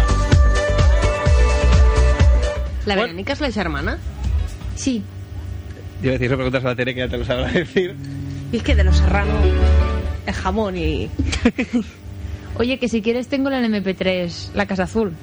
La 2.85 2.95
Bueno. 2.95 3.01
Verónica 3.03 3.33
es 3.33 3.39
la 3.39 3.61
hermana. 3.61 3.97
Sí. 4.75 5.03
Yo 6.01 6.11
decir, 6.11 6.27
eso 6.27 6.35
preguntas 6.35 6.63
a 6.63 6.69
la 6.69 6.75
Tere 6.75 6.93
que 6.93 6.99
ya 7.01 7.07
te 7.07 7.17
lo 7.17 7.25
sabrá 7.25 7.51
decir. 7.51 7.95
Y 8.51 8.57
es 8.57 8.63
que 8.63 8.75
de 8.75 8.83
los 8.83 8.97
serranos 8.97 9.43
es 10.25 10.35
jamón 10.35 10.77
y. 10.77 11.09
Oye, 12.57 12.77
que 12.77 12.87
si 12.87 13.01
quieres 13.01 13.27
tengo 13.27 13.49
la 13.49 13.59
MP3, 13.61 14.53
la 14.53 14.65
Casa 14.65 14.83
Azul. 14.83 15.13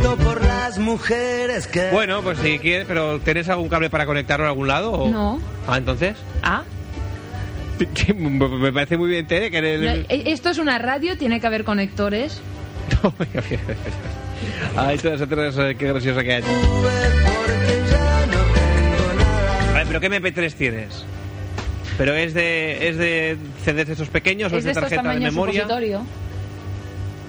Por 0.00 0.42
las 0.44 0.78
mujeres 0.78 1.66
que 1.66 1.90
Bueno, 1.90 2.22
pues 2.22 2.38
si 2.38 2.58
quieres, 2.58 2.86
pero 2.86 3.18
¿tenés 3.20 3.48
algún 3.48 3.68
cable 3.68 3.90
para 3.90 4.06
conectarlo 4.06 4.46
a 4.46 4.48
algún 4.48 4.68
lado? 4.68 4.92
o- 4.92 5.10
No. 5.10 5.40
Ah, 5.66 5.78
entonces. 5.78 6.16
Ah. 6.42 6.62
Me 8.16 8.72
parece 8.72 8.96
muy 8.96 9.08
bien, 9.10 9.26
Tere, 9.26 9.50
que 9.50 9.58
eres... 9.58 9.80
No, 9.80 9.88
e- 10.08 10.32
Esto 10.32 10.50
es 10.50 10.58
una 10.58 10.78
radio, 10.78 11.16
tiene 11.18 11.40
que 11.40 11.46
haber 11.46 11.64
conectores. 11.64 12.40
No. 13.02 13.14
Ay, 14.76 14.98
todas 14.98 15.20
otras, 15.20 15.54
qué 15.78 15.86
graciosa 15.88 16.22
que 16.22 16.32
hay. 16.34 16.42
A 19.70 19.72
ver, 19.74 19.86
pero 19.86 20.00
¿qué 20.00 20.10
MP3 20.10 20.52
tienes? 20.54 21.04
¿Pero 21.96 22.14
es 22.14 22.34
de, 22.34 22.88
es 22.88 22.96
de 22.98 23.36
CDs 23.64 23.86
de 23.86 23.92
esos 23.92 24.08
pequeños 24.08 24.52
o 24.52 24.56
Es 24.56 24.64
de 24.64 24.70
de 24.70 24.80
tarjeta 24.80 25.14
de 25.14 25.20
memoria? 25.20 25.66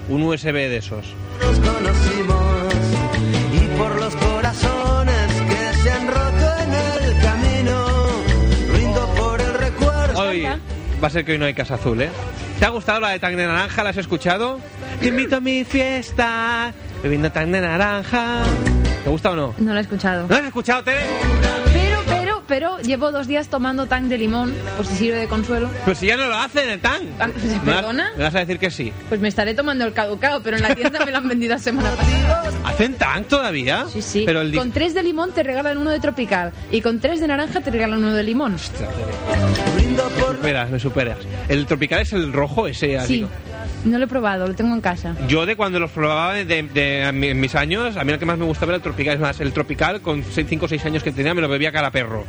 Un 0.08 0.22
USB 0.22 0.52
de 0.52 0.76
esos. 0.78 1.06
Conocimos 1.64 2.74
y 3.52 3.78
por 3.78 3.96
los 4.00 4.16
corazones 4.16 5.32
que 5.48 5.82
se 5.82 5.90
han 5.90 6.06
roto 6.06 6.46
en 6.62 6.72
el 6.74 7.22
camino 7.22 7.84
brindo 8.72 9.14
por 9.16 9.40
el 9.40 9.54
recuerdo 9.54 10.20
Hoy 10.20 10.46
va 11.02 11.06
a 11.06 11.10
ser 11.10 11.24
que 11.24 11.32
hoy 11.32 11.38
no 11.38 11.44
hay 11.46 11.54
casa 11.54 11.74
azul, 11.74 12.00
¿eh? 12.02 12.10
¿Te 12.58 12.64
ha 12.64 12.68
gustado 12.68 13.00
la 13.00 13.10
de 13.10 13.18
Tang 13.18 13.36
de 13.36 13.46
Naranja? 13.46 13.82
¿La 13.82 13.90
has 13.90 13.96
escuchado? 13.96 14.60
Te 15.00 15.08
invito 15.08 15.36
a 15.36 15.40
mi 15.40 15.64
fiesta, 15.64 16.72
bebiendo 17.02 17.30
Tang 17.32 17.50
de 17.50 17.60
Naranja. 17.60 18.42
¿Te 19.02 19.10
gusta 19.10 19.32
o 19.32 19.36
no? 19.36 19.54
No 19.58 19.72
lo 19.72 19.78
he 19.78 19.82
escuchado. 19.82 20.22
¿No 20.22 20.28
la 20.28 20.38
has 20.38 20.46
escuchado, 20.46 20.84
Tere? 20.84 21.00
Pero, 22.54 22.78
llevo 22.78 23.10
dos 23.10 23.26
días 23.26 23.48
tomando 23.48 23.86
tang 23.86 24.08
de 24.08 24.16
limón, 24.16 24.54
por 24.76 24.86
si 24.86 24.94
sirve 24.94 25.18
de 25.18 25.26
consuelo. 25.26 25.68
Pues 25.84 25.98
si 25.98 26.06
ya 26.06 26.16
no 26.16 26.26
lo 26.28 26.36
hacen 26.36 26.70
el 26.70 26.78
Tang. 26.78 27.02
Ah, 27.18 27.26
¿se 27.36 27.48
¿Me 27.48 27.54
vas- 27.72 27.76
perdona? 27.80 28.12
¿Me 28.16 28.22
vas 28.22 28.34
a 28.36 28.38
decir 28.38 28.60
que 28.60 28.70
sí? 28.70 28.92
Pues 29.08 29.20
me 29.20 29.26
estaré 29.26 29.54
tomando 29.54 29.84
el 29.84 29.92
caducado, 29.92 30.40
pero 30.40 30.56
en 30.56 30.62
la 30.62 30.72
tienda 30.72 31.04
me 31.04 31.10
lo 31.10 31.16
han 31.18 31.26
vendido 31.28 31.54
la 31.54 31.58
semana 31.58 31.90
pasada. 31.90 32.44
¿Hacen 32.64 32.94
Tang 32.94 33.24
todavía? 33.24 33.86
Sí, 33.92 34.00
sí. 34.02 34.22
Pero 34.24 34.40
el 34.42 34.54
Con 34.54 34.70
tres 34.70 34.94
de 34.94 35.02
limón 35.02 35.32
te 35.32 35.42
regalan 35.42 35.78
uno 35.78 35.90
de 35.90 35.98
tropical 35.98 36.52
y 36.70 36.80
con 36.80 37.00
tres 37.00 37.18
de 37.18 37.26
naranja 37.26 37.60
te 37.60 37.72
regalan 37.72 37.98
uno 37.98 38.14
de 38.14 38.22
limón. 38.22 38.52
Me 38.52 40.36
superas, 40.36 40.70
me 40.70 40.78
superas. 40.78 41.18
¿El 41.48 41.66
tropical 41.66 42.02
es 42.02 42.12
el 42.12 42.32
rojo 42.32 42.68
ese? 42.68 43.00
Sí. 43.04 43.26
No 43.84 43.98
lo 43.98 44.04
he 44.04 44.08
probado, 44.08 44.46
lo 44.48 44.54
tengo 44.54 44.74
en 44.74 44.80
casa. 44.80 45.14
Yo 45.28 45.44
de 45.46 45.56
cuando 45.56 45.78
los 45.78 45.90
probaba 45.90 46.32
de, 46.32 46.44
de- 46.46 46.62
de- 46.62 47.02
en 47.02 47.20
mi- 47.20 47.28
en 47.28 47.38
mis 47.40 47.54
años, 47.54 47.96
a 47.96 48.04
mí 48.04 48.12
el 48.12 48.18
que 48.18 48.24
más 48.24 48.38
me 48.38 48.44
gustaba 48.46 48.70
era 48.70 48.76
el 48.76 48.82
tropical. 48.82 49.14
Es 49.14 49.20
más, 49.20 49.40
el 49.40 49.52
tropical 49.52 50.00
con 50.00 50.22
5 50.22 50.64
o 50.64 50.68
6 50.68 50.84
años 50.86 51.02
que 51.02 51.12
tenía 51.12 51.34
me 51.34 51.42
lo 51.42 51.48
bebía 51.48 51.70
cada 51.70 51.90
perro. 51.90 52.24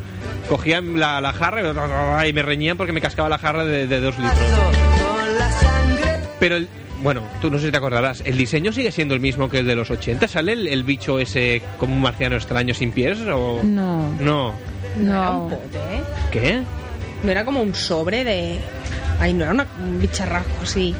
Cogía 0.49 0.81
la, 0.81 1.21
la 1.21 1.31
jarra 1.33 2.27
y, 2.27 2.33
me 2.33 2.41
reñían 2.43 2.75
porque 2.77 2.91
me 2.91 2.99
cascaba 3.01 3.29
la 3.29 3.37
jarra 3.37 3.63
de, 3.65 3.87
de 3.87 3.99
2 4.01 4.17
litros. 4.19 4.37
con 4.37 5.39
la 5.39 5.51
sangre 5.51 6.19
Pero, 6.39 6.55
el- 6.57 6.67
bueno, 7.01 7.21
tú 7.41 7.49
no 7.51 7.57
sé 7.59 7.67
si 7.67 7.71
te 7.71 7.77
acordarás, 7.77 8.21
¿el 8.25 8.37
diseño 8.37 8.71
sigue 8.73 8.91
siendo 8.91 9.13
el 9.13 9.19
mismo 9.21 9.49
que 9.49 9.59
el 9.59 9.67
de 9.67 9.75
los 9.75 9.89
80? 9.91 10.27
¿Sale 10.27 10.53
el, 10.53 10.67
el 10.67 10.83
bicho 10.83 11.19
ese 11.19 11.61
como 11.77 11.93
un 11.95 12.01
marciano 12.01 12.35
extraño 12.35 12.73
sin 12.73 12.91
pies? 12.91 13.19
O... 13.31 13.61
No, 13.63 14.09
No. 14.19 14.53
Era 14.99 15.31
un 15.31 15.49
no. 15.49 15.49
pote, 15.49 15.77
¿eh? 15.77 16.01
¿Qué? 16.31 16.61
No 17.23 17.31
era 17.31 17.43
como 17.45 17.61
un 17.61 17.73
sobre 17.75 18.23
de. 18.23 18.59
Ay, 19.19 19.33
no 19.33 19.43
era 19.43 19.53
una- 19.53 19.67
un 19.83 19.99
bicharraco 19.99 20.49
así. 20.63 20.93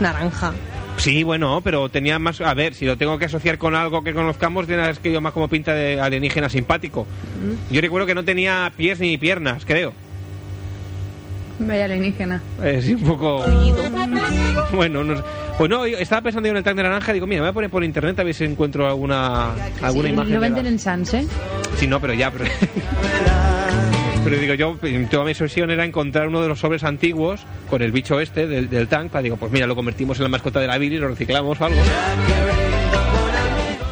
Naranja. 0.00 0.52
Sí, 0.96 1.22
bueno, 1.22 1.60
pero 1.62 1.88
tenía 1.88 2.18
más... 2.18 2.40
A 2.40 2.54
ver, 2.54 2.74
si 2.74 2.84
lo 2.84 2.96
tengo 2.96 3.18
que 3.18 3.26
asociar 3.26 3.56
con 3.56 3.74
algo 3.76 4.02
que 4.02 4.12
conozcamos, 4.12 4.66
tiene 4.66 4.92
que 5.00 5.12
yo 5.12 5.20
más 5.20 5.32
como 5.32 5.46
pinta 5.48 5.72
de 5.74 6.00
alienígena 6.00 6.48
simpático. 6.48 7.06
Yo 7.70 7.80
recuerdo 7.80 8.06
que 8.06 8.14
no 8.16 8.24
tenía 8.24 8.72
pies 8.76 8.98
ni 8.98 9.16
piernas, 9.16 9.64
creo. 9.64 9.92
Vaya 11.60 11.84
alienígena. 11.84 12.42
Sí, 12.82 12.94
un 12.94 13.02
poco... 13.04 13.44
Bueno, 14.72 15.04
no. 15.04 15.22
Pues 15.56 15.70
no, 15.70 15.84
estaba 15.84 16.22
pensando 16.22 16.46
yo 16.46 16.52
en 16.52 16.58
el 16.58 16.62
tag 16.64 16.76
de 16.76 16.82
naranja 16.84 17.12
digo, 17.12 17.26
mira, 17.26 17.40
me 17.42 17.46
voy 17.48 17.50
a 17.50 17.54
poner 17.54 17.70
por 17.70 17.82
internet 17.82 18.18
a 18.20 18.22
ver 18.24 18.32
si 18.34 18.44
encuentro 18.44 18.86
alguna, 18.86 19.52
alguna 19.82 20.08
Sí, 20.08 20.12
imagen. 20.14 20.34
lo 20.34 20.40
de 20.40 20.46
venden 20.46 20.64
la- 20.64 20.70
en 20.70 20.78
Sans, 20.78 21.14
¿eh? 21.14 21.26
Sí, 21.76 21.86
no, 21.88 22.00
pero 22.00 22.14
ya, 22.14 22.30
pero... 22.30 22.44
Pero 24.28 24.40
digo, 24.40 24.54
yo, 24.54 24.76
toda 25.10 25.24
mi 25.24 25.30
obsesión 25.30 25.70
era 25.70 25.84
encontrar 25.84 26.28
uno 26.28 26.42
de 26.42 26.48
los 26.48 26.60
sobres 26.60 26.84
antiguos 26.84 27.40
con 27.70 27.80
el 27.82 27.92
bicho 27.92 28.20
este 28.20 28.46
del, 28.46 28.68
del 28.68 28.86
tank. 28.88 29.10
Para 29.10 29.22
digo, 29.22 29.36
pues 29.36 29.50
mira, 29.50 29.66
lo 29.66 29.74
convertimos 29.74 30.18
en 30.18 30.24
la 30.24 30.28
mascota 30.28 30.60
de 30.60 30.66
la 30.66 30.76
Billy, 30.76 30.98
lo 30.98 31.08
reciclamos 31.08 31.58
o 31.60 31.64
algo. 31.64 31.78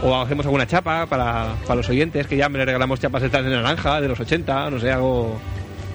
O 0.03 0.14
hacemos 0.20 0.45
alguna 0.45 0.66
chapa 0.66 1.07
para, 1.07 1.55
para 1.62 1.76
los 1.76 1.89
oyentes, 1.89 2.26
que 2.26 2.37
ya 2.37 2.49
me 2.49 2.59
le 2.59 2.66
regalamos 2.66 3.01
chapas 3.01 3.22
estas 3.22 3.45
de 3.45 3.51
naranja, 3.51 4.01
de 4.01 4.09
los 4.09 4.20
80, 4.20 4.70
no 4.70 4.78
sé, 4.78 4.93
algo, 4.93 5.41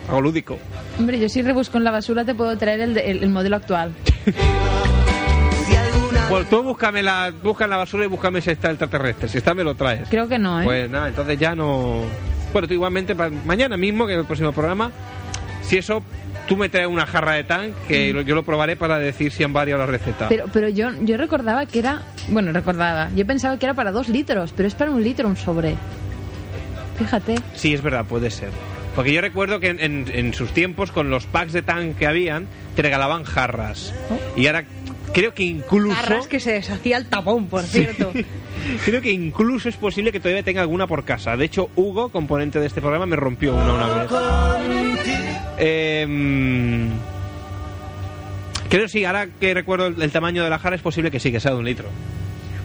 algo 0.07 0.21
lúdico. 0.21 0.57
Hombre, 0.99 1.19
yo 1.19 1.29
si 1.29 1.41
rebusco 1.43 1.77
en 1.77 1.83
la 1.83 1.91
basura 1.91 2.25
te 2.25 2.33
puedo 2.33 2.57
traer 2.57 2.81
el, 2.81 2.93
de- 2.95 3.11
el- 3.11 3.23
el 3.23 3.29
modelo 3.29 3.55
actual. 3.57 3.93
Pues 6.29 6.49
tú 6.49 6.63
búscame 6.63 7.03
la, 7.03 7.33
busca 7.43 7.65
en 7.65 7.71
la 7.71 7.75
basura 7.77 8.05
y 8.05 8.07
búscame 8.07 8.39
si 8.39 8.51
está 8.51 8.69
el 8.69 8.75
extraterrestre. 8.75 9.27
Si 9.27 9.37
está, 9.39 9.53
me 9.53 9.65
lo 9.65 9.75
traes. 9.75 10.07
Creo 10.09 10.29
que 10.29 10.39
no, 10.39 10.61
¿eh? 10.61 10.63
Pues 10.63 10.89
nada, 10.89 11.09
entonces 11.09 11.37
ya 11.37 11.53
no. 11.55 12.03
Bueno, 12.53 12.67
tú 12.67 12.73
igualmente, 12.73 13.15
mañana 13.45 13.77
mismo, 13.77 14.05
que 14.07 14.13
es 14.13 14.19
el 14.19 14.25
próximo 14.25 14.51
programa, 14.51 14.91
si 15.61 15.77
eso, 15.77 16.03
tú 16.47 16.57
me 16.57 16.67
traes 16.69 16.87
una 16.87 17.05
jarra 17.05 17.33
de 17.33 17.43
tan, 17.45 17.73
que 17.87 18.11
lo- 18.13 18.21
yo 18.21 18.35
lo 18.35 18.43
probaré 18.43 18.75
para 18.75 18.99
decir 18.99 19.31
si 19.31 19.43
han 19.43 19.53
variado 19.53 19.79
la 19.79 19.85
receta. 19.85 20.25
Mm. 20.25 20.29
Pero, 20.29 20.45
pero 20.51 20.69
yo, 20.69 20.89
yo 21.01 21.17
recordaba 21.17 21.65
que 21.65 21.79
era... 21.79 22.01
Bueno, 22.27 22.51
recordaba. 22.51 23.09
Yo 23.15 23.25
pensaba 23.25 23.57
que 23.57 23.65
era 23.65 23.73
para 23.73 23.91
dos 23.91 24.09
litros, 24.09 24.53
pero 24.55 24.67
es 24.67 24.75
para 24.75 24.91
un 24.91 25.01
litro 25.03 25.27
un 25.27 25.37
sobre. 25.37 25.75
Fíjate. 26.97 27.35
Sí, 27.55 27.73
es 27.73 27.81
verdad, 27.81 28.05
puede 28.05 28.29
ser. 28.29 28.49
Porque 28.95 29.13
yo 29.13 29.21
recuerdo 29.21 29.59
que 29.61 29.69
en, 29.69 29.79
en- 29.79 30.05
en 30.13 30.33
sus 30.33 30.51
tiempos, 30.51 30.91
con 30.91 31.09
los 31.09 31.25
packs 31.25 31.53
de 31.53 31.61
tan 31.61 31.93
que 31.93 32.05
habían, 32.05 32.47
te 32.75 32.81
regalaban 32.81 33.23
jarras. 33.23 33.93
Y 34.35 34.47
ahora 34.47 34.65
creo 35.13 35.33
que 35.33 35.43
incluso. 35.43 35.95
Jarras 35.95 36.27
que 36.27 36.39
se 36.39 36.53
deshacía 36.53 36.97
el 36.97 37.05
tapón, 37.07 37.47
por 37.47 37.63
cierto. 37.63 38.11
Creo 38.85 39.01
que 39.01 39.11
incluso 39.11 39.69
es 39.69 39.75
posible 39.75 40.11
que 40.11 40.19
todavía 40.19 40.43
tenga 40.43 40.61
alguna 40.61 40.85
por 40.85 41.03
casa. 41.03 41.35
De 41.35 41.45
hecho, 41.45 41.71
Hugo, 41.75 42.09
componente 42.09 42.59
de 42.59 42.67
este 42.67 42.79
programa, 42.79 43.07
me 43.07 43.15
rompió 43.15 43.55
una 43.55 43.73
una 43.73 43.87
vez. 43.87 44.11
Em, 45.57 46.89
creo 48.69 48.87
sí, 48.87 49.03
ahora 49.03 49.27
que 49.39 49.53
recuerdo 49.55 49.87
el, 49.87 49.99
el 49.99 50.11
tamaño 50.11 50.43
de 50.43 50.49
la 50.51 50.59
jarra, 50.59 50.75
es 50.75 50.81
posible 50.81 51.09
que 51.09 51.19
sí, 51.19 51.31
que 51.31 51.39
sea 51.39 51.51
de 51.51 51.57
un 51.57 51.65
litro. 51.65 51.89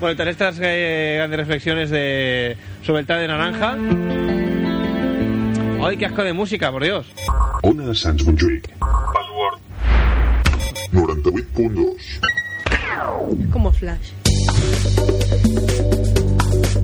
Bueno, 0.01 0.14
tras 0.16 0.28
estas 0.28 0.59
eh, 0.61 1.14
grandes 1.16 1.40
reflexiones 1.40 1.90
de, 1.90 2.57
sobre 2.82 3.01
el 3.01 3.07
té 3.07 3.14
de 3.14 3.28
naranja. 3.28 3.76
¡Ay, 5.82 5.97
qué 5.97 6.07
asco 6.07 6.22
de 6.22 6.32
música, 6.32 6.70
por 6.70 6.82
Dios! 6.82 7.07
Ona 7.62 7.94
Sants 7.94 8.26
Montjuïc. 8.26 8.68
Password. 10.77 11.22
98.2. 11.22 13.51
Como 13.51 13.72
flash. 13.72 14.11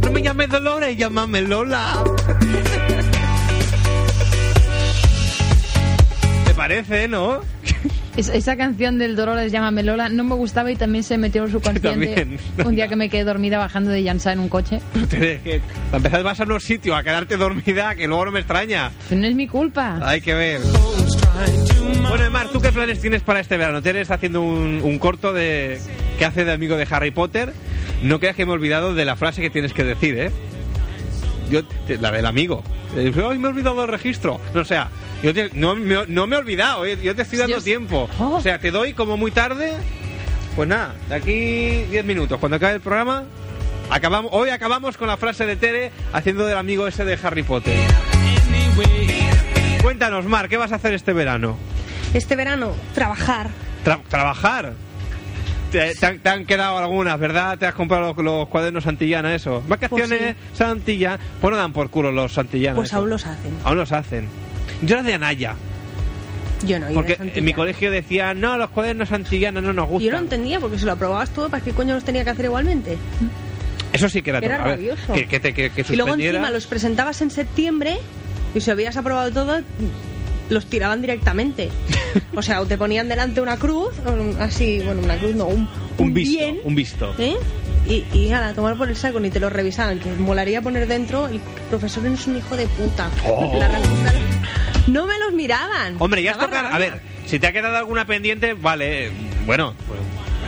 No 0.02 0.10
me 0.12 0.22
llames 0.22 0.48
Dolores, 0.48 0.96
llámame 0.96 1.42
Lola. 1.42 2.02
¿Te 6.46 6.54
parece, 6.54 7.06
no? 7.08 7.40
Es- 8.16 8.28
esa 8.28 8.56
canción 8.58 8.98
del 8.98 9.16
Dolores 9.16 9.50
Llámame 9.50 9.82
Lola 9.82 10.10
no 10.10 10.22
me 10.22 10.34
gustaba 10.34 10.70
y 10.70 10.76
también 10.76 11.02
se 11.02 11.16
metió 11.16 11.44
en 11.46 11.50
su 11.50 11.62
consciente 11.62 12.08
También. 12.14 12.38
un 12.62 12.74
día 12.76 12.86
que 12.86 12.94
me 12.94 13.08
quedé 13.08 13.24
dormida 13.24 13.56
bajando 13.56 13.90
de 13.90 14.02
Llanza 14.02 14.32
en 14.34 14.40
un 14.40 14.50
coche. 14.50 14.80
Empezar 15.92 16.22
vas 16.22 16.38
a 16.40 16.42
unos 16.44 16.62
sitios 16.62 16.94
a 16.96 17.02
quedarte 17.02 17.38
dormida, 17.38 17.94
que 17.94 18.06
luego 18.06 18.26
no 18.26 18.32
me 18.32 18.40
extraña. 18.40 18.90
No 19.10 19.26
es 19.26 19.34
mi 19.34 19.48
culpa. 19.48 19.98
Hay 20.02 20.20
que 20.20 20.34
ver. 20.34 20.60
Bueno, 22.08 22.24
Emar, 22.24 22.48
¿tú 22.48 22.60
qué 22.60 22.70
planes 22.72 23.00
tienes 23.00 23.22
para 23.22 23.40
este 23.40 23.56
verano? 23.56 23.82
Tienes 23.82 24.10
haciendo 24.10 24.42
un, 24.42 24.80
un 24.82 24.98
corto 24.98 25.32
de 25.32 25.80
que 26.18 26.24
hace 26.24 26.44
de 26.44 26.52
amigo 26.52 26.76
de 26.76 26.86
Harry 26.90 27.10
Potter. 27.10 27.52
No 28.02 28.18
creas 28.20 28.36
que 28.36 28.44
me 28.44 28.52
he 28.52 28.54
olvidado 28.54 28.94
de 28.94 29.04
la 29.04 29.16
frase 29.16 29.40
que 29.40 29.50
tienes 29.50 29.72
que 29.72 29.84
decir, 29.84 30.18
¿eh? 30.18 30.30
Yo, 31.50 31.64
te- 31.64 31.98
la 31.98 32.10
del 32.10 32.26
amigo. 32.26 32.62
Eh, 32.96 33.12
Ay, 33.16 33.38
me 33.38 33.48
he 33.48 33.50
olvidado 33.50 33.80
del 33.80 33.88
registro. 33.88 34.40
No, 34.54 34.60
o 34.60 34.64
sea, 34.64 34.88
yo 35.22 35.32
te- 35.32 35.50
no, 35.54 35.74
me, 35.74 36.06
no 36.08 36.26
me 36.26 36.36
he 36.36 36.38
olvidado, 36.38 36.84
¿eh? 36.84 36.98
yo 37.02 37.14
te 37.14 37.22
estoy 37.22 37.38
dando 37.38 37.60
tiempo. 37.60 38.08
Oh. 38.18 38.34
O 38.36 38.40
sea, 38.40 38.58
te 38.58 38.70
doy 38.70 38.92
como 38.92 39.16
muy 39.16 39.30
tarde. 39.30 39.72
Pues 40.56 40.68
nada, 40.68 40.94
de 41.08 41.14
aquí 41.14 41.84
10 41.90 42.04
minutos, 42.04 42.38
cuando 42.38 42.56
acabe 42.56 42.74
el 42.74 42.80
programa, 42.80 43.24
acabamos, 43.88 44.30
hoy 44.34 44.50
acabamos 44.50 44.98
con 44.98 45.08
la 45.08 45.16
frase 45.16 45.46
de 45.46 45.56
Tere 45.56 45.90
haciendo 46.12 46.44
del 46.46 46.58
amigo 46.58 46.86
ese 46.86 47.06
de 47.06 47.18
Harry 47.22 47.42
Potter. 47.42 47.74
Cuéntanos, 49.82 50.26
Mar, 50.26 50.48
¿qué 50.50 50.56
vas 50.58 50.72
a 50.72 50.76
hacer 50.76 50.92
este 50.92 51.12
verano? 51.14 51.56
Este 52.14 52.36
verano, 52.36 52.72
trabajar. 52.94 53.48
Tra- 53.84 54.02
¿Trabajar? 54.08 54.74
Te, 55.70 55.94
te 55.94 56.06
han, 56.06 56.18
te 56.18 56.28
han 56.28 56.44
quedado 56.44 56.76
algunas, 56.76 57.18
¿verdad? 57.18 57.56
¿Te 57.58 57.66
has 57.66 57.74
comprado 57.74 58.12
los, 58.14 58.24
los 58.24 58.48
cuadernos 58.48 58.84
Santillana, 58.84 59.34
eso? 59.34 59.62
Vacaciones 59.66 60.36
Santillana. 60.52 61.18
Pues 61.40 61.50
no 61.50 61.56
dan 61.56 61.72
por 61.72 61.88
culo 61.88 62.12
los 62.12 62.34
Santillana. 62.34 62.76
Pues 62.76 62.90
eso. 62.90 62.98
aún 62.98 63.08
los 63.08 63.24
hacen. 63.26 63.52
Aún 63.64 63.78
los 63.78 63.90
hacen. 63.92 64.28
Yo 64.82 64.96
era 64.96 65.02
de 65.02 65.14
Anaya. 65.14 65.54
Yo 66.66 66.78
no, 66.78 66.88
yo 66.90 66.94
Porque 66.94 67.16
en 67.18 67.44
mi 67.44 67.54
colegio 67.54 67.90
decía, 67.90 68.34
no, 68.34 68.56
los 68.58 68.70
cuadernos 68.70 69.08
Santillana 69.08 69.60
no 69.62 69.72
nos 69.72 69.86
Y 69.86 69.88
yo 69.88 69.94
no 70.12 70.18
gustan. 70.18 70.22
entendía 70.24 70.60
porque 70.60 70.78
si 70.78 70.84
lo 70.84 70.92
aprobabas 70.92 71.30
todo, 71.30 71.48
¿para 71.48 71.64
qué 71.64 71.72
coño 71.72 71.94
los 71.94 72.04
tenía 72.04 72.22
que 72.22 72.30
hacer 72.30 72.44
igualmente? 72.44 72.98
Eso 73.94 74.08
sí 74.10 74.20
que 74.22 74.30
era, 74.30 74.38
Era. 74.40 74.56
A 74.56 74.64
ver, 74.68 74.76
rabioso. 74.76 75.12
Que, 75.14 75.26
que 75.26 75.40
te 75.40 75.54
que, 75.54 75.70
que 75.70 75.84
Y 75.88 75.96
luego 75.96 76.14
encima 76.14 76.50
los 76.50 76.66
presentabas 76.66 77.20
en 77.22 77.30
septiembre 77.30 77.96
y 78.54 78.60
si 78.60 78.70
habías 78.70 78.96
aprobado 78.96 79.32
todo, 79.32 79.60
los 80.52 80.66
tiraban 80.66 81.00
directamente. 81.00 81.70
O 82.34 82.42
sea, 82.42 82.60
o 82.60 82.66
te 82.66 82.76
ponían 82.78 83.08
delante 83.08 83.40
una 83.40 83.56
cruz, 83.58 83.92
así, 84.38 84.80
bueno, 84.80 85.02
una 85.02 85.16
cruz 85.16 85.34
no, 85.34 85.46
un, 85.46 85.68
un 85.98 86.14
visto, 86.14 86.38
bien, 86.38 86.58
un 86.64 86.74
visto. 86.74 87.14
¿eh? 87.18 87.36
Y, 87.86 88.04
y 88.12 88.32
a 88.32 88.54
tomar 88.54 88.76
por 88.76 88.88
el 88.88 88.96
saco, 88.96 89.20
ni 89.20 89.30
te 89.30 89.40
lo 89.40 89.50
revisaban, 89.50 89.98
que 89.98 90.10
molaría 90.12 90.62
poner 90.62 90.86
dentro, 90.86 91.26
el 91.26 91.40
profesor 91.68 92.06
es 92.06 92.26
un 92.26 92.36
hijo 92.36 92.56
de 92.56 92.66
puta. 92.66 93.10
Oh. 93.26 93.54
La 93.58 93.68
No 94.86 95.06
me 95.06 95.18
los 95.18 95.32
miraban. 95.32 95.96
Hombre, 95.98 96.22
ya 96.22 96.34
tocado. 96.34 96.68
A 96.68 96.78
ver, 96.78 97.00
si 97.26 97.38
te 97.38 97.46
ha 97.46 97.52
quedado 97.52 97.76
alguna 97.76 98.06
pendiente, 98.06 98.54
vale. 98.54 99.10
Bueno, 99.46 99.74
pues, 99.86 100.00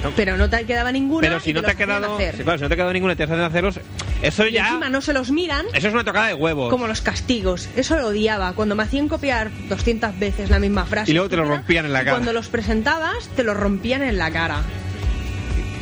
bueno. 0.03 0.15
Pero 0.17 0.37
no 0.37 0.49
te 0.51 0.65
quedaba 0.65 0.93
ninguna. 0.93 1.27
Pero 1.27 1.41
si 1.41 1.53
no 1.53 1.63
te 1.63 1.71
ha 1.71 1.73
los 1.73 1.81
hacían 1.81 1.89
quedado. 2.01 2.15
hacer. 2.15 2.37
sí, 2.37 2.43
claro, 2.43 2.59
si 2.59 2.63
no 2.63 2.69
te 2.69 2.75
ha 2.75 2.77
quedado 2.77 2.93
ninguna 2.93 3.13
y 3.15 3.17
te 3.17 3.23
hacen 3.25 3.41
hacerlos. 3.41 3.81
Eso 4.25 4.47
Y 4.47 4.53
ya. 4.53 4.68
encima 4.68 4.89
no 4.89 5.01
se 5.03 5.12
los 5.12 5.31
miran. 5.31 5.66
Eso 5.75 5.89
es 5.89 5.95
una 5.95 6.03
tocada 6.05 6.29
de 6.29 6.35
huevos. 6.35 6.70
Como 6.70 6.87
los 6.87 7.01
castigos. 7.03 7.68
Eso 7.77 7.97
lo 7.99 8.09
odiaba. 8.09 8.53
Cuando 8.55 8.75
me 8.75 8.83
hacían 8.83 9.07
copiar 9.09 9.51
200 9.68 10.18
veces 10.18 10.49
la 10.51 10.59
misma 10.59 10.87
frase. 10.87 11.11
Y 11.11 11.14
luego 11.14 11.29
te 11.29 11.37
lo 11.37 11.45
rompían 11.45 11.85
en 11.85 11.93
la 11.93 12.01
y 12.03 12.05
cara. 12.05 12.16
Cuando 12.16 12.33
los 12.33 12.49
presentabas, 12.49 13.29
te 13.37 13.45
lo 13.45 13.53
rompían 13.55 14.03
en 14.03 14.16
la 14.18 14.31
cara. 14.31 14.62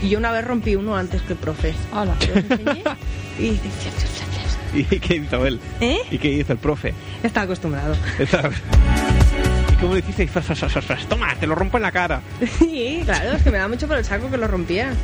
Y 0.02 0.08
yo 0.08 0.18
una 0.18 0.32
vez 0.32 0.44
rompí 0.44 0.74
uno 0.74 0.96
antes 0.96 1.22
que 1.22 1.34
el 1.34 1.38
profe. 1.38 1.72
Hola. 1.92 2.16
Y 3.38 3.60
¿Y 4.74 4.84
qué 4.84 5.16
hizo 5.16 5.46
él? 5.46 5.60
¿Eh? 5.80 5.98
¿Y 6.10 6.18
qué 6.18 6.28
hizo 6.28 6.52
el 6.52 6.58
profe? 6.58 6.94
Está 7.22 7.42
acostumbrado. 7.42 7.94
¿Y 8.18 9.74
cómo 9.76 9.94
le 9.94 10.00
hiciste? 10.00 10.28
Toma, 11.08 11.34
te 11.38 11.46
lo 11.46 11.54
rompo 11.54 11.76
en 11.76 11.82
la 11.82 11.92
cara. 11.92 12.22
Sí, 12.58 13.02
claro, 13.04 13.32
es 13.32 13.42
que 13.42 13.50
me 13.50 13.58
da 13.58 13.68
mucho 13.68 13.86
por 13.86 13.98
el 13.98 14.04
saco 14.04 14.30
que 14.30 14.36
lo 14.36 14.48
rompía. 14.48 14.94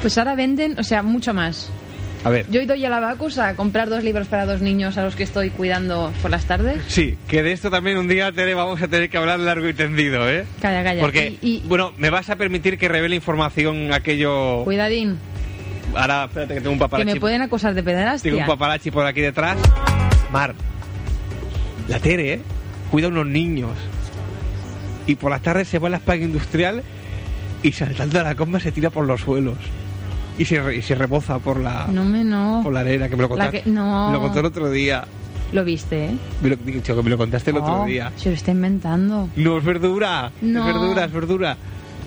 Pues 0.00 0.16
ahora 0.18 0.34
venden, 0.34 0.78
o 0.78 0.82
sea, 0.82 1.02
mucho 1.02 1.34
más. 1.34 1.70
A 2.22 2.28
ver. 2.28 2.44
Yo 2.50 2.60
he 2.60 2.64
ido 2.64 2.74
ya 2.74 2.88
a 2.88 2.90
la 2.90 3.00
Bacus 3.00 3.38
a 3.38 3.54
comprar 3.54 3.88
dos 3.88 4.04
libros 4.04 4.26
para 4.28 4.44
dos 4.44 4.60
niños 4.60 4.98
a 4.98 5.02
los 5.04 5.16
que 5.16 5.22
estoy 5.22 5.48
cuidando 5.50 6.12
por 6.20 6.30
las 6.30 6.44
tardes. 6.44 6.82
Sí, 6.88 7.16
que 7.28 7.42
de 7.42 7.52
esto 7.52 7.70
también 7.70 7.96
un 7.96 8.08
día, 8.08 8.30
Tere, 8.32 8.52
vamos 8.54 8.80
a 8.82 8.88
tener 8.88 9.08
que 9.08 9.16
hablar 9.16 9.40
largo 9.40 9.66
y 9.68 9.72
tendido, 9.74 10.28
¿eh? 10.28 10.44
Calla, 10.60 10.82
calla. 10.82 11.00
Porque, 11.00 11.38
Y- 11.40 11.48
y- 11.56 11.62
bueno, 11.66 11.92
me 11.96 12.10
vas 12.10 12.28
a 12.28 12.36
permitir 12.36 12.76
que 12.76 12.88
revele 12.88 13.16
información 13.16 13.92
aquello... 13.92 14.64
Cuidadín, 14.64 15.18
Ahora, 15.94 16.26
espérate 16.26 16.54
que 16.54 16.60
tengo 16.60 16.72
un 16.72 16.78
que 16.78 16.84
paparazzi. 16.84 17.12
me 17.14 17.18
pueden 17.20 17.42
acusar 17.42 17.74
de 17.74 17.82
Tengo 17.82 17.96
pederastia. 17.96 18.34
un 18.36 18.46
paparazzi 18.46 18.90
por 18.90 19.06
aquí 19.06 19.22
detrás. 19.22 19.56
Mar, 20.30 20.54
la 21.88 21.98
Tere, 22.00 22.34
¿eh? 22.34 22.40
Cuida 22.90 23.06
a 23.06 23.10
unos 23.10 23.26
niños. 23.26 23.72
Y 25.06 25.16
por 25.16 25.30
las 25.30 25.40
tardes 25.42 25.68
se 25.68 25.78
va 25.78 25.88
a 25.88 25.90
la 25.90 25.96
España 25.96 26.24
Industrial 26.26 26.82
y 27.62 27.72
saltando 27.72 28.20
a 28.20 28.22
la 28.24 28.34
comba 28.36 28.60
se 28.60 28.70
tira 28.72 28.90
por 28.90 29.06
los 29.06 29.22
suelos. 29.22 29.56
Y 30.40 30.44
se, 30.46 30.74
y 30.74 30.80
se 30.80 30.94
reboza 30.94 31.38
por 31.38 31.60
la, 31.60 31.86
No 31.92 32.02
me 32.02 32.24
no. 32.24 32.60
por 32.64 32.72
la 32.72 32.80
arena, 32.80 33.10
que 33.10 33.16
me 33.16 33.22
lo 33.22 33.28
contaste. 33.28 33.60
que- 33.62 33.70
no. 33.70 34.06
Me 34.06 34.14
lo 34.14 34.20
contó 34.22 34.40
el 34.40 34.46
otro 34.46 34.70
día. 34.70 35.04
Lo 35.52 35.64
viste, 35.64 36.06
¿eh? 36.06 36.16
Me 36.42 36.48
lo, 36.48 36.56
dicho, 36.56 36.96
que 36.96 37.02
me 37.02 37.10
lo 37.10 37.18
contaste 37.18 37.50
el 37.50 37.58
otro 37.58 37.82
Oh, 37.82 37.84
día. 37.84 38.10
Se 38.16 38.30
lo 38.30 38.36
está 38.36 38.50
inventando. 38.52 39.28
No, 39.36 39.58
es 39.58 39.64
verdura. 39.64 40.32
No. 40.40 40.60
Es 40.60 40.74
verdura, 40.74 41.04
es 41.04 41.12
verdura. 41.12 41.56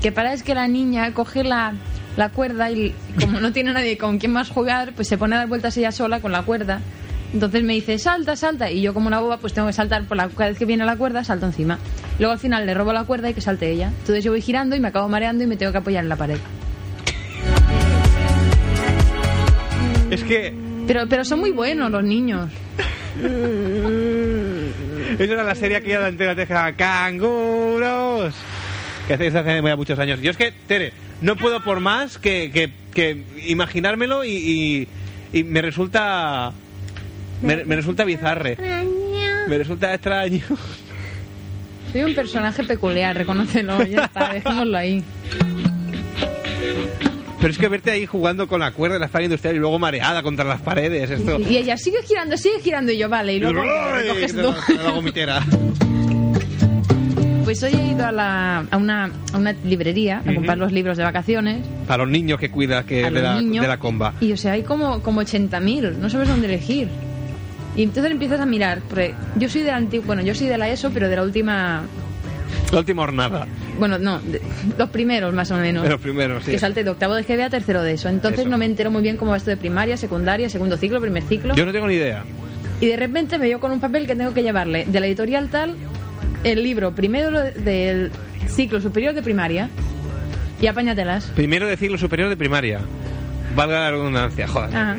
Que 0.02 0.12
para 0.12 0.34
es 0.34 0.42
que 0.42 0.56
la 0.56 0.68
niña 0.68 1.14
coge 1.14 1.44
la, 1.44 1.74
la 2.18 2.30
cuerda 2.30 2.72
y 2.72 2.96
como 3.22 3.40
no 3.40 3.52
tiene 3.54 3.72
nadie 3.72 3.98
con 4.00 4.18
quien 4.18 4.34
más 4.34 4.50
jugar, 4.50 4.94
pues 4.96 5.08
se 5.08 5.18
pone 5.20 5.36
a 5.36 5.40
dar 5.40 5.48
vueltas 5.48 5.78
ella 5.78 5.92
sola 5.92 6.20
con 6.20 6.32
la 6.32 6.42
cuerda. 6.42 6.80
Entonces 7.34 7.64
me 7.64 7.74
dice, 7.74 8.00
salta, 8.00 8.36
salta. 8.36 8.72
Y 8.72 8.82
yo 8.82 8.94
como 8.96 9.08
una 9.08 9.20
boba, 9.20 9.38
pues 9.38 9.54
tengo 9.54 9.68
que 9.68 9.74
saltar 9.74 10.06
por 10.08 10.18
la 10.18 10.30
cada 10.30 10.50
vez 10.50 10.58
que 10.58 10.66
viene 10.66 10.86
la 10.86 10.96
cuerda, 10.96 11.24
salto 11.24 11.46
encima. 11.46 11.78
Luego 12.18 12.34
al 12.34 12.40
final 12.40 12.66
le 12.66 12.74
robo 12.74 12.94
la 12.94 13.04
cuerda 13.04 13.30
y 13.30 13.34
que 13.36 13.42
salte 13.42 13.70
ella. 13.72 13.90
Entonces 13.90 14.24
yo 14.24 14.32
voy 14.32 14.42
girando 14.42 14.76
y 14.76 14.80
me 14.80 14.88
acabo 14.88 15.08
mareando 15.08 15.44
y 15.44 15.48
me 15.48 15.56
tengo 15.58 15.72
que 15.72 15.78
apoyar 15.78 16.04
en 16.04 16.10
la 16.10 16.16
pared. 16.16 16.38
Es 20.10 20.24
que 20.24 20.54
Pero, 20.88 21.08
pero 21.10 21.24
son 21.26 21.40
muy 21.40 21.52
buenos 21.52 21.90
los 21.92 22.04
niños. 22.04 22.50
esa 25.20 25.34
era 25.34 25.44
la 25.44 25.56
serie 25.56 25.82
que 25.82 25.90
ya 25.90 26.00
de 26.00 26.08
antena 26.08 26.36
te 26.36 26.42
dejaba 26.42 26.72
canguros. 26.74 28.34
que 29.08 29.14
hacéis 29.14 29.36
hace 29.36 29.62
ya 29.62 29.76
muchos 29.76 29.98
años. 30.00 30.22
Yo 30.22 30.32
es 30.32 30.38
que, 30.38 30.52
Tere, 30.68 30.94
no 31.22 31.36
puedo 31.36 31.64
por 31.64 31.80
más 31.80 32.18
que, 32.18 32.52
que, 32.52 32.72
que 32.94 33.24
imaginármelo 33.48 34.24
y, 34.24 34.32
y, 34.32 34.88
y 35.40 35.44
me 35.44 35.62
resulta... 35.62 36.52
Me, 37.42 37.66
me 37.66 37.76
resulta 37.76 38.04
bizarre. 38.06 38.58
Me 39.48 39.58
resulta 39.58 39.94
extraño. 39.94 40.42
Soy 41.92 42.04
un 42.04 42.16
personaje 42.16 42.64
peculiar, 42.64 43.16
reconócelo, 43.16 43.84
ya 43.84 44.06
está, 44.06 44.34
dejémoslo 44.34 44.78
ahí. 44.78 45.04
Pero 47.44 47.52
es 47.52 47.58
que 47.58 47.68
verte 47.68 47.92
ahí 47.92 48.06
jugando 48.06 48.48
con 48.48 48.62
la 48.62 48.72
cuerda 48.72 48.94
de 48.94 49.00
la 49.02 49.10
falla 49.10 49.26
industrial 49.26 49.58
y 49.58 49.60
luego 49.60 49.78
mareada 49.78 50.24
contra 50.24 50.46
las 50.46 50.62
paredes, 50.62 51.10
esto... 51.12 51.38
Y 51.42 51.58
ella 51.58 51.76
sigue 51.76 51.98
girando, 52.08 52.38
sigue 52.38 52.62
girando 52.62 52.94
y 52.94 52.98
yo, 52.98 53.10
vale, 53.10 53.34
y 53.34 53.40
luego 53.42 53.62
¡Ay! 53.62 54.04
recoges 54.08 54.32
Que 54.34 54.42
tú. 54.42 54.56
la- 54.78 54.84
la 54.84 54.92
gomitera. 54.92 55.44
Pues 57.44 57.62
hoy 57.62 57.74
he 57.74 57.88
ido 57.92 58.06
a, 58.06 58.12
la, 58.14 58.60
a, 58.72 58.78
una, 58.78 59.12
a 59.34 59.38
una 59.38 59.52
librería 59.66 60.20
a 60.20 60.22
Ujú. 60.22 60.36
comprar 60.36 60.58
los 60.58 60.72
libros 60.72 60.96
de 60.96 61.04
vacaciones 61.04 61.66
Para 61.86 62.04
los 62.04 62.12
niños 62.12 62.40
que 62.40 62.50
cuidas 62.50 62.86
que 62.86 63.04
a 63.06 63.12
de, 63.12 63.22
la, 63.22 63.42
niños. 63.42 63.62
de 63.62 63.68
la 63.68 63.78
comba. 63.78 64.14
Y 64.22 64.32
o 64.32 64.38
sea, 64.38 64.54
hay 64.54 64.64
como, 64.64 65.02
como 65.04 65.22
80.000, 65.22 65.98
no 65.98 66.10
sabes 66.10 66.30
dónde 66.30 66.48
elegir. 66.48 66.88
Y 67.76 67.84
entonces 67.84 68.10
empiezas 68.12 68.40
a 68.40 68.46
mirar, 68.46 68.80
porque 68.88 69.14
yo 69.36 69.50
soy 69.50 69.62
de 69.64 69.72
la 69.72 69.78
antigua, 69.78 70.06
bueno, 70.08 70.22
yo 70.22 70.34
soy 70.34 70.48
de 70.48 70.58
la 70.58 70.70
ESO, 70.70 70.92
pero 70.94 71.10
de 71.10 71.18
la 71.18 71.24
última, 71.24 71.84
La 72.72 72.80
última 72.80 73.02
hornada. 73.04 73.46
Bueno, 73.80 73.98
no, 73.98 74.20
de- 74.20 74.42
los 74.78 74.90
primeros 74.90 75.34
más 75.34 75.50
o 75.52 75.58
menos. 75.58 75.88
Los 75.88 76.00
primeros, 76.02 76.44
sí. 76.44 76.52
Que 76.52 76.60
salté 76.60 76.84
de 76.84 76.90
octavo 76.92 77.16
de 77.16 77.24
GB 77.24 77.42
a 77.44 77.50
tercero 77.50 77.82
de 77.82 77.94
eso. 77.94 78.10
Entonces 78.10 78.42
Eso. 78.42 78.50
no 78.50 78.58
me 78.58 78.66
entero 78.66 78.92
muy 78.92 79.02
bien 79.02 79.18
cómo 79.18 79.32
va 79.32 79.38
esto 79.38 79.50
de 79.50 79.58
primaria, 79.58 79.98
secundaria, 79.98 80.50
segundo 80.50 80.78
ciclo, 80.78 81.00
primer 81.02 81.24
ciclo. 81.24 81.56
Yo 81.56 81.66
no 81.66 81.72
tengo 81.72 81.88
ni 81.88 81.96
idea. 81.96 82.24
Y 82.82 82.88
de 82.88 82.98
repente 82.98 83.38
me 83.38 83.48
veo 83.48 83.60
con 83.60 83.72
un 83.72 83.80
papel 83.80 84.08
que 84.08 84.16
tengo 84.16 84.34
que 84.34 84.44
llevarle 84.44 84.86
de 84.86 85.00
la 85.00 85.08
editorial 85.08 85.50
tal 85.50 85.76
el 86.44 86.62
libro 86.64 86.94
primero 86.94 87.32
del 87.32 88.12
ciclo 88.48 88.82
superior 88.82 89.14
de 89.14 89.22
primaria 89.24 89.70
y 90.62 90.68
apáñatelas. 90.68 91.26
Primero 91.36 91.68
de 91.68 91.78
ciclo 91.78 91.98
superior 91.98 92.30
de 92.30 92.36
primaria. 92.38 92.80
Valga 93.56 93.80
la 93.82 93.92
redundancia, 93.92 94.48
joder. 94.48 94.76
Ajá. 94.76 94.98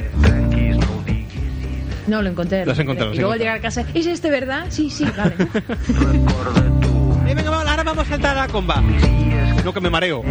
No, 2.07 2.20
lo 2.22 2.29
encontré. 2.31 2.64
Lo 2.66 2.72
has 2.72 2.79
encontrado, 2.79 3.14
Y 3.14 3.16
luego 3.16 3.33
al 3.33 3.39
llegar 3.39 3.57
a 3.57 3.61
casa, 3.61 3.85
¿es 3.95 4.07
este 4.07 4.31
verdad? 4.31 4.66
Sí, 4.68 4.91
sí, 4.91 5.07
vale. 5.16 5.35
Venga, 7.35 7.51
ahora 7.51 7.82
vamos 7.82 8.07
a 8.07 8.11
saltar 8.11 8.37
a 8.39 8.43
la 8.47 8.49
comba. 8.49 8.82
No, 9.64 9.72
que 9.72 9.80
me 9.80 9.91
mareo. 9.91 10.22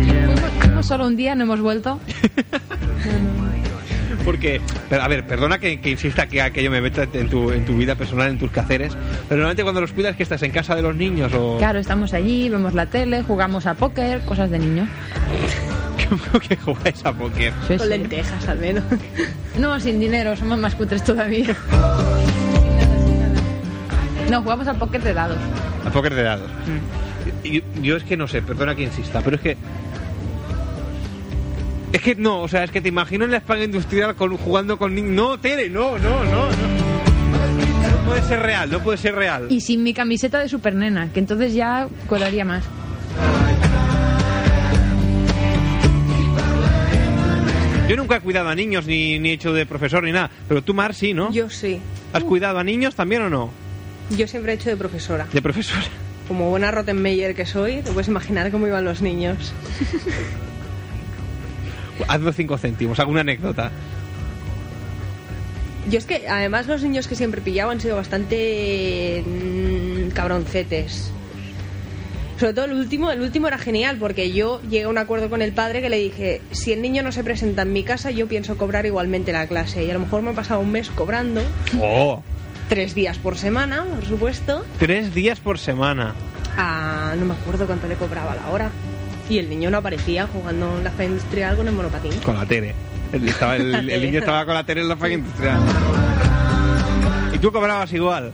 fuimos, 0.60 0.86
solo 0.86 1.08
un 1.08 1.16
día, 1.16 1.36
no 1.36 1.44
hemos 1.44 1.60
vuelto. 1.62 2.00
Porque, 4.26 4.62
pero, 4.90 5.04
a 5.04 5.08
ver, 5.10 5.28
perdona 5.28 5.58
que, 5.58 5.82
que 5.82 5.90
insista 5.90 6.28
que, 6.28 6.50
que 6.54 6.64
yo 6.64 6.72
me 6.72 6.80
meta 6.80 7.06
en 7.12 7.28
tu, 7.30 7.52
en 7.52 7.66
tu 7.66 7.76
vida 7.76 7.96
personal, 7.96 8.30
en 8.30 8.40
tus 8.40 8.52
quehaceres, 8.52 8.94
pero 9.28 9.40
normalmente 9.40 9.64
cuando 9.64 9.82
los 9.82 9.92
cuidas, 9.92 10.16
que 10.16 10.24
estás 10.24 10.42
en 10.44 10.52
casa 10.52 10.76
de 10.76 10.82
los 10.82 10.96
niños 10.96 11.34
o... 11.34 11.58
Claro, 11.58 11.80
estamos 11.80 12.14
allí, 12.14 12.48
vemos 12.48 12.74
la 12.74 12.86
tele, 12.86 13.22
jugamos 13.24 13.66
a 13.66 13.74
póker, 13.74 14.22
cosas 14.22 14.50
de 14.50 14.60
niño. 14.60 14.88
que 16.48 16.56
jugáis 16.56 17.06
a 17.06 17.12
póker. 17.12 17.52
Sí, 17.68 17.76
Con 17.76 17.88
sí. 17.88 17.90
lentejas 17.90 18.48
al 18.48 18.60
menos. 18.60 18.84
No, 19.60 19.80
sin 19.80 20.00
dinero, 20.00 20.36
somos 20.36 20.58
más 20.58 20.74
cutres 20.74 21.04
todavía. 21.04 21.56
No, 24.32 24.42
jugamos 24.42 24.68
al 24.68 24.78
póker 24.78 25.04
de 25.04 25.14
dados. 25.14 25.38
A 25.86 25.90
póker 25.92 26.14
de 26.16 26.24
dados. 26.24 26.50
Mm. 26.52 27.82
Yo 27.82 27.98
es 27.98 28.04
que 28.04 28.18
no 28.18 28.28
sé, 28.28 28.42
perdona 28.42 28.76
que 28.76 28.84
insista, 28.84 29.22
pero 29.22 29.36
es 29.36 29.42
que... 29.42 29.58
Es 31.92 32.02
que 32.02 32.16
no, 32.16 32.42
o 32.42 32.48
sea, 32.48 32.64
es 32.64 32.72
que 32.72 32.82
te 32.82 32.90
imagino 32.90 33.26
en 33.26 33.32
la 33.32 33.38
España 33.38 33.64
industrial 33.66 34.16
con, 34.16 34.36
jugando 34.38 34.78
con 34.78 34.96
niños... 34.96 35.12
No, 35.12 35.40
Tere, 35.40 35.70
no, 35.70 35.98
no, 36.00 36.24
no, 36.24 36.48
no. 36.48 36.94
No 37.92 38.10
puede 38.10 38.22
ser 38.24 38.40
real, 38.42 38.72
no 38.72 38.80
puede 38.80 38.98
ser 38.98 39.16
real. 39.16 39.48
Y 39.50 39.62
sin 39.62 39.84
mi 39.84 39.94
camiseta 39.94 40.40
de 40.40 40.50
supernena, 40.50 41.10
que 41.14 41.20
entonces 41.20 41.54
ya 41.54 41.88
colaría 42.08 42.46
más. 42.46 42.64
Yo 47.88 47.98
nunca 47.98 48.16
he 48.16 48.22
cuidado 48.22 48.50
a 48.50 48.56
niños, 48.56 48.88
ni, 48.88 49.20
ni 49.20 49.30
he 49.30 49.34
hecho 49.34 49.54
de 49.54 49.66
profesor, 49.66 50.04
ni 50.04 50.12
nada. 50.12 50.32
Pero 50.48 50.62
tú, 50.64 50.74
Mar, 50.74 50.96
sí, 50.96 51.14
¿no? 51.14 51.32
Yo 51.32 51.50
sí. 51.50 51.80
¿Has 52.14 52.24
cuidado 52.24 52.58
a 52.58 52.64
niños 52.64 52.96
también 52.96 53.24
o 53.24 53.30
no? 53.30 53.52
Yo 54.12 54.28
siempre 54.28 54.54
he 54.54 54.56
hecho 54.56 54.70
de 54.70 54.78
profesora. 54.78 55.28
De 55.32 55.42
profesora. 55.42 55.84
Como 56.28 56.50
buena 56.50 56.72
Rottenmeier 56.72 57.36
que 57.36 57.46
soy, 57.46 57.82
te 57.82 57.92
puedes 57.92 58.08
imaginar 58.08 58.50
cómo 58.52 58.68
iban 58.68 58.86
los 58.86 59.02
niños. 59.02 59.54
Hazme 62.08 62.34
cinco 62.34 62.58
céntimos, 62.58 63.00
alguna 63.00 63.22
anécdota. 63.22 63.72
Yo 65.90 65.98
es 65.98 66.06
que 66.06 66.28
además 66.28 66.68
los 66.68 66.82
niños 66.82 67.08
que 67.08 67.16
siempre 67.16 67.42
pillaba 67.42 67.72
han 67.72 67.82
sido 67.82 67.98
bastante 67.98 69.24
mm, 69.26 70.10
cabroncetes. 70.12 71.12
Sobre 72.40 72.54
todo 72.54 72.66
el 72.66 72.74
último, 72.74 73.12
el 73.12 73.22
último 73.22 73.48
era 73.48 73.58
genial 73.58 73.98
porque 74.00 74.32
yo 74.32 74.62
llegué 74.64 74.84
a 74.84 74.90
un 74.90 74.98
acuerdo 74.98 75.30
con 75.30 75.42
el 75.42 75.54
padre 75.54 75.82
que 75.82 75.90
le 75.90 75.98
dije, 75.98 76.42
si 76.52 76.74
el 76.74 76.82
niño 76.82 77.04
no 77.04 77.12
se 77.12 77.24
presenta 77.24 77.62
en 77.62 77.74
mi 77.74 77.84
casa, 77.84 78.12
yo 78.12 78.28
pienso 78.28 78.58
cobrar 78.58 78.86
igualmente 78.86 79.32
la 79.32 79.46
clase. 79.48 79.86
Y 79.86 79.92
a 79.92 79.94
lo 79.94 80.00
mejor 80.00 80.24
me 80.24 80.32
he 80.32 80.34
pasado 80.34 80.60
un 80.62 80.72
mes 80.72 80.90
cobrando, 80.90 81.42
Oh, 81.80 82.24
tres 82.74 82.96
días 82.96 83.20
por 83.20 83.38
semana, 83.38 83.84
por 83.86 84.04
supuesto. 84.04 84.66
tres 84.80 85.14
días 85.14 85.40
por 85.40 85.60
semana. 85.60 86.16
A, 86.58 87.14
no 87.20 87.26
me 87.26 87.34
acuerdo 87.36 87.68
cuánto 87.68 87.88
le 87.88 87.94
cobraba 87.94 88.34
la 88.36 88.50
hora. 88.50 88.72
Y 89.30 89.38
el 89.38 89.48
niño 89.48 89.70
no 89.70 89.78
aparecía 89.78 90.26
jugando 90.26 90.76
en 90.80 90.84
la 90.84 90.90
feria 90.90 91.10
industrial 91.12 91.56
con 91.56 91.68
el 91.68 91.74
monopatín. 91.76 92.14
Con 92.24 92.36
la 92.36 92.48
Tere. 92.48 92.74
El, 93.12 93.30
estaba- 93.30 93.58
el- 93.58 93.72
La 93.72 93.78
el 93.80 93.88
Tere. 93.90 94.06
niño 94.08 94.20
estaba 94.20 94.44
con 94.46 94.56
la 94.56 94.64
Tere 94.66 94.82
en 94.82 94.88
la 94.90 94.98
fábrica 94.98 95.20
industrial. 95.20 95.60
¿Y 97.34 97.38
tú 97.38 97.52
cobrabas 97.52 97.94
igual? 97.94 98.32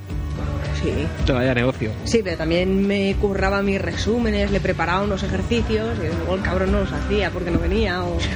Sí. 0.82 1.34
Vaya 1.34 1.54
negocio. 1.54 1.92
Sí, 2.06 2.22
pero 2.24 2.38
también 2.38 2.88
me 2.88 3.14
curraba 3.20 3.62
mis 3.62 3.82
resúmenes, 3.82 4.52
le 4.52 4.62
preparaba 4.62 5.02
unos 5.04 5.22
ejercicios 5.24 5.98
y 5.98 6.16
luego 6.16 6.36
el 6.36 6.42
cabrón 6.42 6.72
no 6.72 6.80
los 6.80 6.94
hacía 6.94 7.30
porque 7.32 7.52
no 7.52 7.60
venía. 7.60 8.04
O... 8.04 8.18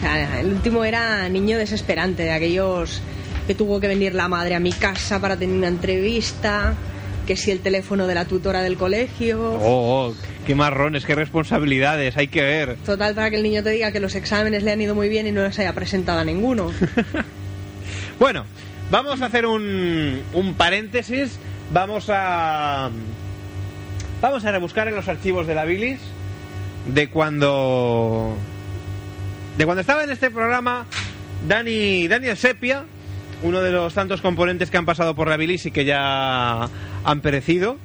O 0.00 0.02
sea, 0.02 0.40
el 0.40 0.46
último 0.46 0.82
era 0.82 1.28
niño 1.28 1.58
desesperante, 1.58 2.22
de 2.22 2.32
aquellos 2.32 3.02
que 3.50 3.56
tuvo 3.56 3.80
que 3.80 3.88
venir 3.88 4.14
la 4.14 4.28
madre 4.28 4.54
a 4.54 4.60
mi 4.60 4.70
casa 4.70 5.20
para 5.20 5.36
tener 5.36 5.56
una 5.56 5.66
entrevista, 5.66 6.72
que 7.26 7.34
si 7.34 7.50
el 7.50 7.58
teléfono 7.58 8.06
de 8.06 8.14
la 8.14 8.24
tutora 8.24 8.62
del 8.62 8.76
colegio. 8.76 9.42
Oh, 9.42 10.06
oh, 10.10 10.14
qué 10.46 10.54
marrones, 10.54 11.04
qué 11.04 11.16
responsabilidades, 11.16 12.16
hay 12.16 12.28
que 12.28 12.42
ver. 12.42 12.76
Total, 12.86 13.12
para 13.12 13.28
que 13.28 13.38
el 13.38 13.42
niño 13.42 13.64
te 13.64 13.70
diga 13.70 13.90
que 13.90 13.98
los 13.98 14.14
exámenes 14.14 14.62
le 14.62 14.70
han 14.70 14.80
ido 14.80 14.94
muy 14.94 15.08
bien 15.08 15.26
y 15.26 15.32
no 15.32 15.42
les 15.42 15.58
haya 15.58 15.72
presentado 15.72 16.20
a 16.20 16.24
ninguno. 16.24 16.70
Bueno, 18.20 18.44
vamos 18.90 19.22
a 19.22 19.26
hacer 19.26 19.46
un, 19.46 20.20
un 20.34 20.54
paréntesis. 20.54 21.38
Vamos 21.72 22.04
a. 22.08 22.90
Vamos 24.20 24.44
a 24.44 24.52
rebuscar 24.52 24.86
en 24.88 24.94
los 24.94 25.08
archivos 25.08 25.46
de 25.46 25.54
la 25.54 25.64
bilis 25.64 25.98
de 26.86 27.08
cuando. 27.08 28.36
De 29.56 29.64
cuando 29.64 29.80
estaba 29.80 30.04
en 30.04 30.10
este 30.10 30.30
programa 30.30 30.84
Dani, 31.48 32.08
Daniel 32.08 32.36
Sepia, 32.36 32.84
uno 33.42 33.60
de 33.60 33.72
los 33.72 33.94
tantos 33.94 34.20
componentes 34.20 34.70
que 34.70 34.76
han 34.76 34.86
pasado 34.86 35.14
por 35.14 35.28
la 35.28 35.36
bilis 35.36 35.66
y 35.66 35.70
que 35.70 35.84
ya 35.84 36.68
han 37.04 37.20
perecido. 37.20 37.76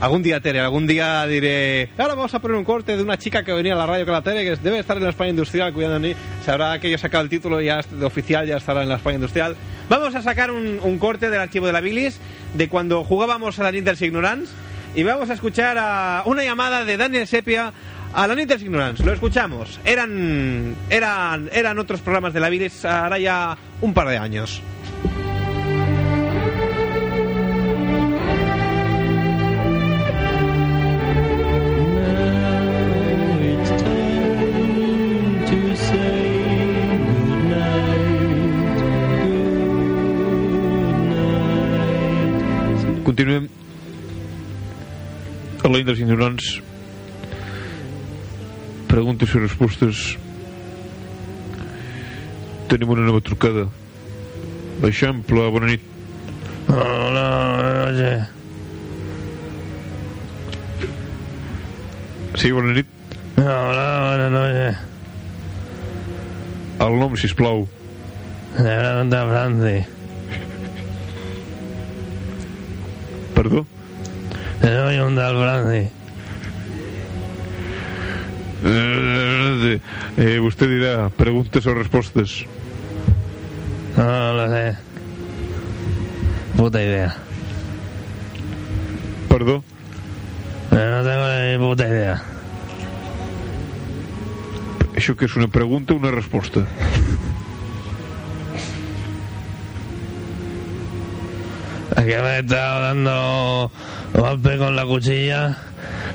Algún 0.00 0.24
día, 0.24 0.40
Tere, 0.40 0.58
algún 0.58 0.88
día 0.88 1.24
diré. 1.26 1.90
Ahora 1.96 2.16
vamos 2.16 2.34
a 2.34 2.40
poner 2.40 2.56
un 2.56 2.64
corte 2.64 2.96
de 2.96 3.02
una 3.04 3.18
chica 3.18 3.44
que 3.44 3.52
venía 3.52 3.74
a 3.74 3.76
la 3.76 3.86
radio 3.86 4.04
con 4.04 4.14
la 4.14 4.22
Tere, 4.22 4.42
que 4.42 4.56
debe 4.56 4.80
estar 4.80 4.96
en 4.96 5.04
la 5.04 5.10
España 5.10 5.30
Industrial 5.30 5.72
cuidando 5.72 6.00
de 6.00 6.08
mí. 6.08 6.14
Sabrá 6.44 6.80
que 6.80 6.90
yo 6.90 6.96
he 6.96 6.98
sacado 6.98 7.22
el 7.22 7.30
título 7.30 7.60
ya 7.60 7.82
de 7.88 8.04
oficial, 8.04 8.44
ya 8.44 8.56
estará 8.56 8.82
en 8.82 8.88
la 8.88 8.96
España 8.96 9.14
Industrial. 9.14 9.54
Vamos 9.88 10.16
a 10.16 10.22
sacar 10.22 10.50
un, 10.50 10.80
un 10.82 10.98
corte 10.98 11.30
del 11.30 11.38
archivo 11.38 11.68
de 11.68 11.72
la 11.72 11.80
Bilis 11.80 12.18
de 12.54 12.68
cuando 12.68 13.04
jugábamos 13.04 13.60
a 13.60 13.62
la 13.62 13.70
Nintendo 13.70 14.04
Ignorance 14.04 14.52
y 14.96 15.04
vamos 15.04 15.30
a 15.30 15.34
escuchar 15.34 15.78
a 15.78 16.22
una 16.26 16.42
llamada 16.42 16.84
de 16.84 16.96
Daniel 16.96 17.26
Sepia 17.28 17.72
a 18.12 18.26
la 18.26 18.34
Nintendo 18.34 18.64
Ignorance. 18.64 19.04
Lo 19.04 19.12
escuchamos. 19.12 19.80
Eran, 19.84 20.74
eran, 20.90 21.48
eran 21.52 21.78
otros 21.78 22.00
programas 22.00 22.32
de 22.32 22.40
la 22.40 22.48
Bilis 22.48 22.84
ahora 22.84 23.18
ya 23.18 23.56
un 23.80 23.94
par 23.94 24.08
de 24.08 24.18
años. 24.18 24.62
Continuem 43.04 43.48
a 45.62 45.68
la 45.68 46.71
preguntes 48.92 49.32
i 49.32 49.40
respostes 49.40 50.00
tenim 52.68 52.90
una 52.92 53.06
nova 53.08 53.22
trucada 53.24 53.64
Eixample, 54.84 55.46
bona 55.54 55.68
nit 55.70 55.80
Hola, 56.72 57.24
oye. 57.88 58.12
sí, 62.40 62.50
bona 62.52 62.72
nit 62.76 62.86
Hola, 63.38 63.86
bona 64.08 64.28
noche. 64.36 64.68
el 66.82 66.98
nom, 66.98 67.16
sisplau 67.16 67.64
De 68.58 68.72
pregunta 68.82 69.24
Franci. 69.30 69.76
perdó 73.34 73.64
Soy 74.62 74.98
un 75.00 75.16
tal 75.16 75.36
Franci. 75.40 76.01
Eh, 78.64 79.80
eh, 80.18 80.40
usted 80.40 80.68
dirá 80.68 81.08
preguntas 81.10 81.66
o 81.66 81.74
respuestas. 81.74 82.44
No 83.96 84.32
lo 84.34 84.48
sé. 84.48 84.76
Puta 86.56 86.82
idea. 86.82 87.16
Perdón. 89.28 89.62
Eh, 90.70 90.88
no 90.90 91.02
tengo 91.02 91.26
ni 91.28 91.68
puta 91.68 91.88
idea. 91.88 92.22
¿Eso 94.94 95.16
que 95.16 95.24
es 95.24 95.36
una 95.36 95.48
pregunta 95.48 95.94
o 95.94 95.96
una 95.96 96.10
respuesta? 96.10 96.60
Aquí 101.96 102.08
me 102.08 102.36
he 102.36 102.40
estado 102.40 102.80
dando 102.80 103.70
golpe 104.14 104.58
con 104.58 104.76
la 104.76 104.84
cuchilla 104.84 105.58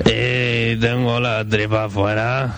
y 0.05 0.56
tengo 0.75 1.19
la 1.19 1.45
tripa 1.45 1.85
afuera. 1.85 2.53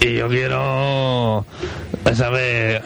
Y 0.00 0.14
yo 0.14 0.28
quiero 0.28 1.44
saber 2.14 2.82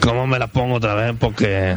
cómo 0.00 0.26
me 0.26 0.38
la 0.38 0.48
pongo 0.48 0.76
otra 0.76 0.94
vez 0.94 1.14
porque 1.18 1.76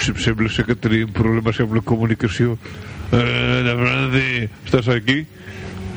Sem- 0.00 0.16
Sembla 0.18 0.48
ser 0.48 0.66
que 0.68 0.76
tenim 0.76 1.10
problemes 1.12 1.58
amb 1.62 1.74
la 1.74 1.82
comunicació. 1.82 2.56
Eh, 3.12 3.62
de 3.62 3.74
Franci, 3.78 4.48
estàs 4.64 4.88
aquí? 4.88 5.26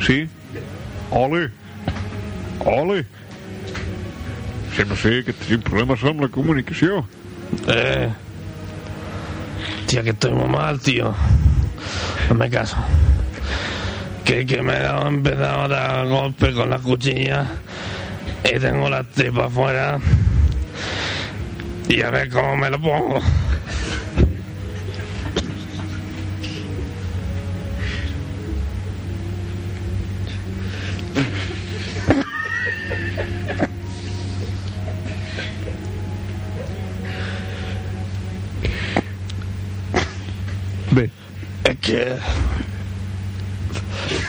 Sí? 0.06 0.28
Ole? 1.12 1.50
Ole? 2.66 3.06
Sembla 4.76 4.96
ser 4.96 5.24
que 5.26 5.34
tenim 5.34 5.64
problemes 5.66 6.04
amb 6.06 6.22
la 6.22 6.30
comunicació. 6.32 7.02
Eh. 7.68 8.10
Tío, 9.88 10.04
que 10.04 10.12
estoy 10.12 10.32
muy 10.32 10.48
mal, 10.48 10.80
tío. 10.80 11.14
Hazme 12.30 12.50
caso. 12.50 12.78
Que, 14.24 14.46
que 14.46 14.62
me 14.62 14.74
he 14.74 15.08
empezado 15.08 15.64
a 15.64 15.68
dar 15.68 16.08
golpes 16.08 16.54
con 16.54 16.70
la 16.70 16.78
cuchilla 16.78 17.48
y 18.44 18.60
tengo 18.60 18.88
la 18.90 19.04
tripa 19.04 19.46
afuera. 19.46 20.00
Y 21.90 22.02
a 22.04 22.12
ver 22.12 22.30
cómo 22.30 22.56
me 22.56 22.70
lo 22.70 22.80
pongo. 22.80 23.20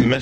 Me. 0.01 0.21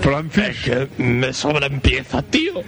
Francis. 0.00 0.48
Es 0.48 0.58
que 0.60 0.88
me 1.02 1.32
sobreempieza, 1.32 2.22
tío. 2.22 2.62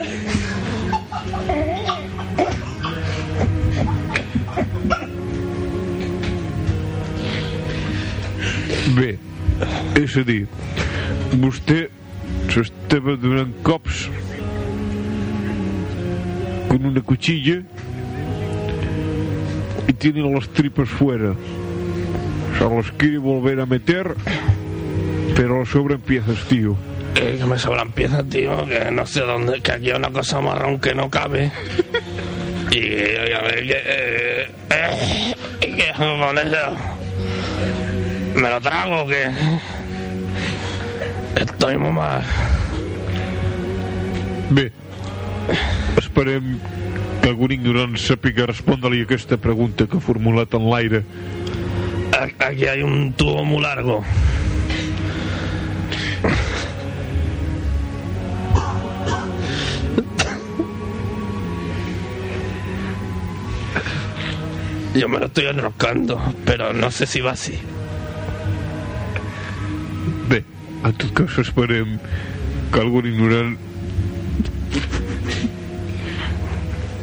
És 9.99 10.17
a 10.17 10.23
dir, 10.25 10.47
vostè 11.41 11.87
s'estava 12.53 13.17
donant 13.21 13.53
cops 13.67 14.07
con 16.69 16.87
una 16.87 17.03
cuchilla 17.03 17.61
y 19.87 19.93
tiene 19.93 20.23
las 20.31 20.49
tripas 20.49 20.89
fuera. 20.89 21.35
Se 22.59 22.65
los 22.65 22.93
quiere 22.93 23.19
volver 23.19 23.61
a 23.61 23.67
meter, 23.67 24.15
pero 25.35 25.59
lo 25.59 25.67
sobreempiezas, 25.67 26.39
tío. 26.49 26.77
Eh, 27.17 27.37
que 27.39 27.45
me 27.45 27.59
sobreempieza, 27.59 28.23
tío. 28.25 28.67
Que 28.67 28.91
no 28.91 29.07
sé 29.07 29.21
dónde. 29.21 29.61
Que 29.61 29.73
aquí 29.73 29.91
hay 29.91 29.97
una 29.97 30.11
cosa 30.11 30.41
marrón 30.41 30.81
que 30.81 30.95
no 30.95 31.11
cabe. 31.11 31.51
Y 32.71 32.79
a 33.33 33.43
ver, 33.43 33.67
que. 33.67 33.83
Eh, 33.85 34.51
eh, 34.71 35.35
¿y 35.61 35.73
¿Qué? 35.73 35.93
¿Me 38.35 38.49
lo 38.49 38.61
trago 38.61 39.03
o 39.03 39.07
qué? 39.07 39.31
Estoy 41.37 41.79
muy 41.79 41.93
mal. 41.93 42.23
Bé, 44.51 44.71
esperem 45.97 46.59
que 47.23 47.31
algun 47.31 47.55
ignorant 47.55 47.97
sàpiga 47.97 48.45
respondre-li 48.51 49.05
aquesta 49.07 49.39
pregunta 49.41 49.87
que 49.89 49.97
ha 49.97 50.05
formulat 50.05 50.53
en 50.59 50.69
l'aire. 50.69 51.05
Aquí 52.39 52.67
hay 52.67 52.83
un 52.83 53.13
tubo 53.15 53.45
muy 53.45 53.63
largo. 53.63 54.03
Yo 64.95 65.09
me 65.09 65.19
lo 65.19 65.27
estoy 65.27 65.47
enroscando, 65.47 66.21
pero 66.45 66.75
no 66.75 66.91
sé 66.91 67.07
si 67.07 67.23
va 67.23 67.33
así. 67.33 67.59
En 70.85 70.93
tot 70.99 71.13
cas 71.15 71.39
esperem 71.39 71.99
que 72.73 72.81
algun 72.81 73.07
ignorant 73.07 73.57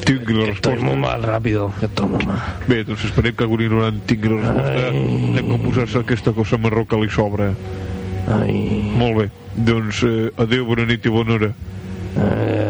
tingui 0.06 0.34
la 0.34 0.46
Estoy 0.50 0.74
resposta. 0.76 0.86
muy 0.86 0.96
mal 0.98 1.24
rápido. 1.24 1.72
Estoy 1.82 2.08
muy 2.08 2.26
mal. 2.26 2.42
Bé, 2.68 2.84
doncs 2.84 3.06
esperem 3.06 3.36
que 3.36 3.44
algun 3.46 3.62
ignorant 3.62 4.00
tingui 4.10 4.30
la 4.34 4.42
resposta 4.42 4.92
de 5.36 5.44
com 5.46 5.62
posar-se 5.68 6.00
aquesta 6.00 6.34
cosa 6.34 6.58
marró 6.58 6.86
que 6.86 6.98
li 6.98 7.10
sobra. 7.14 7.52
Ai. 8.30 8.56
Molt 8.98 9.18
bé, 9.18 9.28
doncs 9.56 10.04
eh, 10.04 10.32
adeu, 10.38 10.66
bona 10.66 10.86
nit 10.90 11.06
i 11.06 11.14
bona 11.14 11.38
hora. 11.38 11.52
Eh, 12.18 12.69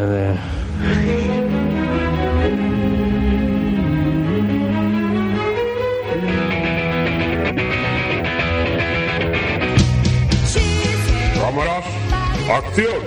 Acción. 12.50 13.04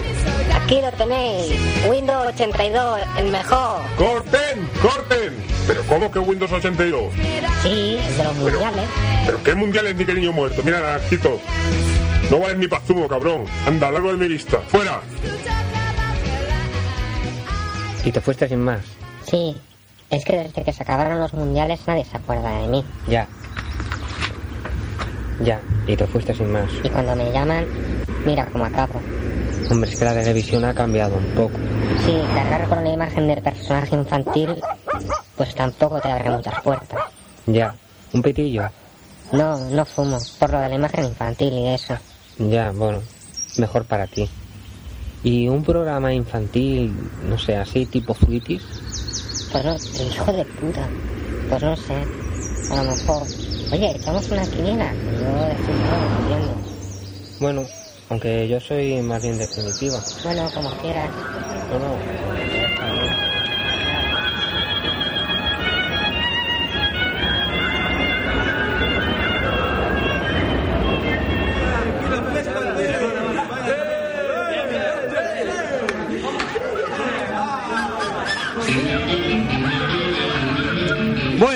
Aquí 0.54 0.80
lo 0.80 0.92
tenéis. 0.92 1.52
Windows 1.88 2.28
82, 2.28 3.00
el 3.18 3.30
mejor. 3.32 3.80
¡Corten! 3.96 4.68
¡Corten! 4.80 5.34
¿Pero 5.66 5.82
cómo 5.88 6.10
que 6.10 6.18
Windows 6.20 6.52
82? 6.52 7.12
Sí, 7.62 7.98
el 7.98 8.16
de 8.16 8.24
los 8.24 8.36
mundiales. 8.36 8.84
¿Pero 9.26 9.42
qué 9.42 9.54
mundiales 9.54 9.96
ni 9.96 10.04
qué 10.04 10.14
niño 10.14 10.32
muerto? 10.32 10.62
Mira, 10.64 10.80
Naranjito. 10.80 11.40
No 12.30 12.38
vales 12.38 12.56
ni 12.58 12.68
pa' 12.68 12.80
zumo, 12.80 13.08
cabrón. 13.08 13.44
Anda, 13.66 13.90
largo 13.90 14.12
de 14.12 14.16
mi 14.16 14.28
lista. 14.28 14.58
¡Fuera! 14.68 15.00
Y 18.04 18.12
te 18.12 18.20
fuiste 18.20 18.48
sin 18.48 18.60
más. 18.60 18.80
Sí, 19.28 19.56
es 20.10 20.24
que 20.24 20.36
desde 20.36 20.64
que 20.64 20.72
se 20.72 20.82
acabaron 20.82 21.18
los 21.18 21.32
mundiales 21.34 21.80
nadie 21.86 22.04
se 22.04 22.16
acuerda 22.16 22.60
de 22.60 22.68
mí. 22.68 22.84
Ya. 23.08 23.26
Ya, 25.40 25.60
y 25.86 25.96
te 25.96 26.06
fuiste 26.06 26.34
sin 26.34 26.52
más. 26.52 26.70
Y 26.82 26.88
cuando 26.88 27.16
me 27.16 27.32
llaman, 27.32 27.66
mira 28.24 28.46
cómo 28.46 28.64
acabo. 28.64 29.00
Hombre, 29.70 29.90
es 29.90 29.98
que 29.98 30.04
la 30.04 30.14
televisión 30.14 30.64
ha 30.64 30.74
cambiado 30.74 31.16
un 31.16 31.26
poco. 31.34 31.58
Sí, 32.04 32.20
cargar 32.34 32.68
con 32.68 32.78
una 32.78 32.92
imagen 32.92 33.28
del 33.28 33.42
personaje 33.42 33.94
infantil, 33.94 34.56
pues 35.36 35.54
tampoco 35.54 36.00
te 36.00 36.10
abre 36.10 36.30
muchas 36.30 36.60
puertas. 36.62 37.00
Ya. 37.46 37.74
Un 38.12 38.22
pitillo. 38.22 38.64
No, 39.32 39.56
no 39.70 39.84
fumo, 39.86 40.18
por 40.38 40.50
lo 40.50 40.60
de 40.60 40.68
la 40.68 40.74
imagen 40.74 41.06
infantil 41.06 41.52
y 41.54 41.68
eso. 41.68 41.96
Ya, 42.38 42.70
bueno. 42.70 43.00
Mejor 43.56 43.84
para 43.86 44.06
ti. 44.06 44.28
Y 45.24 45.48
un 45.48 45.62
programa 45.62 46.12
infantil, 46.12 46.94
no 47.28 47.38
sé, 47.38 47.56
así 47.56 47.86
tipo 47.86 48.12
fruitis. 48.12 48.62
Pues 49.52 49.64
no, 49.64 49.76
hijo 50.04 50.32
de 50.32 50.44
puta. 50.44 50.88
Pues 51.48 51.62
no 51.62 51.76
sé, 51.76 51.94
a 52.70 52.82
lo 52.82 52.90
mejor. 52.90 53.22
Oye, 53.72 53.96
echamos 53.96 54.30
una 54.30 54.42
quiniela. 54.46 54.92
Yo. 54.92 55.52
Bueno, 57.40 57.64
aunque 58.12 58.48
yo 58.48 58.60
soy 58.60 59.02
más 59.02 59.22
bien 59.22 59.38
definitiva. 59.38 60.06
Bueno, 60.22 60.50
como 60.52 60.76
quieras. 60.76 61.14
Bueno, 61.68 62.04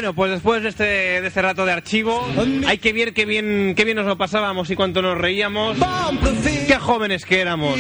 Bueno, 0.07 0.15
pues 0.15 0.31
después 0.31 0.63
de 0.63 0.69
este, 0.69 0.85
de 0.85 1.27
este 1.27 1.43
rato 1.43 1.67
de 1.67 1.73
archivo, 1.73 2.25
hay 2.69 2.79
que 2.79 2.93
ver 2.93 3.13
qué 3.13 3.25
bien, 3.25 3.75
qué 3.77 3.85
bien 3.85 3.97
nos 3.97 4.07
lo 4.07 4.17
pasábamos 4.17 4.71
y 4.71 4.77
cuánto 4.77 5.03
nos 5.03 5.19
reíamos. 5.19 5.77
Qué 6.69 6.77
jóvenes 6.77 7.25
que 7.25 7.41
éramos. 7.41 7.77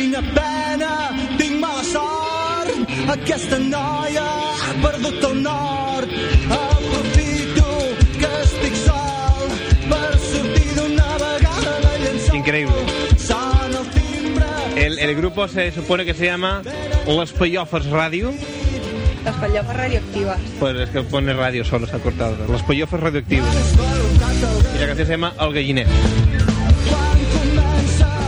Increíble. 12.34 12.74
El. 14.74 14.98
El, 14.98 15.14
grupo 15.14 15.46
se 15.46 15.70
supone 15.70 16.04
que 16.04 16.14
se 16.14 16.26
llama 16.26 16.62
Los 17.06 17.32
Pollofers 17.32 17.86
Radio. 17.86 18.32
Las 19.26 19.34
pallofas 19.34 19.76
radioactivas. 19.76 20.38
Pues 20.60 20.76
es 20.76 20.90
que 20.90 21.02
pone 21.02 21.34
radio 21.34 21.64
solo, 21.64 21.84
se 21.88 21.96
ha 21.96 21.98
cortado. 21.98 22.36
Los 22.46 22.62
Pollofers 22.62 23.02
Radioactivos. 23.02 23.48
Y 24.76 24.78
la 24.78 24.86
canción 24.86 25.06
se 25.06 25.12
llama 25.14 25.34
El 25.40 25.52
Galliner. 25.52 25.86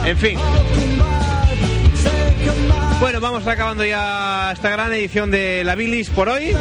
En 0.04 0.18
fin. 0.18 0.38
Bueno, 2.98 3.20
vamos 3.20 3.46
acabando 3.46 3.84
ya 3.84 4.50
esta 4.52 4.70
gran 4.70 4.92
edición 4.92 5.30
de 5.30 5.62
La 5.62 5.76
Bilis 5.76 6.10
por 6.10 6.28
hoy. 6.28 6.56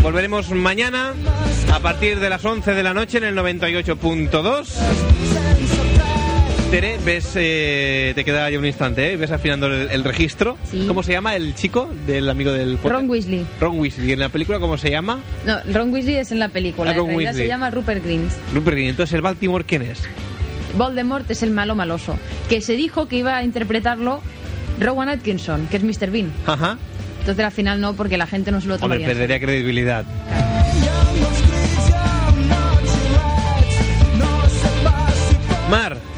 Volveremos 0.00 0.48
mañana 0.52 1.12
a 1.70 1.80
partir 1.80 2.18
de 2.18 2.30
las 2.30 2.42
11 2.42 2.72
de 2.72 2.82
la 2.82 2.94
noche 2.94 3.18
en 3.18 3.24
el 3.24 3.36
98.2. 3.36 5.31
Tere, 6.72 6.96
ves, 7.04 7.32
eh, 7.34 8.12
te 8.14 8.24
queda 8.24 8.48
ya 8.48 8.58
un 8.58 8.64
instante, 8.64 9.12
¿eh? 9.12 9.16
ves 9.18 9.30
afinando 9.30 9.66
el, 9.66 9.90
el 9.90 10.02
registro. 10.04 10.56
Sí. 10.64 10.86
¿Cómo 10.88 11.02
se 11.02 11.12
llama 11.12 11.36
el 11.36 11.54
chico 11.54 11.90
del 12.06 12.30
amigo 12.30 12.50
del 12.50 12.76
podcast? 12.78 12.94
Ron 12.94 13.10
Weasley. 13.10 13.46
Ron 13.60 13.78
Weasley. 13.78 14.08
¿Y 14.08 14.12
en 14.12 14.20
la 14.20 14.30
película 14.30 14.58
cómo 14.58 14.78
se 14.78 14.90
llama? 14.90 15.20
No, 15.44 15.58
Ron 15.70 15.92
Weasley 15.92 16.16
es 16.16 16.32
en 16.32 16.38
la 16.38 16.48
película. 16.48 16.90
Ah, 16.90 16.94
en 16.94 17.00
realidad 17.00 17.16
Weasley. 17.26 17.42
se 17.44 17.48
llama 17.48 17.70
Rupert 17.70 18.02
Grint. 18.02 18.32
Rupert 18.54 18.74
Grint. 18.74 18.88
Entonces, 18.88 19.12
¿el 19.12 19.20
Baltimore 19.20 19.64
quién 19.66 19.82
es? 19.82 20.00
Voldemort 20.78 21.30
es 21.30 21.42
el 21.42 21.50
malo 21.50 21.74
maloso. 21.74 22.16
Que 22.48 22.62
se 22.62 22.72
dijo 22.72 23.06
que 23.06 23.16
iba 23.16 23.36
a 23.36 23.44
interpretarlo 23.44 24.22
Rowan 24.80 25.10
Atkinson, 25.10 25.66
que 25.66 25.76
es 25.76 25.82
Mr. 25.84 26.10
Bean. 26.10 26.32
Ajá. 26.46 26.78
Entonces 27.20 27.44
al 27.44 27.52
final 27.52 27.82
no, 27.82 27.92
porque 27.94 28.16
la 28.16 28.26
gente 28.26 28.50
no 28.50 28.62
se 28.62 28.66
lo 28.68 28.74
Hombre, 28.76 28.86
tomaría. 28.98 29.06
serio. 29.08 29.20
perdería 29.20 29.46
credibilidad. 29.46 30.04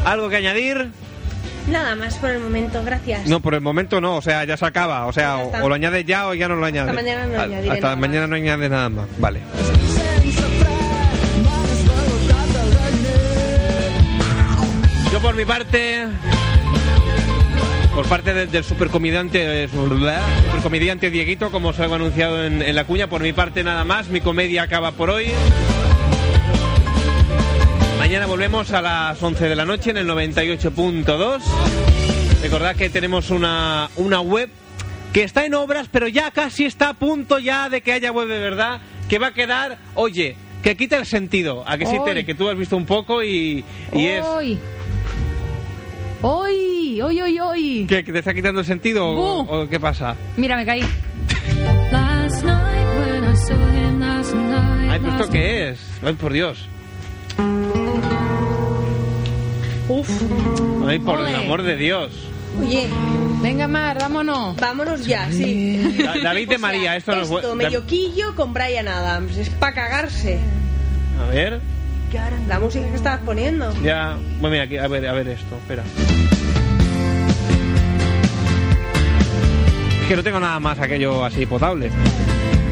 ¿Algo 0.04 0.28
que 0.28 0.36
añadir? 0.36 0.90
Nada 1.68 1.94
más 1.96 2.16
por 2.16 2.30
el 2.30 2.40
momento, 2.40 2.82
gracias. 2.84 3.26
No, 3.26 3.40
por 3.40 3.54
el 3.54 3.60
momento 3.62 4.00
no, 4.00 4.16
o 4.16 4.22
sea, 4.22 4.44
ya 4.44 4.56
se 4.56 4.66
acaba. 4.66 5.06
O 5.06 5.12
sea, 5.12 5.38
o, 5.38 5.50
o 5.64 5.68
lo 5.68 5.74
añades 5.74 6.04
ya 6.04 6.28
o 6.28 6.34
ya 6.34 6.46
no 6.48 6.56
lo 6.56 6.66
añades. 6.66 6.90
Hasta 6.90 7.02
mañana 7.02 7.26
no 7.26 7.38
A- 7.38 7.42
añadiré 7.44 7.70
Hasta 7.72 7.86
nada 7.86 7.96
mañana 7.96 8.26
no 8.26 8.36
añades 8.36 8.70
nada 8.70 8.88
más. 8.90 9.06
Vale. 9.18 9.40
Yo 15.12 15.20
por 15.20 15.34
mi 15.36 15.44
parte, 15.44 16.06
por 17.94 18.06
parte 18.06 18.34
de- 18.34 18.46
del 18.46 18.64
supercomediante, 18.64 19.64
eh, 19.64 19.68
supercomediante 19.68 21.10
Dieguito, 21.10 21.50
como 21.50 21.68
os 21.68 21.78
he 21.78 21.84
anunciado 21.84 22.44
en, 22.44 22.62
en 22.62 22.74
la 22.74 22.84
cuña, 22.84 23.06
por 23.08 23.22
mi 23.22 23.32
parte 23.32 23.62
nada 23.62 23.84
más, 23.84 24.08
mi 24.08 24.20
comedia 24.20 24.64
acaba 24.64 24.90
por 24.92 25.10
hoy. 25.10 25.26
Mañana 28.04 28.26
volvemos 28.26 28.70
a 28.70 28.82
las 28.82 29.22
11 29.22 29.48
de 29.48 29.56
la 29.56 29.64
noche 29.64 29.88
en 29.88 29.96
el 29.96 30.06
98.2. 30.06 31.40
Recordad 32.42 32.76
que 32.76 32.90
tenemos 32.90 33.30
una, 33.30 33.88
una 33.96 34.20
web 34.20 34.50
que 35.14 35.22
está 35.22 35.46
en 35.46 35.54
obras, 35.54 35.88
pero 35.90 36.06
ya 36.06 36.30
casi 36.30 36.66
está 36.66 36.90
a 36.90 36.92
punto 36.92 37.38
ya 37.38 37.70
de 37.70 37.80
que 37.80 37.94
haya 37.94 38.12
web 38.12 38.28
de 38.28 38.38
verdad, 38.40 38.82
que 39.08 39.18
va 39.18 39.28
a 39.28 39.32
quedar, 39.32 39.78
oye, 39.94 40.36
que 40.62 40.76
quita 40.76 40.98
el 40.98 41.06
sentido. 41.06 41.64
A 41.66 41.78
que 41.78 41.86
sí. 41.86 41.96
Tere, 42.04 42.26
que 42.26 42.34
tú 42.34 42.46
has 42.50 42.58
visto 42.58 42.76
un 42.76 42.84
poco 42.84 43.22
y, 43.22 43.64
y 43.94 44.04
es... 44.04 44.22
¡Hoy! 44.22 44.58
¡Hoy! 46.20 47.00
¡Hoy, 47.00 47.22
hoy, 47.22 47.40
hoy! 47.40 47.86
¿Qué, 47.88 48.04
que 48.04 48.12
te 48.12 48.18
está 48.18 48.34
quitando 48.34 48.60
el 48.60 48.66
sentido 48.66 49.08
o, 49.08 49.66
qué 49.66 49.80
pasa? 49.80 50.14
Mira, 50.36 50.56
me 50.58 50.66
caí. 50.66 50.82
Ay, 54.90 55.00
¿pero 55.00 55.10
esto 55.10 55.30
qué 55.30 55.70
es? 55.70 55.80
Ay, 56.02 56.12
por 56.12 56.34
Dios. 56.34 56.68
Uf. 59.88 60.08
Ay, 60.86 60.98
por 60.98 61.20
el 61.28 61.34
amor 61.34 61.62
de 61.62 61.76
Dios. 61.76 62.10
Oye, 62.60 62.88
Venga, 63.42 63.66
Mar, 63.68 63.98
vámonos. 64.00 64.56
vámonos 64.56 65.04
ya, 65.06 65.28
sí. 65.30 65.76
Da- 66.02 66.14
David 66.22 66.48
de 66.48 66.54
O 66.54 66.58
sea, 66.58 66.68
María, 66.68 66.96
esto 66.96 67.14
no 67.14 67.22
es 67.22 67.30
Esto, 67.30 67.52
bu- 67.52 67.56
medio 67.56 67.84
quillo 67.84 68.34
con 68.34 68.54
Brian 68.54 68.88
Adams. 68.88 69.36
Es 69.36 69.50
para 69.50 69.74
cagarse. 69.74 70.38
A 71.20 71.26
ver, 71.30 71.60
La 72.48 72.60
música 72.60 72.88
que 72.88 72.94
estabas 72.96 73.20
poniendo. 73.20 73.74
ya... 73.82 74.16
Bueno, 74.40 74.50
mira, 74.52 74.62
aquí, 74.64 74.76
a 74.78 74.86
ver, 74.86 75.06
a 75.08 75.12
ver 75.12 75.28
esto, 75.28 75.56
espera. 75.56 75.82
Es 80.02 80.08
que 80.08 80.16
no 80.16 80.22
tengo 80.22 80.38
nada 80.38 80.60
más 80.60 80.78
aquello 80.78 81.24
así 81.24 81.44
potable. 81.46 81.90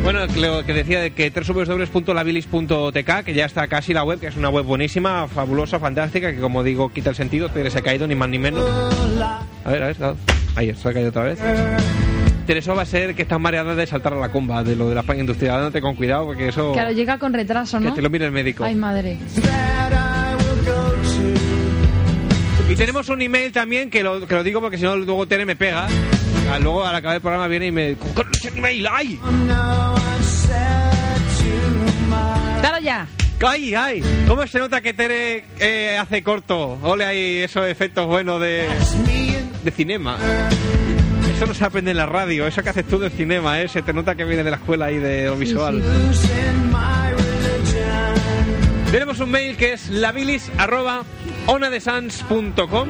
Bueno, 0.03 0.27
lo 0.37 0.65
que 0.67 0.73
decía 0.75 1.01
de 1.01 1.13
que 1.13 1.31
www.labilis.tk, 1.31 3.25
que 3.25 3.35
ya 3.35 3.45
está 3.45 3.69
casi 3.69 3.95
la 3.95 4.03
web, 4.03 4.19
que 4.19 4.27
es 4.27 4.37
una 4.37 4.49
web 4.49 4.65
buenísima, 4.65 5.29
fabulosa, 5.29 5.79
fantástica, 5.79 6.33
que 6.33 6.41
como 6.41 6.65
digo, 6.65 6.89
quita 6.93 7.11
el 7.11 7.17
sentido, 7.17 7.49
Tere 7.51 7.71
se 7.71 7.79
ha 7.79 7.83
caído, 7.83 8.09
ni 8.09 8.17
más 8.17 8.29
ni 8.29 8.39
menos. 8.39 8.69
A 9.65 9.71
ver, 9.71 9.83
a 9.83 9.87
ver, 9.87 9.97
ahí 10.57 10.75
se 10.75 10.89
ha 10.89 10.93
caído 10.93 11.11
otra 11.11 11.23
vez. 11.23 11.39
Tereso 12.47 12.75
va 12.75 12.83
a 12.83 12.87
ser 12.87 13.15
que 13.15 13.23
estás 13.23 13.39
mareada 13.39 13.77
de 13.77 13.87
saltar 13.87 14.15
a 14.15 14.17
la 14.17 14.31
comba, 14.33 14.65
de 14.65 14.75
lo 14.75 14.89
de 14.89 14.97
la 14.97 15.03
España 15.03 15.21
industrial, 15.21 15.55
dándote 15.59 15.81
con 15.81 15.95
cuidado, 15.95 16.27
porque 16.27 16.49
eso... 16.49 16.73
Claro, 16.73 16.91
llega 16.91 17.19
con 17.19 17.33
retraso, 17.33 17.79
Que 17.79 17.85
¿no? 17.85 17.95
te 17.95 18.03
lo 18.03 18.11
mire 18.11 18.27
el 18.27 18.33
médico. 18.33 18.65
Ay, 18.65 18.75
madre. 18.75 19.19
Y 22.69 22.75
tenemos 22.75 23.09
un 23.09 23.23
email 23.23 23.53
también, 23.53 23.89
que 23.89 24.03
lo, 24.03 24.27
que 24.27 24.35
lo 24.35 24.43
digo 24.43 24.61
porque 24.61 24.79
si 24.79 24.83
no 24.83 24.97
luego 24.97 25.27
Tere 25.29 25.47
me 25.47 25.55
pega. 25.55 25.87
Ah, 26.53 26.59
Luego 26.59 26.85
al 26.85 26.95
acabar 26.95 27.15
el 27.15 27.23
programa 27.23 27.49
viene 27.49 27.69
y 27.69 27.73
me... 27.73 27.97
¡Con 27.97 28.29
ese 28.31 28.49
email! 28.49 28.87
¡Ay! 28.87 29.19
¡Dalo 32.61 32.79
ya! 32.79 33.07
¡Ay, 33.41 33.75
ay! 33.75 34.03
¿Cómo 34.29 34.47
se 34.47 34.59
nota 34.59 34.83
que 34.83 34.93
Tere 34.93 35.47
eh, 35.59 35.97
hace 35.99 36.23
corto? 36.23 36.79
Ole 36.83 37.07
ahí 37.07 37.39
esos 37.39 37.67
efectos 37.67 38.07
buenos 38.07 38.39
de... 38.39 38.69
de 39.65 39.71
cinema. 39.71 40.19
Eso 41.35 41.47
no 41.47 41.55
se 41.55 41.65
aprende 41.65 41.93
en 41.93 41.97
la 41.97 42.05
radio, 42.05 42.47
eso 42.47 42.63
que 42.63 42.69
haces 42.69 42.87
tú 42.87 42.99
del 42.99 43.13
cinema, 43.13 43.63
¿eh? 43.63 43.69
Se 43.69 43.81
te 43.81 43.95
nota 43.95 44.15
que 44.15 44.25
viene 44.25 44.45
de 44.45 44.51
la 44.51 44.59
escuela 44.59 44.85
ahí 44.87 44.99
de 44.99 45.29
lo 45.29 45.37
visual. 45.37 45.83
Tenemos 48.91 49.21
un 49.21 49.31
mail 49.31 49.57
que 49.57 49.73
es 49.73 49.89
labilis.onadesans.com 49.89 52.89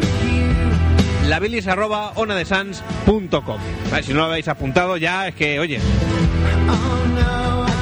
labilis.onadesans.com 1.28 3.58
Vale, 3.90 4.02
Si 4.02 4.12
no 4.12 4.18
lo 4.20 4.24
habéis 4.24 4.48
apuntado 4.48 4.96
ya, 4.96 5.28
es 5.28 5.34
que, 5.34 5.60
oye, 5.60 5.78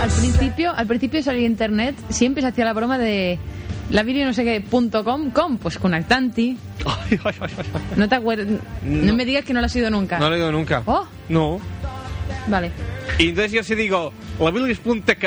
Al 0.01 0.11
principio, 0.11 0.73
al 0.75 0.87
principio 0.87 1.19
de 1.21 1.25
salir 1.25 1.43
internet, 1.45 1.95
siempre 2.09 2.43
se 2.43 2.49
hacía 2.49 2.65
la 2.65 2.73
broma 2.73 2.99
de 2.99 3.39
la 3.91 4.03
video 4.05 4.25
no 4.25 4.33
sé 4.33 4.45
qué 4.45 4.61
punto 4.61 5.03
com, 5.05 5.31
com, 5.31 5.59
pues 5.59 5.77
con 5.79 5.93
Actanti. 5.95 6.57
No 7.97 8.09
te 8.09 8.15
acuerdas, 8.15 8.47
no. 8.47 8.59
No. 8.85 9.15
me 9.15 9.25
digas 9.25 9.45
que 9.45 9.53
no 9.53 9.59
lo 9.61 9.67
has 9.67 9.75
ido 9.77 9.91
nunca. 9.91 10.19
no 10.21 10.29
lo 10.31 10.37
he 10.37 10.39
oído 10.39 10.53
nunca. 10.53 10.83
Oh, 10.87 11.07
No. 11.29 11.61
vale. 12.47 12.71
Y 13.19 13.31
entonces 13.31 13.51
yo 13.53 13.63
sí 13.65 13.75
digo, 13.75 14.13
labilis.tk 14.39 15.25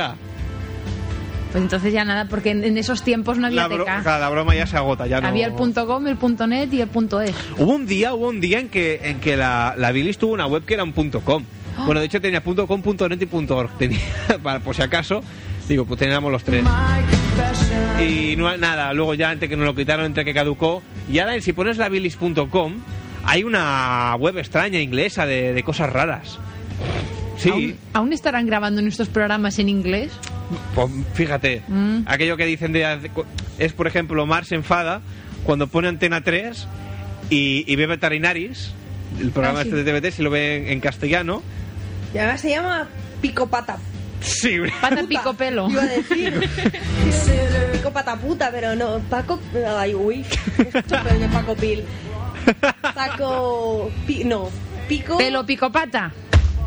Pues 1.54 1.64
entonces 1.64 1.94
ya 1.94 2.04
nada, 2.04 2.26
porque 2.28 2.50
en, 2.50 2.64
en 2.66 2.78
esos 2.78 3.04
tiempos 3.04 3.38
no 3.38 3.46
había 3.48 3.68
la, 3.68 3.70
bro- 3.70 4.04
la 4.20 4.30
broma 4.30 4.56
ya 4.56 4.66
se 4.66 4.76
agota, 4.76 5.06
ya 5.08 5.22
no... 5.22 5.28
Había 5.28 5.46
el 5.46 5.54
punto 5.54 5.86
com, 5.88 6.06
el 6.08 6.18
punto 6.18 6.48
net 6.48 6.74
y 6.74 6.82
el 6.82 6.88
punto 6.90 7.22
es. 7.22 7.34
Hubo 7.58 7.72
un 7.76 7.86
día, 7.86 8.14
hubo 8.16 8.28
un 8.30 8.42
día 8.42 8.60
en 8.60 8.70
que, 8.70 9.00
en 9.04 9.20
que 9.20 9.38
la, 9.38 9.76
la 9.78 9.92
Bilis 9.92 10.18
tuvo 10.18 10.34
una 10.34 10.48
web 10.48 10.66
que 10.66 10.74
era 10.74 10.84
un 10.84 10.94
punto 10.94 11.22
.com. 11.22 11.44
Ah. 11.78 11.84
Bueno, 11.86 12.02
de 12.02 12.08
hecho 12.08 12.20
tenía 12.20 12.44
punto 12.44 12.66
.com, 12.68 12.82
punto 12.82 13.08
.net 13.08 13.22
y 13.22 13.28
punto 13.28 13.56
.org. 13.56 13.70
Tenía, 13.78 14.00
para, 14.42 14.60
por 14.62 14.76
si 14.76 14.82
acaso, 14.82 15.22
digo, 15.70 15.86
pues 15.86 16.00
teníamos 16.00 16.32
los 16.32 16.44
tres. 16.44 16.66
Y 18.02 18.36
no, 18.36 18.56
nada, 18.58 18.92
luego 18.94 19.14
ya 19.14 19.32
entre 19.32 19.48
que 19.48 19.56
nos 19.56 19.66
lo 19.66 19.76
quitaron, 19.76 20.06
entre 20.08 20.26
que 20.26 20.34
caducó. 20.34 20.82
Y 21.08 21.20
ahora 21.20 21.40
si 21.40 21.54
pones 21.54 21.78
la 21.78 21.88
bilis.com, 21.90 22.74
hay 23.26 23.44
una 23.44 24.16
web 24.20 24.38
extraña 24.40 24.80
inglesa 24.80 25.26
de, 25.28 25.54
de 25.54 25.64
cosas 25.64 25.92
raras. 25.94 26.40
Sí, 27.38 27.50
¿Aún, 27.50 27.76
aún 27.94 28.14
estarán 28.14 28.46
grabando 28.46 28.82
nuestros 28.82 29.10
programas 29.10 29.60
en 29.60 29.70
inglés? 29.70 30.12
Pues 30.76 30.90
fíjate, 31.14 31.62
Mm. 31.68 32.02
aquello 32.06 32.38
que 32.38 32.46
dicen 32.46 32.72
de... 32.74 33.10
Es, 33.60 33.74
por 33.74 33.88
ejemplo, 33.88 34.26
Mar 34.26 34.46
se 34.46 34.56
enfada 34.56 35.02
cuando 35.44 35.68
pone 35.68 35.88
Antena 35.88 36.22
3 36.22 36.68
y, 37.30 37.64
y 37.72 37.76
ve 37.76 37.86
Veterinaris, 37.88 38.72
el 39.20 39.32
programa 39.32 39.60
Ah, 39.60 39.64
sí. 39.64 39.70
este 39.70 39.84
de 39.84 40.00
TVT, 40.02 40.14
si 40.16 40.24
lo 40.24 40.30
ve 40.30 40.58
en, 40.58 40.68
en 40.70 40.80
castellano. 40.80 41.42
Y 42.14 42.18
ahora 42.18 42.38
se 42.38 42.50
llama 42.50 42.88
Pico 43.22 43.48
Pata. 43.48 43.78
Sí, 44.22 44.58
Pata 44.80 45.04
pico 45.08 45.34
pelo. 45.34 45.70
Iba 45.70 45.82
a 45.82 45.86
decir. 45.86 46.50
Pico 47.74 47.92
Pata 47.92 48.16
puta, 48.16 48.50
pero 48.52 48.74
no. 48.74 49.00
Paco. 49.10 49.38
Ay, 49.78 49.94
uy. 49.94 50.24
Paco 51.34 51.56
Pil. 51.56 51.84
Paco. 52.96 53.92
Pi- 54.08 54.24
no. 54.24 54.50
Pico. 54.88 55.18
Pelo 55.18 55.46
pico 55.46 55.72
pata. 55.72 56.12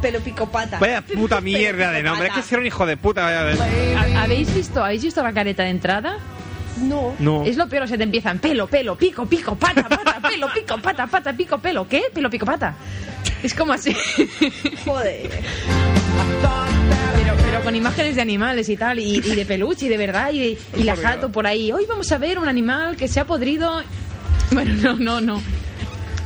Pelo 0.03 0.20
picopata. 0.20 0.78
Vaya 0.78 1.03
puta 1.03 1.40
mierda 1.40 1.90
de 1.90 2.03
nombre. 2.03 2.28
Es 2.28 2.34
que 2.34 2.42
ser 2.42 2.59
un 2.59 2.66
hijo 2.66 2.84
de 2.86 2.97
puta. 2.97 3.22
vaya 3.24 3.44
de- 3.44 3.97
¿Ha- 3.97 4.22
¿Habéis 4.24 4.55
visto, 4.55 4.84
¿Habéis 4.84 5.03
visto 5.03 5.22
la 5.22 5.32
careta 5.32 5.62
de 5.64 5.70
entrada? 5.70 6.18
No. 6.82 7.14
No. 7.18 7.44
Es 7.44 7.57
lo 7.57 7.68
peor, 7.68 7.84
o 7.84 7.86
sea, 7.86 7.97
te 7.97 8.03
empiezan 8.05 8.38
pelo, 8.38 8.66
pelo, 8.66 8.97
pico, 8.97 9.24
pico, 9.26 9.57
pata, 9.57 9.88
pata, 9.88 10.20
pelo, 10.28 10.49
pico, 10.53 10.76
pata, 10.78 11.07
pata, 11.07 11.32
pico, 11.32 11.59
pelo. 11.59 11.88
¿Qué? 11.88 12.05
Pelo, 12.12 12.28
pico, 12.28 12.44
pata. 12.44 12.74
Es 13.42 13.55
como 13.55 13.72
así. 13.72 13.97
Joder. 14.84 15.30
Pero, 17.16 17.34
pero 17.44 17.62
con 17.62 17.74
imágenes 17.74 18.14
de 18.16 18.22
animales 18.22 18.68
y 18.68 18.76
tal, 18.76 18.99
y, 18.99 19.16
y 19.16 19.34
de 19.34 19.47
peluche 19.47 19.86
y 19.86 19.88
de 19.88 19.97
verdad, 19.97 20.30
y, 20.32 20.38
de- 20.40 20.59
y 20.76 20.82
la 20.84 20.97
jato 20.97 21.30
por 21.32 21.47
ahí. 21.47 21.72
Hoy 21.72 21.84
vamos 21.88 22.11
a 22.12 22.18
ver 22.18 22.38
un 22.38 22.49
animal 22.49 22.97
que 22.97 23.09
se 23.09 23.20
ha 23.20 23.24
podrido. 23.24 23.82
Bueno, 24.51 24.74
no, 24.74 24.97
no, 24.97 25.20
no. 25.20 25.42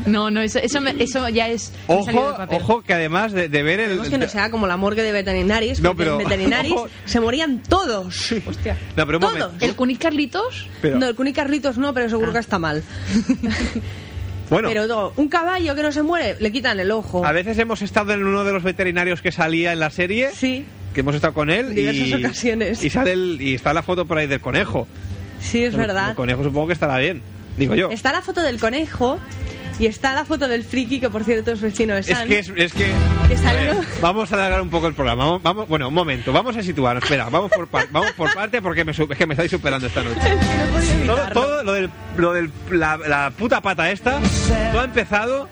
No, 0.07 0.31
no, 0.31 0.41
eso, 0.41 0.59
eso, 0.59 0.81
me- 0.81 0.95
eso 0.99 1.29
ya 1.29 1.49
es. 1.49 1.73
Ojo, 1.87 2.37
ojo, 2.51 2.83
que 2.83 2.95
además 2.95 3.33
de, 3.33 3.49
de 3.49 3.63
ver 3.63 3.81
el. 3.81 3.91
Esperemos 3.93 4.09
que 4.11 4.19
no 4.19 4.29
sea 4.29 4.51
como 4.51 4.67
la 4.67 4.77
morgue 4.77 5.03
de 5.03 5.13
veterinaris, 5.13 5.81
No, 5.81 5.95
pero- 5.97 6.13
en 6.21 6.27
veterinaris 6.27 6.73
ojo. 6.73 6.89
se 7.05 7.21
morían 7.21 7.63
todos. 7.63 8.33
Hostia. 8.47 8.77
No, 8.97 9.07
pero 9.07 9.19
un 9.19 9.23
Todos. 9.23 9.39
momento. 9.39 9.65
¿El 9.65 9.75
Cunic 9.77 9.99
Carlitos? 10.01 10.69
Pero- 10.81 10.99
No, 10.99 11.07
el 11.07 11.15
Cuni 11.15 11.33
Carlitos 11.33 11.77
no, 11.79 11.93
pero 11.95 12.09
seguro 12.09 12.33
que 12.33 12.39
está 12.39 12.59
mal. 12.59 12.83
Bueno, 14.51 14.67
Pero 14.69 14.89
no, 14.89 15.13
un 15.15 15.29
caballo 15.29 15.77
que 15.77 15.83
no 15.85 15.93
se 15.93 16.03
muere, 16.03 16.37
le 16.41 16.51
quitan 16.51 16.81
el 16.81 16.91
ojo. 16.91 17.25
a 17.25 17.31
veces 17.31 17.57
hemos 17.59 17.83
estado 17.83 18.13
en 18.15 18.25
uno 18.25 18.43
de 18.43 18.53
los 18.53 18.65
veterinarios 18.65 19.23
que 19.23 19.31
salía 19.31 19.73
en 19.73 19.79
la 19.79 19.91
serie. 19.91 20.31
Sí, 20.35 20.65
Que 20.93 21.01
hemos 21.03 21.15
estado 21.15 21.35
con 21.35 21.51
él. 21.51 21.67
En 21.69 21.75
diversas 21.77 22.09
y, 22.09 22.15
ocasiones. 22.15 22.83
Y, 22.85 22.91
sale 22.91 23.13
el- 23.13 23.41
y 23.41 23.55
está 23.55 23.73
la 23.73 23.85
foto 23.85 24.07
por 24.07 24.19
ahí 24.19 24.27
del 24.27 24.41
conejo. 24.41 24.89
sí, 25.41 25.63
es 25.63 25.75
El- 25.75 25.79
verdad. 25.81 26.11
El 26.11 26.17
conejo 26.17 26.43
supongo 26.43 26.67
que 26.67 26.73
estará 26.73 26.99
bien. 26.99 27.23
Digo 27.57 27.77
yo. 27.77 27.91
Está 27.91 28.11
la 28.11 28.23
foto 28.23 28.43
del 28.43 28.59
conejo 28.59 29.21
y 29.81 29.87
está 29.87 30.13
la 30.15 30.25
foto 30.25 30.47
del 30.47 30.63
friki, 30.63 31.01
que 31.01 31.09
por 31.11 31.25
cierto 31.25 31.53
es 31.53 31.61
vecino 31.61 31.95
de 31.95 32.01
Es 32.01 32.07
San. 32.07 32.29
que 32.29 32.39
es, 32.39 32.53
es 32.55 32.73
que. 32.73 32.85
A 32.87 34.01
vamos 34.01 34.31
a 34.33 34.35
alargar 34.37 34.61
un 34.61 34.69
poco 34.71 34.87
el 34.87 34.95
programa. 34.95 35.25
Vamos, 35.25 35.43
vamos- 35.43 35.69
bueno, 35.69 35.89
un 35.89 35.95
momento. 35.95 36.33
Vamos 36.33 36.57
a 36.57 36.63
situarnos. 36.63 37.03
Espera, 37.05 37.29
vamos 37.31 37.51
por, 37.51 37.67
par- 37.69 37.89
vamos 37.91 38.13
por 38.13 38.33
parte 38.35 38.61
porque 38.61 38.85
me, 38.85 38.93
es 38.93 38.99
que 38.99 39.27
me 39.27 39.35
estáis 39.35 39.51
superando 39.51 39.87
esta 39.87 40.03
noche. 40.03 40.21
Todo, 41.07 41.29
todo 41.33 41.63
lo 41.65 41.73
del, 41.73 41.91
lo 42.17 42.33
del 42.33 42.51
la, 42.71 42.97
la 42.97 43.31
puta 43.37 43.61
pata 43.61 43.91
esta, 43.91 44.21
todo 44.73 44.81
ha 44.81 44.85
empezado 44.85 45.49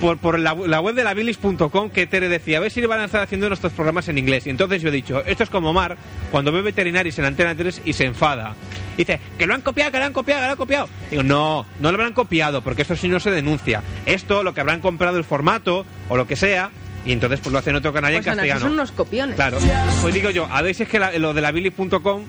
por, 0.00 0.18
por 0.18 0.38
la, 0.38 0.54
la 0.54 0.80
web 0.80 0.94
de 0.94 1.02
la 1.04 1.14
bilis.com 1.14 1.90
que 1.90 2.06
Tere 2.06 2.28
decía, 2.28 2.58
a 2.58 2.60
ver 2.60 2.70
si 2.70 2.80
van 2.86 3.00
a 3.00 3.04
estar 3.06 3.22
haciendo 3.22 3.48
nuestros 3.48 3.72
programas 3.72 4.08
en 4.08 4.18
inglés. 4.18 4.46
Y 4.46 4.50
entonces 4.50 4.82
yo 4.82 4.88
he 4.88 4.92
dicho, 4.92 5.22
esto 5.24 5.42
es 5.44 5.50
como 5.50 5.72
Mar, 5.72 5.96
cuando 6.30 6.52
ve 6.52 6.62
veterinarios 6.62 7.18
en 7.18 7.24
Antena 7.24 7.54
3 7.54 7.82
y 7.84 7.92
se 7.92 8.04
enfada. 8.04 8.54
Dice, 8.96 9.20
que 9.38 9.46
lo 9.46 9.54
han 9.54 9.60
copiado, 9.62 9.90
que 9.92 9.98
lo 9.98 10.04
han 10.04 10.12
copiado, 10.12 10.40
que 10.40 10.46
lo 10.46 10.52
han 10.52 10.56
copiado. 10.58 10.88
Digo, 11.10 11.22
no, 11.22 11.66
no 11.80 11.90
lo 11.92 11.96
habrán 11.96 12.12
copiado, 12.12 12.62
porque 12.62 12.82
eso 12.82 12.94
sí 12.96 13.08
no 13.08 13.18
se 13.20 13.30
denuncia. 13.30 13.82
Esto, 14.06 14.42
lo 14.42 14.54
que 14.54 14.60
habrán 14.60 14.80
comprado 14.80 15.18
el 15.18 15.24
formato, 15.24 15.84
o 16.08 16.16
lo 16.16 16.26
que 16.26 16.36
sea, 16.36 16.70
y 17.04 17.12
entonces 17.12 17.40
pues 17.40 17.52
lo 17.52 17.58
hacen 17.58 17.70
en 17.72 17.76
otro 17.76 17.92
canal 17.92 18.12
y 18.12 18.16
Pues 18.16 18.26
en 18.26 18.32
castellano. 18.34 18.60
son 18.60 18.72
unos 18.72 18.92
copiones. 18.92 19.34
Claro. 19.36 19.58
Pues 20.00 20.14
digo 20.14 20.30
yo, 20.30 20.46
a 20.50 20.62
ver 20.62 20.74
si 20.74 20.84
es 20.84 20.88
que 20.88 20.98
la- 20.98 21.12
lo 21.18 21.34
de 21.34 21.40
la 21.40 21.50
Billy.com. 21.52 22.22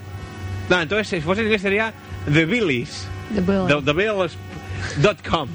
No, 0.69 0.81
entonces 0.81 1.07
si 1.07 1.21
fuese 1.21 1.41
en 1.41 1.47
inglés 1.47 1.61
sería 1.61 1.93
The 2.31 2.45
Billys. 2.45 3.07
The. 3.35 3.41
The, 5.01 5.29
com. 5.29 5.47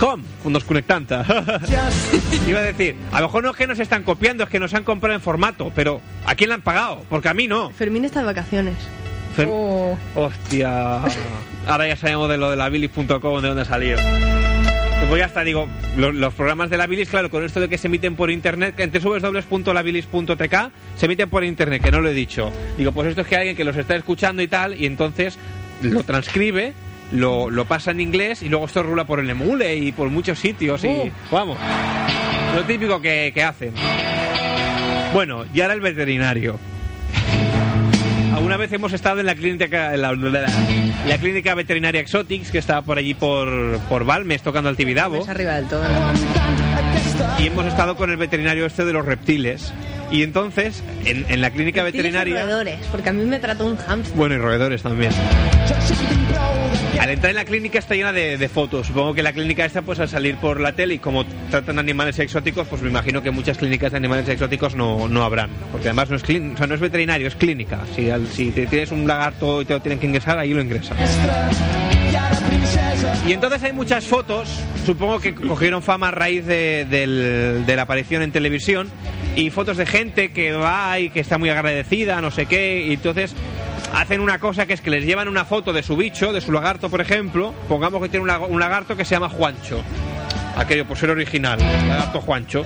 Com, 0.00 0.22
nos 0.46 0.64
conectanta. 0.64 1.24
Iba 2.48 2.58
a 2.58 2.62
decir, 2.62 2.96
a 3.12 3.20
lo 3.20 3.26
mejor 3.28 3.44
no 3.44 3.50
es 3.50 3.56
que 3.56 3.66
nos 3.66 3.78
están 3.78 4.02
copiando, 4.02 4.44
es 4.44 4.50
que 4.50 4.58
nos 4.58 4.74
han 4.74 4.82
comprado 4.84 5.14
en 5.14 5.20
formato, 5.22 5.70
pero 5.74 6.00
¿a 6.26 6.34
quién 6.34 6.48
le 6.48 6.54
han 6.54 6.62
pagado? 6.62 7.04
Porque 7.08 7.28
a 7.28 7.34
mí 7.34 7.46
no. 7.46 7.70
Fermín 7.70 8.04
está 8.04 8.20
de 8.20 8.26
vacaciones. 8.26 8.74
Oh. 9.48 9.96
Hostia. 10.14 11.00
Ahora 11.66 11.88
ya 11.88 11.96
sabemos 11.96 12.28
de 12.28 12.36
lo 12.38 12.50
de 12.50 12.56
la 12.56 12.68
bilis.com, 12.68 13.40
de 13.42 13.48
dónde 13.48 13.64
salió. 13.64 13.96
Pues 15.08 15.18
ya 15.18 15.26
está, 15.26 15.42
digo, 15.42 15.66
los, 15.96 16.14
los 16.14 16.32
programas 16.34 16.70
de 16.70 16.76
la 16.76 16.86
bilis, 16.86 17.08
claro, 17.08 17.28
con 17.28 17.44
esto 17.44 17.58
de 17.60 17.68
que 17.68 17.76
se 17.76 17.88
emiten 17.88 18.14
por 18.14 18.30
internet, 18.30 18.74
que 18.76 18.84
en 18.84 18.92
www.labilis.tk 18.92 20.54
se 20.96 21.06
emiten 21.06 21.28
por 21.28 21.42
internet, 21.44 21.82
que 21.82 21.90
no 21.90 22.00
lo 22.00 22.08
he 22.08 22.14
dicho. 22.14 22.52
Digo, 22.78 22.92
pues 22.92 23.08
esto 23.08 23.22
es 23.22 23.26
que 23.26 23.34
hay 23.34 23.40
alguien 23.40 23.56
que 23.56 23.64
los 23.64 23.76
está 23.76 23.96
escuchando 23.96 24.42
y 24.42 24.48
tal, 24.48 24.80
y 24.80 24.86
entonces 24.86 25.38
lo 25.82 26.04
transcribe, 26.04 26.72
lo, 27.10 27.50
lo 27.50 27.64
pasa 27.64 27.90
en 27.90 28.00
inglés 28.00 28.42
y 28.42 28.48
luego 28.48 28.66
esto 28.66 28.82
rula 28.84 29.04
por 29.04 29.18
el 29.18 29.28
emule 29.28 29.74
y 29.76 29.90
por 29.92 30.08
muchos 30.08 30.38
sitios 30.38 30.84
y 30.84 30.88
Uh. 30.88 31.10
vamos. 31.32 31.58
Lo 32.54 32.62
típico 32.64 33.00
que, 33.00 33.32
que 33.34 33.42
hacen. 33.42 33.72
Bueno, 35.12 35.44
y 35.52 35.60
ahora 35.62 35.74
el 35.74 35.80
veterinario. 35.80 36.58
Alguna 38.34 38.56
vez 38.56 38.72
hemos 38.72 38.92
estado 38.92 39.20
en 39.20 39.26
la 39.26 39.34
clínica, 39.34 39.94
en 39.94 40.02
la, 40.02 40.12
la- 40.12 40.46
la 41.06 41.18
clínica 41.18 41.54
veterinaria 41.54 42.00
Exotics, 42.00 42.50
que 42.50 42.58
está 42.58 42.82
por 42.82 42.98
allí 42.98 43.14
por, 43.14 43.78
por 43.88 44.04
Balmes, 44.04 44.42
tocando 44.42 44.68
al 44.68 44.76
Tibidabo. 44.76 45.16
Es 45.22 45.28
arriba 45.28 45.54
del 45.54 45.66
todo. 45.66 45.82
Y 47.38 47.46
hemos 47.46 47.66
estado 47.66 47.96
con 47.96 48.10
el 48.10 48.16
veterinario 48.16 48.66
este 48.66 48.84
de 48.84 48.92
los 48.92 49.04
reptiles. 49.04 49.72
Y 50.10 50.22
entonces, 50.22 50.82
en, 51.04 51.24
en 51.28 51.40
la 51.40 51.50
clínica 51.50 51.82
veterinaria... 51.82 52.42
roedores, 52.44 52.86
porque 52.90 53.08
a 53.08 53.12
mí 53.12 53.24
me 53.24 53.38
trató 53.38 53.66
un 53.66 53.76
hamster. 53.76 54.16
Bueno, 54.16 54.34
y 54.34 54.38
roedores 54.38 54.82
también. 54.82 55.12
Al 57.02 57.10
entrar 57.10 57.30
en 57.30 57.36
la 57.36 57.44
clínica 57.44 57.80
está 57.80 57.96
llena 57.96 58.12
de, 58.12 58.38
de 58.38 58.48
fotos. 58.48 58.86
Supongo 58.86 59.12
que 59.12 59.24
la 59.24 59.32
clínica 59.32 59.64
esta, 59.64 59.82
pues 59.82 59.98
al 59.98 60.08
salir 60.08 60.36
por 60.36 60.60
la 60.60 60.72
tele 60.74 60.94
y 60.94 60.98
como 61.00 61.26
tratan 61.50 61.80
animales 61.80 62.16
exóticos, 62.20 62.68
pues 62.68 62.80
me 62.80 62.90
imagino 62.90 63.20
que 63.24 63.32
muchas 63.32 63.58
clínicas 63.58 63.90
de 63.90 63.96
animales 63.98 64.28
exóticos 64.28 64.76
no, 64.76 65.08
no 65.08 65.24
habrán. 65.24 65.50
Porque 65.72 65.88
además 65.88 66.10
no 66.10 66.16
es, 66.16 66.24
clín- 66.24 66.56
no 66.56 66.74
es 66.74 66.80
veterinario, 66.80 67.26
es 67.26 67.34
clínica. 67.34 67.80
Si, 67.96 68.08
al- 68.08 68.28
si 68.28 68.52
te 68.52 68.66
tienes 68.68 68.92
un 68.92 69.08
lagarto 69.08 69.62
y 69.62 69.64
te 69.64 69.74
lo 69.74 69.80
tienen 69.82 69.98
que 69.98 70.06
ingresar, 70.06 70.38
ahí 70.38 70.54
lo 70.54 70.62
ingresan. 70.62 70.96
Y 73.26 73.32
entonces 73.32 73.62
hay 73.64 73.72
muchas 73.72 74.04
fotos, 74.04 74.48
supongo 74.86 75.18
que 75.18 75.34
cogieron 75.34 75.82
fama 75.82 76.08
a 76.08 76.10
raíz 76.12 76.46
de, 76.46 76.84
del- 76.88 77.64
de 77.66 77.76
la 77.76 77.82
aparición 77.82 78.22
en 78.22 78.30
televisión, 78.30 78.88
y 79.34 79.50
fotos 79.50 79.76
de 79.76 79.86
gente 79.86 80.30
que 80.30 80.52
va 80.52 80.98
y 81.00 81.10
que 81.10 81.20
está 81.20 81.38
muy 81.38 81.48
agradecida, 81.48 82.20
no 82.20 82.30
sé 82.30 82.46
qué, 82.46 82.84
y 82.86 82.92
entonces 82.92 83.34
hacen 83.92 84.20
una 84.20 84.38
cosa 84.38 84.66
que 84.66 84.72
es 84.72 84.80
que 84.80 84.90
les 84.90 85.04
llevan 85.04 85.28
una 85.28 85.44
foto 85.44 85.72
de 85.72 85.82
su 85.82 85.96
bicho, 85.96 86.32
de 86.32 86.40
su 86.40 86.52
lagarto, 86.52 86.88
por 86.88 87.00
ejemplo, 87.00 87.54
pongamos 87.68 88.02
que 88.02 88.08
tiene 88.08 88.30
un 88.48 88.60
lagarto 88.60 88.96
que 88.96 89.04
se 89.04 89.14
llama 89.14 89.28
Juancho, 89.28 89.82
aquello 90.56 90.86
por 90.86 90.96
ser 90.96 91.10
original, 91.10 91.58
lagarto 91.60 92.20
Juancho, 92.20 92.64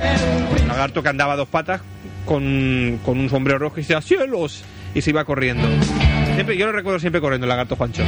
lagarto 0.66 1.03
que 1.03 1.09
andaba 1.09 1.35
a 1.35 1.37
dos 1.37 1.49
patas 1.49 1.81
con, 2.24 3.01
con 3.05 3.18
un 3.18 3.29
sombrero 3.29 3.59
rojo 3.59 3.77
y 3.79 3.83
decía 3.83 4.01
cielos, 4.01 4.64
y 4.95 5.03
se 5.03 5.11
iba 5.11 5.24
corriendo. 5.24 5.68
Siempre, 6.35 6.57
yo 6.57 6.66
lo 6.66 6.72
recuerdo 6.72 6.99
siempre 6.99 7.20
corriendo, 7.20 7.45
el 7.45 7.51
lagarto 7.51 7.77
Juancho. 7.77 8.03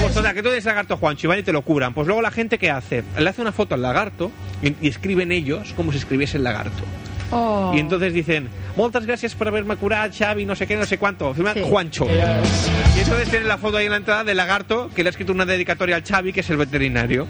Pues 0.00 0.14
total, 0.14 0.34
que 0.34 0.42
tú 0.42 0.48
eres 0.48 0.64
lagarto 0.64 0.96
Juancho 0.96 1.26
y 1.26 1.28
van 1.28 1.38
y 1.40 1.42
te 1.42 1.52
lo 1.52 1.62
curan. 1.62 1.92
Pues 1.92 2.06
luego 2.06 2.22
la 2.22 2.30
gente 2.30 2.58
que 2.58 2.70
hace, 2.70 3.02
le 3.18 3.28
hace 3.28 3.40
una 3.42 3.52
foto 3.52 3.74
al 3.74 3.82
lagarto 3.82 4.30
y, 4.62 4.74
y 4.80 4.88
escriben 4.88 5.32
ellos 5.32 5.74
como 5.76 5.92
si 5.92 5.98
escribiese 5.98 6.36
el 6.36 6.44
lagarto. 6.44 6.84
Oh. 7.30 7.72
Y 7.74 7.78
entonces 7.80 8.12
dicen, 8.14 8.48
muchas 8.76 9.04
gracias 9.06 9.34
por 9.34 9.48
haberme 9.48 9.76
curado, 9.76 10.10
Xavi, 10.16 10.44
no 10.46 10.54
sé 10.56 10.66
qué, 10.66 10.76
no 10.76 10.86
sé 10.86 10.98
cuánto. 10.98 11.34
Firma 11.34 11.52
Sí. 11.54 11.62
Juancho. 11.64 12.06
Y 12.06 13.00
entonces 13.00 13.28
tienen 13.30 13.48
la 13.48 13.58
foto 13.58 13.76
ahí 13.76 13.84
en 13.86 13.90
la 13.92 13.98
entrada 13.98 14.24
del 14.24 14.36
lagarto 14.36 14.90
que 14.94 15.02
le 15.02 15.08
ha 15.08 15.10
escrito 15.10 15.32
una 15.32 15.44
dedicatoria 15.44 15.96
al 15.96 16.04
Xavi, 16.04 16.32
que 16.32 16.40
es 16.40 16.50
el 16.50 16.56
veterinario. 16.56 17.26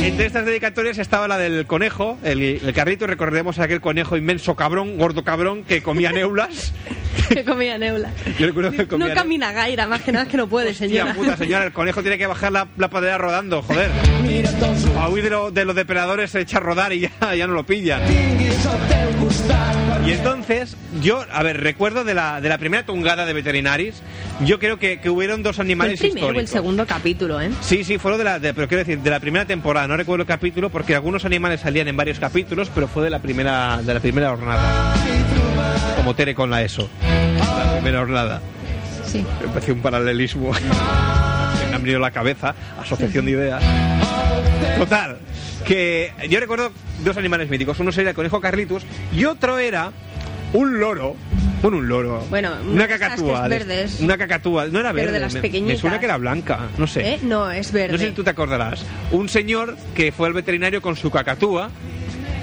Entre 0.00 0.26
estas 0.26 0.46
dedicatorias 0.46 0.96
estaba 0.98 1.28
la 1.28 1.38
del 1.38 1.66
conejo, 1.66 2.18
el, 2.22 2.40
el 2.42 2.72
carrito, 2.72 3.06
recordemos 3.06 3.58
aquel 3.58 3.80
conejo 3.80 4.16
inmenso 4.16 4.54
cabrón, 4.54 4.96
gordo 4.96 5.22
cabrón, 5.24 5.64
que 5.64 5.82
comía 5.82 6.12
neulas. 6.12 6.72
que 7.28 7.44
comía 7.44 7.76
neula. 7.78 8.10
Yo 8.38 8.46
recuerdo 8.46 8.70
que 8.70 8.86
comía 8.86 9.08
No 9.08 9.14
camina 9.14 9.52
gaira, 9.52 9.86
más 9.86 10.00
que 10.02 10.12
nada 10.12 10.24
es 10.24 10.30
que 10.30 10.36
no 10.36 10.48
puede, 10.48 10.70
Hostia 10.70 10.88
señora. 10.88 11.14
puta, 11.14 11.36
señora, 11.36 11.64
el 11.66 11.72
conejo 11.72 12.00
tiene 12.02 12.16
que 12.16 12.26
bajar 12.26 12.52
la, 12.52 12.68
la 12.78 12.88
padera 12.88 13.18
rodando, 13.18 13.60
joder. 13.62 13.90
A 14.98 15.08
huir 15.08 15.24
de, 15.24 15.30
lo- 15.30 15.50
de 15.50 15.64
los 15.64 15.74
depredadores 15.74 16.30
se 16.30 16.40
echa 16.40 16.58
a 16.58 16.60
rodar 16.60 16.92
y 16.92 17.00
ya, 17.00 17.34
ya 17.34 17.46
no 17.46 17.52
lo 17.54 17.64
pillan. 17.66 18.00
Y 20.06 20.12
entonces, 20.12 20.74
yo, 21.02 21.22
a 21.30 21.42
ver, 21.42 21.60
recuerdo 21.60 22.02
de 22.04 22.14
la, 22.14 22.40
de 22.40 22.48
la 22.48 22.56
primera 22.56 22.86
tungada 22.86 23.26
de 23.26 23.32
veterinaris, 23.34 24.00
yo 24.44 24.58
creo 24.58 24.78
que, 24.78 25.00
que 25.00 25.10
hubieron 25.10 25.42
dos 25.42 25.56
Fue 25.56 25.64
el 25.64 25.68
animales 25.68 26.00
primero 26.00 26.28
o 26.28 26.30
el 26.30 26.36
históricos. 26.36 26.50
segundo 26.52 26.86
capítulo, 26.86 27.40
¿eh? 27.40 27.50
Sí, 27.60 27.84
sí, 27.84 27.98
fue 27.98 28.12
lo 28.12 28.18
de 28.18 28.24
la, 28.24 28.38
de- 28.38 28.54
pero 28.54 28.68
quiero 28.68 28.84
decir, 28.84 29.00
de 29.00 29.10
la 29.10 29.20
primera 29.20 29.44
temporada, 29.44 29.86
no 29.88 29.96
recuerdo 29.96 30.22
el 30.22 30.28
capítulo, 30.28 30.68
porque 30.68 30.94
algunos 30.94 31.24
animales 31.24 31.60
salían 31.60 31.88
en 31.88 31.96
varios 31.96 32.18
capítulos, 32.18 32.70
pero 32.74 32.86
fue 32.86 33.04
de 33.04 33.10
la 33.10 33.20
primera, 33.20 33.80
de 33.82 33.94
la 33.94 34.00
primera 34.00 34.28
jornada. 34.28 34.94
Como 35.96 36.14
Tere 36.14 36.34
con 36.34 36.50
la 36.50 36.62
ESO. 36.62 36.88
La 37.02 37.72
primera 37.72 38.00
jornada. 38.00 38.42
Sí. 39.06 39.24
Me 39.40 39.48
pareció 39.48 39.72
un 39.72 39.80
paralelismo. 39.80 40.52
Me 41.70 41.74
han 41.74 41.82
venido 41.82 42.00
la 42.00 42.10
cabeza, 42.10 42.54
asociación 42.78 43.24
de 43.24 43.30
ideas. 43.30 43.62
Total, 44.76 45.18
que 45.64 46.12
yo 46.28 46.38
recuerdo 46.38 46.70
dos 47.02 47.16
animales 47.16 47.48
míticos. 47.48 47.80
Uno 47.80 47.90
sería 47.90 48.10
el 48.10 48.16
conejo 48.16 48.40
Carlitos 48.40 48.84
y 49.12 49.24
otro 49.24 49.58
era 49.58 49.92
un 50.52 50.80
loro. 50.80 51.16
Bueno, 51.62 51.78
un 51.78 51.88
loro. 51.88 52.24
Bueno, 52.30 52.52
una 52.70 52.86
cacatúa. 52.86 53.48
que 53.48 53.54
es 53.56 53.66
de- 53.66 53.74
verdes. 53.74 54.00
Una 54.00 54.16
cacatúa. 54.16 54.66
No 54.66 54.78
era 54.80 54.92
Pero 54.92 55.06
verde. 55.06 55.12
de 55.12 55.20
las 55.20 55.34
me- 55.34 55.60
me, 55.60 55.76
suena 55.76 55.98
que 55.98 56.04
era 56.06 56.16
blanca. 56.16 56.60
No 56.78 56.86
sé. 56.86 57.14
¿Eh? 57.14 57.18
No, 57.22 57.50
es 57.50 57.72
verde. 57.72 57.92
No 57.92 57.98
sé 57.98 58.06
si 58.06 58.12
tú 58.12 58.22
te 58.22 58.30
acordarás. 58.30 58.84
Un 59.10 59.28
señor 59.28 59.76
que 59.94 60.12
fue 60.12 60.28
al 60.28 60.34
veterinario 60.34 60.80
con 60.82 60.94
su 60.96 61.10
cacatúa. 61.10 61.70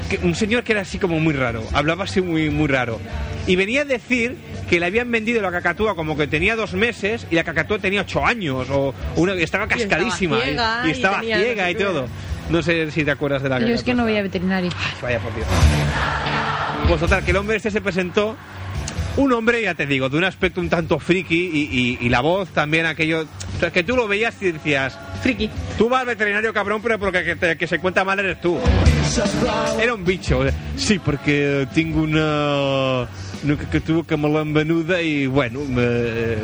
que- 0.10 0.20
un 0.20 0.36
señor 0.36 0.64
que 0.64 0.74
era 0.74 0.82
así 0.82 1.00
como 1.00 1.20
muy 1.20 1.34
raro. 1.34 1.64
Hablaba 1.74 2.04
así 2.04 2.22
muy, 2.22 2.52
muy 2.52 2.68
raro. 2.68 3.00
Y 3.48 3.56
venía 3.56 3.82
a 3.82 3.86
decir 3.86 4.38
que 4.70 4.80
le 4.80 4.86
habían 4.86 5.10
vendido 5.10 5.42
la 5.42 5.50
cacatúa 5.50 5.96
como 5.96 6.16
que 6.16 6.28
tenía 6.28 6.56
dos 6.56 6.74
meses 6.74 7.26
y 7.32 7.36
la 7.36 7.44
cacatúa 7.44 7.80
tenía 7.80 8.02
ocho 8.02 8.24
años. 8.24 8.68
O 8.70 8.94
una, 9.16 9.34
estaba 9.34 9.64
estaba 9.64 9.68
cascadísima. 9.68 10.40
ciega 10.42 10.82
y, 10.86 10.88
y 10.90 10.92
estaba 10.92 11.20
tenía 11.22 11.38
ciega 11.40 11.64
no 11.64 11.68
sé 11.68 11.72
y 11.72 11.76
todo. 11.76 12.08
No 12.52 12.62
sé 12.62 12.92
si 12.92 13.04
te 13.04 13.10
acuerdas 13.10 13.42
de 13.42 13.50
la 13.50 13.60
Yo 13.60 13.66
es 13.66 13.72
que 13.82 13.94
cacatúa. 13.94 13.96
no 13.96 14.04
voy 14.04 14.18
a 14.18 14.22
veterinario. 14.22 14.70
Vaya 15.02 15.18
por 15.20 15.34
Dios. 15.34 15.48
Pues 16.88 17.00
total, 17.00 17.24
que 17.24 17.32
el 17.32 17.38
hombre 17.38 17.58
este 17.58 17.72
se 17.72 17.82
presentó. 17.82 18.36
Un 19.18 19.32
hombre, 19.32 19.62
ya 19.62 19.74
te 19.76 19.86
digo, 19.86 20.10
de 20.10 20.18
un 20.18 20.26
aspecto 20.26 20.60
un 20.60 20.70
tanto 20.70 21.00
friki 21.00 21.36
y, 21.54 21.70
y- 22.02 22.06
y 22.06 22.10
la 22.10 22.20
voz 22.20 22.50
también 22.50 22.86
aquello... 22.86 23.22
O 23.22 23.60
sea, 23.60 23.72
que 23.72 23.82
tú 23.84 23.96
lo 23.96 24.08
veías 24.10 24.36
y 24.42 24.52
decías... 24.52 25.00
Friki. 25.24 25.50
Tú 25.78 25.88
vas 25.88 26.02
al 26.02 26.08
veterinario, 26.08 26.54
cabrón, 26.54 26.82
pero 26.84 27.00
porque 27.00 27.24
que, 27.24 27.36
te- 27.38 27.58
que 27.58 27.66
se 27.66 27.80
cuenta 27.80 28.04
mal 28.04 28.20
eres 28.20 28.42
tú. 28.42 28.60
Era 29.82 29.94
un 29.94 30.04
bicho. 30.04 30.42
Sí, 30.76 31.00
porque 31.00 31.66
tengo 31.74 32.02
una... 32.02 33.08
una 33.44 33.58
cacatúa 33.58 34.04
me 34.18 34.30
l'han 34.30 34.54
venuda 34.54 35.02
i, 35.02 35.28
bueno, 35.28 35.62
me, 35.62 36.36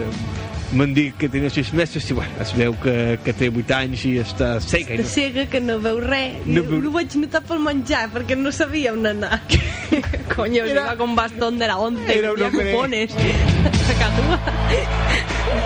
m'han 0.74 0.94
dit 0.96 1.16
que 1.20 1.28
tenia 1.28 1.50
sis 1.52 1.74
mesos 1.74 2.06
i, 2.10 2.14
bueno, 2.16 2.32
es 2.40 2.54
veu 2.56 2.72
que, 2.80 3.20
que 3.26 3.34
té 3.36 3.50
8 3.52 3.74
anys 3.76 4.06
i 4.08 4.14
està 4.22 4.54
seca. 4.64 4.94
I 4.96 4.98
De 5.02 5.04
cega 5.10 5.46
que 5.52 5.60
no 5.60 5.80
veu 5.84 6.00
res. 6.00 6.38
No 6.46 6.62
No, 6.62 6.70
veu- 6.70 6.82
no 6.86 6.92
vaig 6.96 7.16
notar 7.20 7.42
pel 7.44 7.60
menjar 7.60 8.06
perquè 8.14 8.38
no 8.40 8.52
sabia 8.56 8.94
on 8.94 9.06
anar. 9.06 9.42
Coño, 10.36 10.66
iba 10.66 10.96
con 10.96 11.16
bastón 11.16 11.60
de 11.60 11.68
la 11.68 11.78
11 11.78 12.04
Era 12.18 12.32
tenía 12.32 12.48
hombre- 12.48 12.72
cupones. 12.72 13.12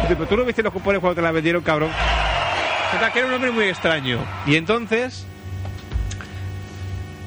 Pero 0.07 0.25
tú 0.27 0.37
no 0.37 0.45
viste 0.45 0.63
los 0.63 0.73
cupones 0.73 0.99
cuando 0.99 1.15
te 1.15 1.21
la 1.21 1.31
vendieron, 1.31 1.61
cabrón. 1.63 1.91
Total, 2.91 3.11
que 3.11 3.19
era 3.19 3.27
un 3.27 3.33
hombre 3.33 3.51
muy 3.51 3.65
extraño. 3.65 4.19
Y 4.47 4.55
entonces, 4.55 5.25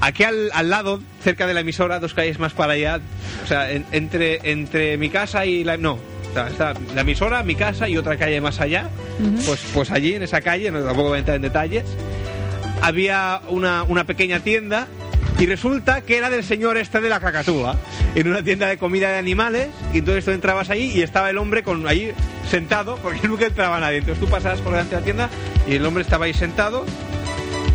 aquí 0.00 0.22
al, 0.24 0.50
al 0.52 0.70
lado, 0.70 1.00
cerca 1.22 1.46
de 1.46 1.54
la 1.54 1.60
emisora, 1.60 1.98
dos 2.00 2.14
calles 2.14 2.38
más 2.38 2.52
para 2.54 2.72
allá, 2.74 3.00
o 3.44 3.46
sea, 3.46 3.70
en- 3.70 3.84
entre, 3.92 4.40
entre 4.50 4.96
mi 4.96 5.10
casa 5.10 5.44
y 5.46 5.64
la... 5.64 5.76
No, 5.76 5.98
está 6.46 6.74
la 6.94 7.00
emisora, 7.00 7.42
mi 7.42 7.54
casa 7.54 7.88
y 7.88 7.96
otra 7.96 8.16
calle 8.16 8.40
más 8.40 8.60
allá. 8.60 8.88
Pues, 9.44 9.60
pues 9.74 9.90
allí, 9.90 10.14
en 10.14 10.22
esa 10.22 10.40
calle, 10.40 10.70
no 10.70 10.80
tampoco 10.80 11.08
voy 11.08 11.16
a 11.16 11.18
entrar 11.18 11.36
en 11.36 11.42
detalles, 11.42 11.84
había 12.80 13.40
una, 13.48 13.82
una 13.82 14.04
pequeña 14.04 14.40
tienda 14.40 14.86
y 15.38 15.46
resulta 15.46 16.00
que 16.00 16.16
era 16.16 16.30
del 16.30 16.42
señor 16.42 16.76
este 16.76 17.00
de 17.00 17.08
la 17.08 17.20
cacatúa, 17.20 17.76
en 18.16 18.28
una 18.28 18.42
tienda 18.42 18.66
de 18.66 18.76
comida 18.76 19.10
de 19.10 19.18
animales, 19.18 19.68
y 19.92 19.98
entonces 19.98 20.24
tú 20.24 20.32
entrabas 20.32 20.68
ahí 20.68 20.90
y 20.92 21.02
estaba 21.02 21.30
el 21.30 21.38
hombre 21.38 21.62
con 21.62 21.86
ahí 21.86 22.12
sentado, 22.50 22.96
porque 22.96 23.20
nunca 23.28 23.46
entraba 23.46 23.78
nadie. 23.78 23.98
Entonces 23.98 24.22
tú 24.22 24.28
pasabas 24.28 24.60
por 24.60 24.72
delante 24.72 24.96
de 24.96 25.00
la 25.00 25.04
tienda 25.04 25.30
y 25.68 25.74
el 25.74 25.86
hombre 25.86 26.02
estaba 26.02 26.24
ahí 26.24 26.34
sentado, 26.34 26.84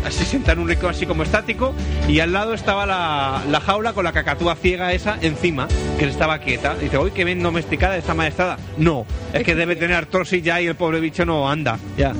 así 0.04 0.24
sentado 0.24 0.54
en 0.54 0.58
un 0.60 0.68
rincón 0.68 0.90
así 0.90 1.06
como 1.06 1.22
estático, 1.22 1.74
y 2.08 2.20
al 2.20 2.32
lado 2.32 2.54
estaba 2.54 2.86
la, 2.86 3.42
la 3.50 3.60
jaula 3.60 3.92
con 3.92 4.04
la 4.04 4.12
cacatúa 4.12 4.54
ciega 4.56 4.92
esa 4.92 5.18
encima, 5.20 5.68
que 5.98 6.06
estaba 6.06 6.38
quieta. 6.38 6.74
Dice, 6.74 6.98
uy, 6.98 7.10
qué 7.12 7.24
bien 7.24 7.42
domesticada 7.42 7.96
está 7.96 8.14
maestrada. 8.14 8.58
No, 8.76 9.06
es 9.32 9.42
que 9.42 9.54
debe 9.54 9.76
tener 9.76 9.96
artrosis 9.96 10.42
ya 10.42 10.60
y 10.60 10.66
el 10.66 10.74
pobre 10.74 11.00
bicho 11.00 11.24
no 11.24 11.50
anda, 11.50 11.78
ya. 11.96 12.12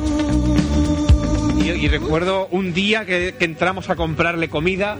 Y, 1.59 1.71
y 1.71 1.89
recuerdo 1.89 2.49
un 2.51 2.75
día 2.75 3.05
que, 3.05 3.35
que 3.39 3.45
entramos 3.45 3.91
a 3.91 3.97
comprarle 3.97 4.49
comida, 4.49 4.99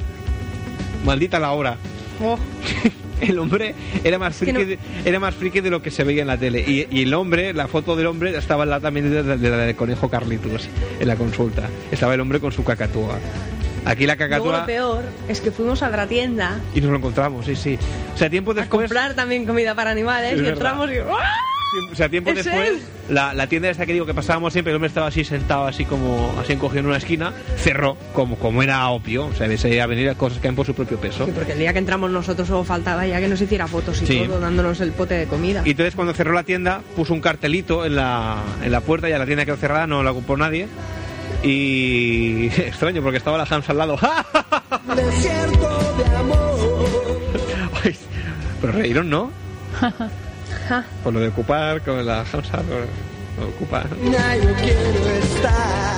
maldita 1.05 1.39
la 1.39 1.53
hora. 1.53 1.77
Oh. 2.23 2.39
El 3.21 3.39
hombre 3.39 3.75
era 4.03 4.19
más 4.19 4.35
friki, 4.37 4.53
no- 4.53 4.65
de, 4.65 4.79
era 5.05 5.19
más 5.21 5.35
friki 5.35 5.61
de 5.61 5.71
lo 5.71 5.81
que 5.83 5.91
se 5.91 6.05
veía 6.05 6.23
en 6.23 6.29
la 6.29 6.37
tele. 6.39 6.61
Y, 6.67 6.87
y 6.91 7.03
el 7.03 7.15
hombre, 7.15 7.53
la 7.55 7.69
foto 7.69 7.97
del 7.97 8.07
hombre, 8.07 8.37
estaba 8.37 8.65
al 8.65 8.71
lado 8.71 8.83
también 8.83 9.11
de, 9.11 9.23
de- 9.23 9.37
de 9.37 9.51
la 9.51 9.57
del 9.59 9.77
conejo 9.77 10.09
Carlitos 10.09 10.69
en 11.01 11.09
la 11.09 11.17
consulta. 11.17 11.69
Estaba 11.91 12.15
el 12.15 12.21
hombre 12.21 12.41
con 12.41 12.53
su 12.53 12.65
cacatúa. 12.65 13.19
Aquí 13.87 14.07
la 14.07 14.15
Luego 14.15 14.31
cacatúa. 14.31 14.61
lo 14.61 14.67
peor 14.67 15.03
es 15.29 15.41
que 15.43 15.51
fuimos 15.51 15.83
a 15.83 15.91
la 15.91 16.07
tienda 16.07 16.59
Y 16.75 16.81
nos 16.81 16.91
lo 16.91 16.97
encontramos, 16.97 17.45
sí, 17.45 17.55
sí. 17.55 17.79
O 18.15 18.17
sea, 18.17 18.31
tiempo 18.31 18.53
a 18.53 18.55
después. 18.55 18.89
comprar 18.89 19.15
también 19.15 19.45
comida 19.45 19.75
para 19.75 19.91
animales 19.91 20.33
Es 20.33 20.39
y 20.39 20.43
verdad. 20.43 20.55
entramos 20.55 20.91
y 20.91 20.95
¡ah! 20.99 21.29
O 21.93 21.95
sea, 21.97 22.09
tiempo 22.09 22.31
¿Es 22.31 22.45
después, 22.45 22.83
la, 23.09 23.35
la 23.35 23.47
tienda 23.47 23.69
esta 23.71 23.87
que 23.87 23.93
digo 23.93 24.07
que 24.07 24.15
pasábamos 24.15 24.53
siempre, 24.53 24.71
el 24.73 24.77
hombre 24.77 24.89
estaba 24.89 25.07
así 25.09 25.25
sentado, 25.25 25.67
así 25.67 25.85
como 25.85 26.35
así 26.41 26.53
encogido 26.53 26.81
en 26.81 26.87
una 26.87 26.97
esquina, 26.99 27.33
cerró, 27.57 27.97
como, 28.13 28.37
como 28.37 28.63
era 28.63 28.89
obvio. 28.89 29.27
O 29.27 29.35
sea, 29.35 29.47
ves 29.49 29.65
a 29.65 29.87
venir 29.87 30.15
cosas 30.17 30.39
que 30.39 30.43
caen 30.43 30.55
por 30.57 30.67
su 30.67 30.75
propio 30.75 30.99
peso. 30.99 31.27
Sí, 31.27 31.33
porque 31.35 31.53
el 31.53 31.59
día 31.59 31.73
que 31.73 31.79
entramos 31.79 32.11
nosotros 32.11 32.47
solo 32.49 32.65
faltaba 32.65 33.07
ya 33.07 33.21
que 33.21 33.29
nos 33.29 33.41
hiciera 33.41 33.67
fotos 33.67 34.01
y 34.03 34.07
Sí. 34.07 34.21
todo, 34.27 34.41
dándonos 34.41 34.81
el 34.81 34.93
pote 34.93 35.15
de 35.15 35.27
comida. 35.27 35.63
Y 35.65 35.71
entonces 35.71 35.95
cuando 35.95 36.15
cerró 36.15 36.33
la 36.33 36.43
tienda 36.45 36.83
puso 36.97 37.13
un 37.15 37.21
cartelito 37.21 37.85
en 37.85 37.97
la, 37.97 38.39
en 38.63 38.71
la 38.73 38.81
puerta 38.81 39.09
y 39.09 39.13
a 39.13 39.19
la 39.19 39.27
tienda 39.27 39.45
quedó 39.45 39.57
cerrada, 39.57 39.87
no 39.87 40.03
la 40.03 40.13
ocupó 40.13 40.37
nadie. 40.37 40.69
Y 41.43 42.47
extraño 42.57 43.03
porque 43.03 43.19
estaba 43.19 43.37
la 43.39 43.45
Hams 43.49 43.69
al 43.69 43.79
lado. 43.79 43.99
Desierto 44.97 45.95
de 45.99 46.17
amor. 46.17 46.55
Pero 48.61 48.73
reíron, 48.73 49.11
¿no? 49.11 49.31
Por 51.03 51.13
lo 51.13 51.21
de 51.21 51.29
ocupar 51.29 51.81
con 51.83 52.05
la 52.05 52.25
de 52.25 53.45
ocupar. 53.45 53.87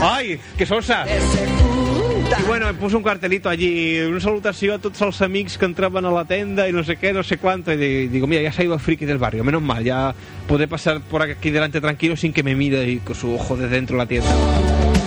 ¡Ay! 0.01 0.39
¡Qué 0.57 0.65
sosa! 0.67 1.05
I 1.07 2.43
bueno, 2.49 2.69
em 2.69 2.77
puso 2.77 2.97
un 2.97 3.05
cartelito 3.05 3.49
allí, 3.49 4.01
una 4.01 4.19
salutació 4.21 4.75
a 4.75 4.79
tots 4.83 5.01
els 5.07 5.21
amics 5.23 5.57
que 5.59 5.65
entraven 5.65 6.05
a 6.05 6.11
la 6.11 6.25
tenda 6.25 6.69
y 6.69 6.73
no 6.73 6.83
sé 6.83 6.97
qué, 6.97 7.13
no 7.13 7.23
sé 7.23 7.39
cuánto. 7.39 7.73
Y 7.73 7.77
di- 7.77 8.09
digo, 8.09 8.27
mira, 8.27 8.43
ya 8.43 8.51
se 8.53 8.63
ha 8.63 8.65
ido 8.65 8.75
el 8.75 8.81
friki 8.81 9.05
del 9.07 9.19
barrio, 9.19 9.45
menos 9.45 9.63
mal, 9.63 9.85
ya 9.85 10.13
podré 10.49 10.67
pasar 10.67 11.01
por 11.03 11.23
aquí 11.23 11.51
delante 11.51 11.81
tranquilo 11.81 12.17
sin 12.17 12.33
que 12.33 12.43
me 12.43 12.57
mire 12.57 12.89
y 12.89 12.99
con 12.99 13.15
su 13.15 13.33
ojo 13.33 13.57
de 13.57 13.69
dentro 13.69 13.95
de 13.97 14.03
la 14.03 14.07
tienda. 14.09 14.29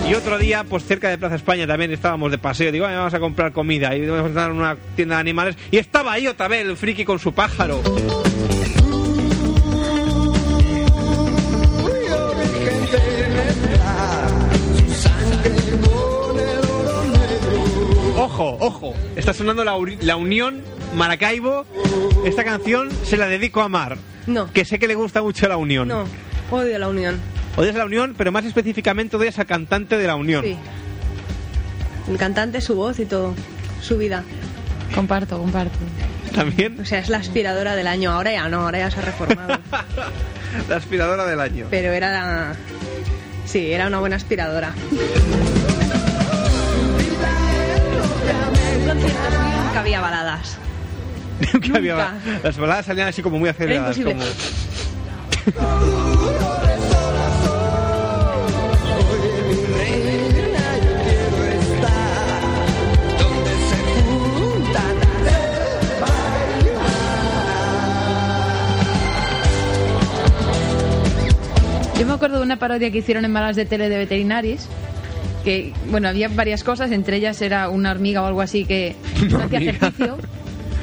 Y 0.08 0.14
otro 0.14 0.38
día, 0.38 0.64
pues 0.64 0.84
cerca 0.84 1.10
de 1.10 1.18
Plaza 1.18 1.34
España 1.36 1.66
también 1.66 1.92
estábamos 1.92 2.30
de 2.30 2.38
paseo. 2.38 2.72
Digo, 2.72 2.86
"Ay, 2.86 2.96
vamos 2.96 3.12
a 3.14 3.20
comprar 3.20 3.52
comida. 3.52 3.94
Y 3.94 4.06
vamos 4.06 4.24
a 4.24 4.28
entrar 4.28 4.50
en 4.50 4.56
una 4.56 4.76
tienda 4.96 5.16
de 5.16 5.20
animales. 5.20 5.56
Y 5.70 5.76
estaba 5.76 6.12
ahí 6.14 6.26
otra 6.26 6.48
vez 6.48 6.64
el 6.66 6.76
friki 6.76 7.04
con 7.04 7.18
su 7.18 7.32
pájaro. 7.34 7.82
Ojo, 18.60 18.94
está 19.16 19.32
sonando 19.32 19.64
la, 19.64 19.74
la 20.02 20.16
Unión 20.16 20.62
Maracaibo. 20.94 21.64
Esta 22.24 22.44
canción 22.44 22.90
se 23.04 23.16
la 23.16 23.26
dedico 23.26 23.62
a 23.62 23.68
Mar. 23.68 23.96
No. 24.26 24.52
Que 24.52 24.64
sé 24.64 24.78
que 24.78 24.86
le 24.86 24.94
gusta 24.94 25.22
mucho 25.22 25.48
la 25.48 25.56
Unión. 25.56 25.88
No, 25.88 26.04
odio 26.50 26.78
la 26.78 26.88
unión. 26.88 27.18
Odias 27.56 27.74
la 27.74 27.84
Unión, 27.84 28.14
pero 28.16 28.32
más 28.32 28.44
específicamente 28.44 29.16
odias 29.16 29.38
al 29.38 29.46
cantante 29.46 29.96
de 29.96 30.06
la 30.06 30.14
Unión. 30.14 30.44
Sí. 30.44 30.56
El 32.08 32.16
cantante, 32.18 32.60
su 32.60 32.74
voz 32.74 32.98
y 33.00 33.06
todo. 33.06 33.34
Su 33.80 33.96
vida. 33.98 34.24
Comparto, 34.94 35.38
comparto. 35.38 35.78
También 36.34 36.78
O 36.80 36.84
sea, 36.84 36.98
es 37.00 37.08
la 37.08 37.18
aspiradora 37.18 37.74
del 37.76 37.86
año. 37.86 38.12
Ahora 38.12 38.32
ya 38.32 38.48
no, 38.48 38.60
ahora 38.62 38.78
ya 38.78 38.90
se 38.90 38.98
ha 38.98 39.02
reformado. 39.02 39.58
la 40.68 40.76
aspiradora 40.76 41.26
del 41.26 41.40
año. 41.40 41.66
Pero 41.70 41.92
era 41.92 42.10
la... 42.10 42.56
Sí, 43.46 43.72
era 43.72 43.86
una 43.88 43.98
buena 43.98 44.16
aspiradora. 44.16 44.74
Nunca 49.02 49.80
había 49.80 50.00
baladas. 50.00 50.58
Nunca 51.52 51.78
había- 51.78 51.94
Nunca. 51.96 52.40
Las 52.42 52.56
baladas 52.58 52.86
salían 52.86 53.08
así 53.08 53.22
como 53.22 53.38
muy 53.38 53.48
aceleradas. 53.48 53.96
Era 53.98 54.10
Como... 54.10 54.22
Yo 71.98 72.06
me 72.06 72.12
acuerdo 72.14 72.38
de 72.38 72.42
una 72.44 72.58
parodia 72.58 72.90
que 72.90 72.98
hicieron 72.98 73.24
en 73.26 73.34
balas 73.34 73.56
de 73.56 73.66
tele 73.66 73.88
de 73.88 73.98
veterinaris. 73.98 74.68
Que, 75.44 75.72
bueno, 75.90 76.08
había 76.08 76.28
varias 76.28 76.62
cosas, 76.64 76.90
entre 76.92 77.16
ellas 77.16 77.40
era 77.40 77.68
una 77.70 77.90
hormiga 77.90 78.22
o 78.22 78.26
algo 78.26 78.42
así 78.42 78.64
que 78.64 78.94
no 79.30 79.38
hacía 79.38 79.58
ejercicio. 79.60 80.18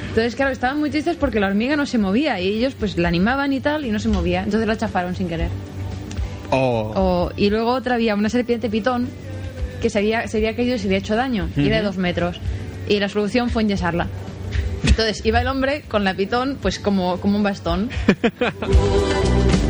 Entonces, 0.10 0.36
claro, 0.36 0.52
estaban 0.52 0.80
muy 0.80 0.90
tristes 0.90 1.16
porque 1.16 1.40
la 1.40 1.48
hormiga 1.48 1.76
no 1.76 1.86
se 1.86 2.00
movía 2.00 2.40
y 2.42 2.48
ellos 2.48 2.74
pues 2.78 2.98
la 2.98 3.08
animaban 3.08 3.54
y 3.54 3.60
tal 3.60 3.86
y 3.86 3.92
no 3.92 4.00
se 4.00 4.10
movía. 4.10 4.44
Entonces 4.44 4.68
la 4.68 4.76
chafaron 4.76 5.16
sin 5.16 5.28
querer. 5.28 5.50
Oh. 6.50 6.92
O- 6.96 7.32
y 7.38 7.50
luego 7.52 7.72
otra 7.72 7.96
había 7.96 8.16
una 8.16 8.30
serpiente 8.30 8.70
pitón 8.70 9.08
que 9.82 9.92
se 9.92 10.00
había, 10.00 10.28
se 10.28 10.38
había 10.38 10.56
caído 10.56 10.76
y 10.76 10.80
se 10.80 10.88
había 10.88 10.98
hecho 10.98 11.16
daño. 11.16 11.50
Y 11.56 11.68
era 11.68 11.78
de 11.78 11.84
dos 11.84 11.98
metros. 11.98 12.40
Y 12.90 13.00
la 13.00 13.10
solución 13.10 13.52
fue 13.52 13.62
enyesarla. 13.62 14.08
Entonces 14.84 15.24
iba 15.24 15.40
el 15.42 15.48
hombre 15.48 15.84
con 15.88 16.04
la 16.04 16.16
pitón 16.16 16.58
pues 16.62 16.80
como, 16.80 17.18
como 17.20 17.38
un 17.38 17.44
bastón. 17.44 17.90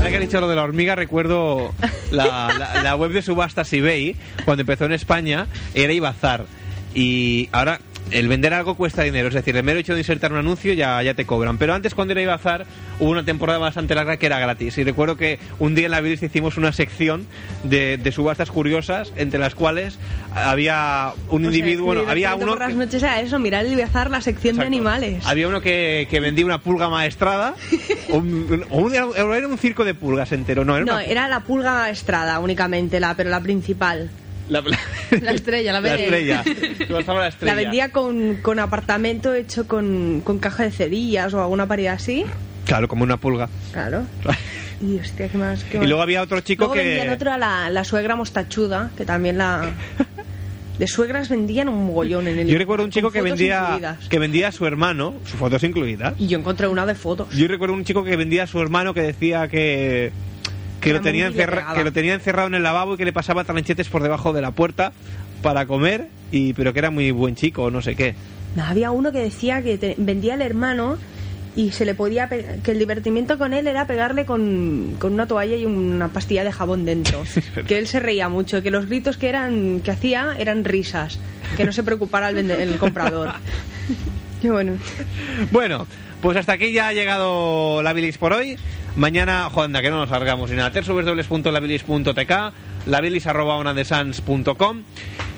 Ahora 0.00 0.10
que 0.10 0.16
has 0.16 0.22
dicho 0.22 0.40
lo 0.40 0.48
de 0.48 0.56
la 0.56 0.62
hormiga, 0.62 0.94
recuerdo 0.94 1.74
la, 2.10 2.48
la- 2.58 2.82
la 2.82 2.96
web 2.96 3.12
de 3.12 3.20
subastas 3.20 3.70
eBay, 3.72 4.16
cuando 4.46 4.62
empezó 4.62 4.86
en 4.86 4.92
España, 4.92 5.46
era 5.74 5.92
Ibazar. 5.92 6.46
Y 6.94 7.50
ahora 7.52 7.80
el 8.10 8.26
vender 8.28 8.52
algo 8.54 8.74
cuesta 8.76 9.02
dinero, 9.02 9.28
es 9.28 9.34
decir, 9.34 9.56
el 9.56 9.62
mero 9.62 9.78
hecho 9.78 9.92
de 9.94 10.00
insertar 10.00 10.32
un 10.32 10.38
anuncio 10.38 10.72
ya, 10.72 11.00
ya 11.02 11.14
te 11.14 11.24
cobran. 11.26 11.58
Pero 11.58 11.74
antes, 11.74 11.94
cuando 11.94 12.12
era 12.12 12.20
Ibazar, 12.22 12.66
hubo 12.98 13.10
una 13.10 13.24
temporada 13.24 13.58
bastante 13.60 13.94
larga 13.94 14.16
que 14.16 14.26
era 14.26 14.38
gratis. 14.40 14.76
Y 14.78 14.84
recuerdo 14.84 15.16
que 15.16 15.38
un 15.60 15.74
día 15.76 15.84
en 15.84 15.92
la 15.92 16.00
Bilis 16.00 16.22
hicimos 16.22 16.56
una 16.56 16.72
sección 16.72 17.26
de, 17.62 17.98
de 17.98 18.12
subastas 18.12 18.50
curiosas, 18.50 19.12
entre 19.16 19.38
las 19.38 19.54
cuales 19.54 19.98
había 20.34 21.12
un 21.28 21.46
O 21.46 21.50
sea, 21.50 21.58
individuo, 21.58 21.86
bueno, 21.86 22.02
había 22.08 22.34
uno... 22.34 22.48
por 22.52 22.58
las 22.60 22.74
noches 22.74 23.02
era 23.02 23.20
eso, 23.20 23.38
mirar 23.38 23.66
y 23.66 23.74
viajar 23.76 24.10
la 24.10 24.20
sección 24.20 24.56
de 24.56 24.64
animales. 24.64 25.24
Había 25.26 25.46
uno 25.48 25.60
que, 25.60 26.08
que 26.10 26.20
vendía 26.20 26.44
una 26.44 26.58
pulga 26.62 26.88
maestrada, 26.88 27.54
o 28.10 28.16
un, 28.16 28.64
o 28.70 28.78
un- 28.78 28.94
era 28.94 29.06
un 29.46 29.58
circo 29.58 29.84
de 29.84 29.94
pulgas 29.94 30.32
entero, 30.32 30.64
no, 30.64 30.76
era 30.76 30.84
No, 30.84 30.94
una 30.94 31.04
era 31.04 31.28
la 31.28 31.40
pulga 31.40 31.74
maestrada 31.74 32.38
únicamente, 32.40 32.98
la, 32.98 33.14
pero 33.14 33.30
la 33.30 33.40
principal. 33.40 34.10
La, 34.50 34.62
La 35.22 35.30
estrella, 35.32 35.72
la 35.72 35.80
la 35.80 35.94
estrella. 35.94 36.40
A 36.40 37.12
la 37.14 37.28
estrella. 37.28 37.54
La 37.54 37.54
vendía 37.54 37.90
con, 37.90 38.36
con 38.42 38.58
apartamento 38.58 39.32
hecho 39.32 39.66
con, 39.66 40.20
con 40.22 40.38
caja 40.38 40.64
de 40.64 40.72
cerillas 40.72 41.32
o 41.34 41.40
alguna 41.40 41.66
pared 41.66 41.86
así. 41.86 42.24
Claro, 42.66 42.88
como 42.88 43.04
una 43.04 43.16
pulga. 43.16 43.48
Claro. 43.72 44.04
Y 44.82 44.98
hostia, 44.98 45.28
¿qué 45.28 45.36
más? 45.36 45.62
¿Qué 45.64 45.76
Y 45.76 45.80
más? 45.80 45.88
luego 45.88 46.00
había 46.02 46.22
otro 46.22 46.40
chico 46.40 46.64
Luego 46.64 46.74
vendían 46.82 47.08
que... 47.08 47.12
otra 47.12 47.36
la, 47.36 47.68
la 47.68 47.84
suegra 47.84 48.16
mostachuda, 48.16 48.90
que 48.96 49.04
también 49.04 49.36
la... 49.36 49.74
De 50.78 50.86
suegras 50.86 51.28
vendían 51.28 51.68
un 51.68 51.84
mogollón 51.84 52.26
en 52.28 52.38
el... 52.38 52.48
Yo 52.48 52.56
recuerdo 52.56 52.84
un 52.86 52.90
chico 52.90 53.10
que 53.10 53.20
vendía 53.20 53.60
incluidas. 53.66 54.08
que 54.08 54.18
vendía 54.18 54.48
a 54.48 54.52
su 54.52 54.64
hermano, 54.64 55.16
sus 55.26 55.38
fotos 55.38 55.62
incluidas. 55.64 56.14
Y 56.18 56.28
yo 56.28 56.38
encontré 56.38 56.66
una 56.66 56.86
de 56.86 56.94
fotos. 56.94 57.28
Yo 57.36 57.46
recuerdo 57.46 57.74
un 57.74 57.84
chico 57.84 58.02
que 58.02 58.16
vendía 58.16 58.44
a 58.44 58.46
su 58.46 58.58
hermano 58.58 58.94
que 58.94 59.02
decía 59.02 59.46
que 59.48 60.12
que 60.80 60.92
lo, 60.92 61.00
tenía 61.00 61.28
encerra- 61.28 61.74
que 61.74 61.84
lo 61.84 61.92
tenía 61.92 62.14
encerrado 62.14 62.48
en 62.48 62.54
el 62.54 62.62
lavabo 62.62 62.94
y 62.94 62.96
que 62.96 63.04
le 63.04 63.12
pasaba 63.12 63.44
tranchetes 63.44 63.88
por 63.88 64.02
debajo 64.02 64.32
de 64.32 64.40
la 64.42 64.50
puerta 64.52 64.92
para 65.42 65.66
comer 65.66 66.08
y 66.32 66.52
pero 66.54 66.72
que 66.72 66.78
era 66.78 66.90
muy 66.90 67.10
buen 67.10 67.34
chico 67.34 67.64
o 67.64 67.70
no 67.70 67.82
sé 67.82 67.94
qué. 67.96 68.14
No, 68.56 68.64
había 68.64 68.90
uno 68.90 69.12
que 69.12 69.18
decía 69.20 69.62
que 69.62 69.78
te- 69.78 69.94
vendía 69.98 70.34
al 70.34 70.42
hermano 70.42 70.96
y 71.56 71.72
se 71.72 71.84
le 71.84 71.94
podía 71.94 72.28
que 72.28 72.70
el 72.70 72.78
divertimiento 72.78 73.36
con 73.36 73.52
él 73.54 73.66
era 73.66 73.86
pegarle 73.86 74.24
con, 74.24 74.94
con 75.00 75.12
una 75.12 75.26
toalla 75.26 75.56
y 75.56 75.66
una 75.66 76.08
pastilla 76.08 76.44
de 76.44 76.52
jabón 76.52 76.84
dentro. 76.84 77.22
Que 77.66 77.78
él 77.78 77.86
se 77.88 77.98
reía 78.00 78.28
mucho 78.28 78.62
que 78.62 78.70
los 78.70 78.86
gritos 78.86 79.16
que 79.16 79.28
eran 79.28 79.80
que 79.80 79.90
hacía 79.90 80.34
eran 80.38 80.64
risas 80.64 81.18
que 81.56 81.64
no 81.64 81.72
se 81.72 81.82
preocupara 81.82 82.28
el, 82.30 82.48
el 82.50 82.76
comprador. 82.76 83.32
Qué 84.42 84.50
bueno. 84.50 84.74
Bueno, 85.50 85.86
pues 86.22 86.36
hasta 86.36 86.52
aquí 86.52 86.72
ya 86.72 86.88
ha 86.88 86.92
llegado 86.92 87.82
la 87.82 87.92
bilis 87.92 88.16
por 88.16 88.32
hoy. 88.32 88.56
Mañana, 88.96 89.48
joder, 89.50 89.82
que 89.82 89.90
no 89.90 89.98
nos 89.98 90.10
largamos 90.10 90.50
ni 90.50 90.56
nada. 90.56 90.70
www.labilis.tk, 90.80 92.32
labilis.onandesans.com 92.86 94.82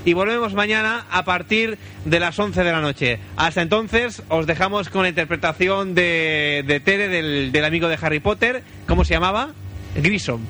y 0.05 0.15
volvemos 0.15 0.53
mañana 0.55 1.05
a 1.11 1.24
partir 1.24 1.79
de 2.05 2.19
las 2.20 2.37
11 2.39 2.65
de 2.65 2.73
la 2.73 2.81
noche. 2.81 3.19
Hasta 3.37 3.62
entonces 3.62 4.23
os 4.29 4.47
dejamos 4.47 4.89
con 4.89 5.03
la 5.03 5.11
interpretación 5.11 5.95
de, 5.95 6.65
de 6.66 6.81
Tere 6.81 7.09
del, 7.09 7.53
del 7.53 7.65
amigo 7.65 7.89
de 7.89 7.99
Harry 8.01 8.19
Potter. 8.20 8.62
¿Cómo 8.87 9.05
se 9.05 9.15
llamaba? 9.15 9.51
Grissom. 9.95 10.41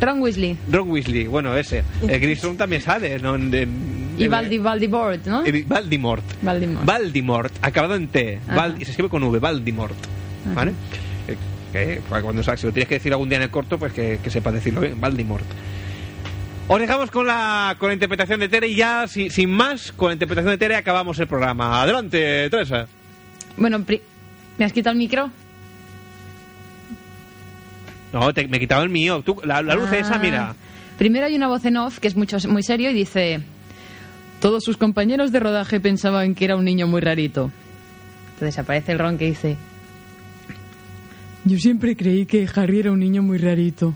Ron 0.00 0.20
Weasley. 0.20 0.56
Ron 0.70 0.90
Weasley, 0.90 1.26
bueno, 1.26 1.56
ese. 1.56 1.82
El 2.06 2.20
Grissom 2.20 2.56
también 2.56 2.82
sale, 2.82 3.18
¿no? 3.18 3.34
En- 3.36 4.12
Y 4.18 4.24
en- 4.24 4.30
Valdi, 4.30 4.58
Valdibord, 4.58 5.26
¿no? 5.26 5.44
eh, 5.46 5.64
Valdimort. 5.66 6.22
Valdimort. 6.42 6.84
Valdimort, 6.84 7.52
acabado 7.62 7.94
en 7.94 8.08
T. 8.08 8.40
Val- 8.54 8.76
y 8.78 8.84
se 8.84 8.90
escribe 8.90 9.08
con 9.08 9.22
V, 9.22 9.38
Valdimort. 9.38 9.96
¿Vale? 10.54 10.72
Eh, 11.74 12.00
cuando 12.08 12.42
si 12.42 12.66
lo 12.66 12.72
tienes 12.72 12.88
que 12.88 12.94
decir 12.96 13.12
algún 13.12 13.28
día 13.28 13.36
en 13.38 13.44
el 13.44 13.50
corto, 13.50 13.78
pues 13.78 13.92
que, 13.92 14.18
que 14.22 14.30
sepas 14.30 14.52
decirlo 14.54 14.80
bien, 14.82 15.00
Valdimort. 15.00 15.44
Os 16.68 16.78
dejamos 16.80 17.10
con 17.10 17.26
la, 17.26 17.76
con 17.78 17.88
la 17.88 17.94
interpretación 17.94 18.40
de 18.40 18.48
Tere 18.48 18.68
y 18.68 18.76
ya, 18.76 19.06
si- 19.08 19.30
sin 19.30 19.50
más, 19.50 19.90
con 19.92 20.08
la 20.08 20.12
interpretación 20.14 20.52
de 20.52 20.58
Tere 20.58 20.76
acabamos 20.76 21.18
el 21.18 21.26
programa. 21.26 21.82
Adelante, 21.82 22.48
Teresa. 22.50 22.86
Bueno, 23.56 23.82
pri- 23.84 24.00
¿me 24.58 24.64
has 24.64 24.72
quitado 24.72 24.92
el 24.92 24.98
micro? 24.98 25.30
No, 28.12 28.32
te- 28.34 28.46
me 28.48 28.58
he 28.58 28.60
quitado 28.60 28.82
el 28.82 28.90
mío. 28.90 29.22
Tú, 29.24 29.40
la, 29.44 29.62
la 29.62 29.74
luz 29.74 29.88
Ah. 29.92 29.98
esa, 29.98 30.18
mira. 30.18 30.54
Primero 30.98 31.26
hay 31.26 31.34
una 31.34 31.48
voz 31.48 31.64
en 31.64 31.76
off 31.78 31.98
que 31.98 32.08
es 32.08 32.16
mucho, 32.16 32.36
muy 32.48 32.62
serio 32.62 32.90
y 32.90 32.94
dice: 32.94 33.40
Todos 34.40 34.62
sus 34.64 34.76
compañeros 34.76 35.32
de 35.32 35.40
rodaje 35.40 35.80
pensaban 35.80 36.34
que 36.34 36.44
era 36.44 36.56
un 36.56 36.64
niño 36.64 36.86
muy 36.86 37.00
rarito. 37.00 37.50
Entonces 38.34 38.58
aparece 38.58 38.92
el 38.92 38.98
Ron 38.98 39.16
que 39.18 39.26
dice: 39.26 39.56
Yo 41.44 41.58
siempre 41.58 41.96
creí 41.96 42.24
que 42.24 42.48
Harry 42.54 42.78
era 42.78 42.92
un 42.92 43.00
niño 43.00 43.22
muy 43.22 43.36
rarito. 43.38 43.94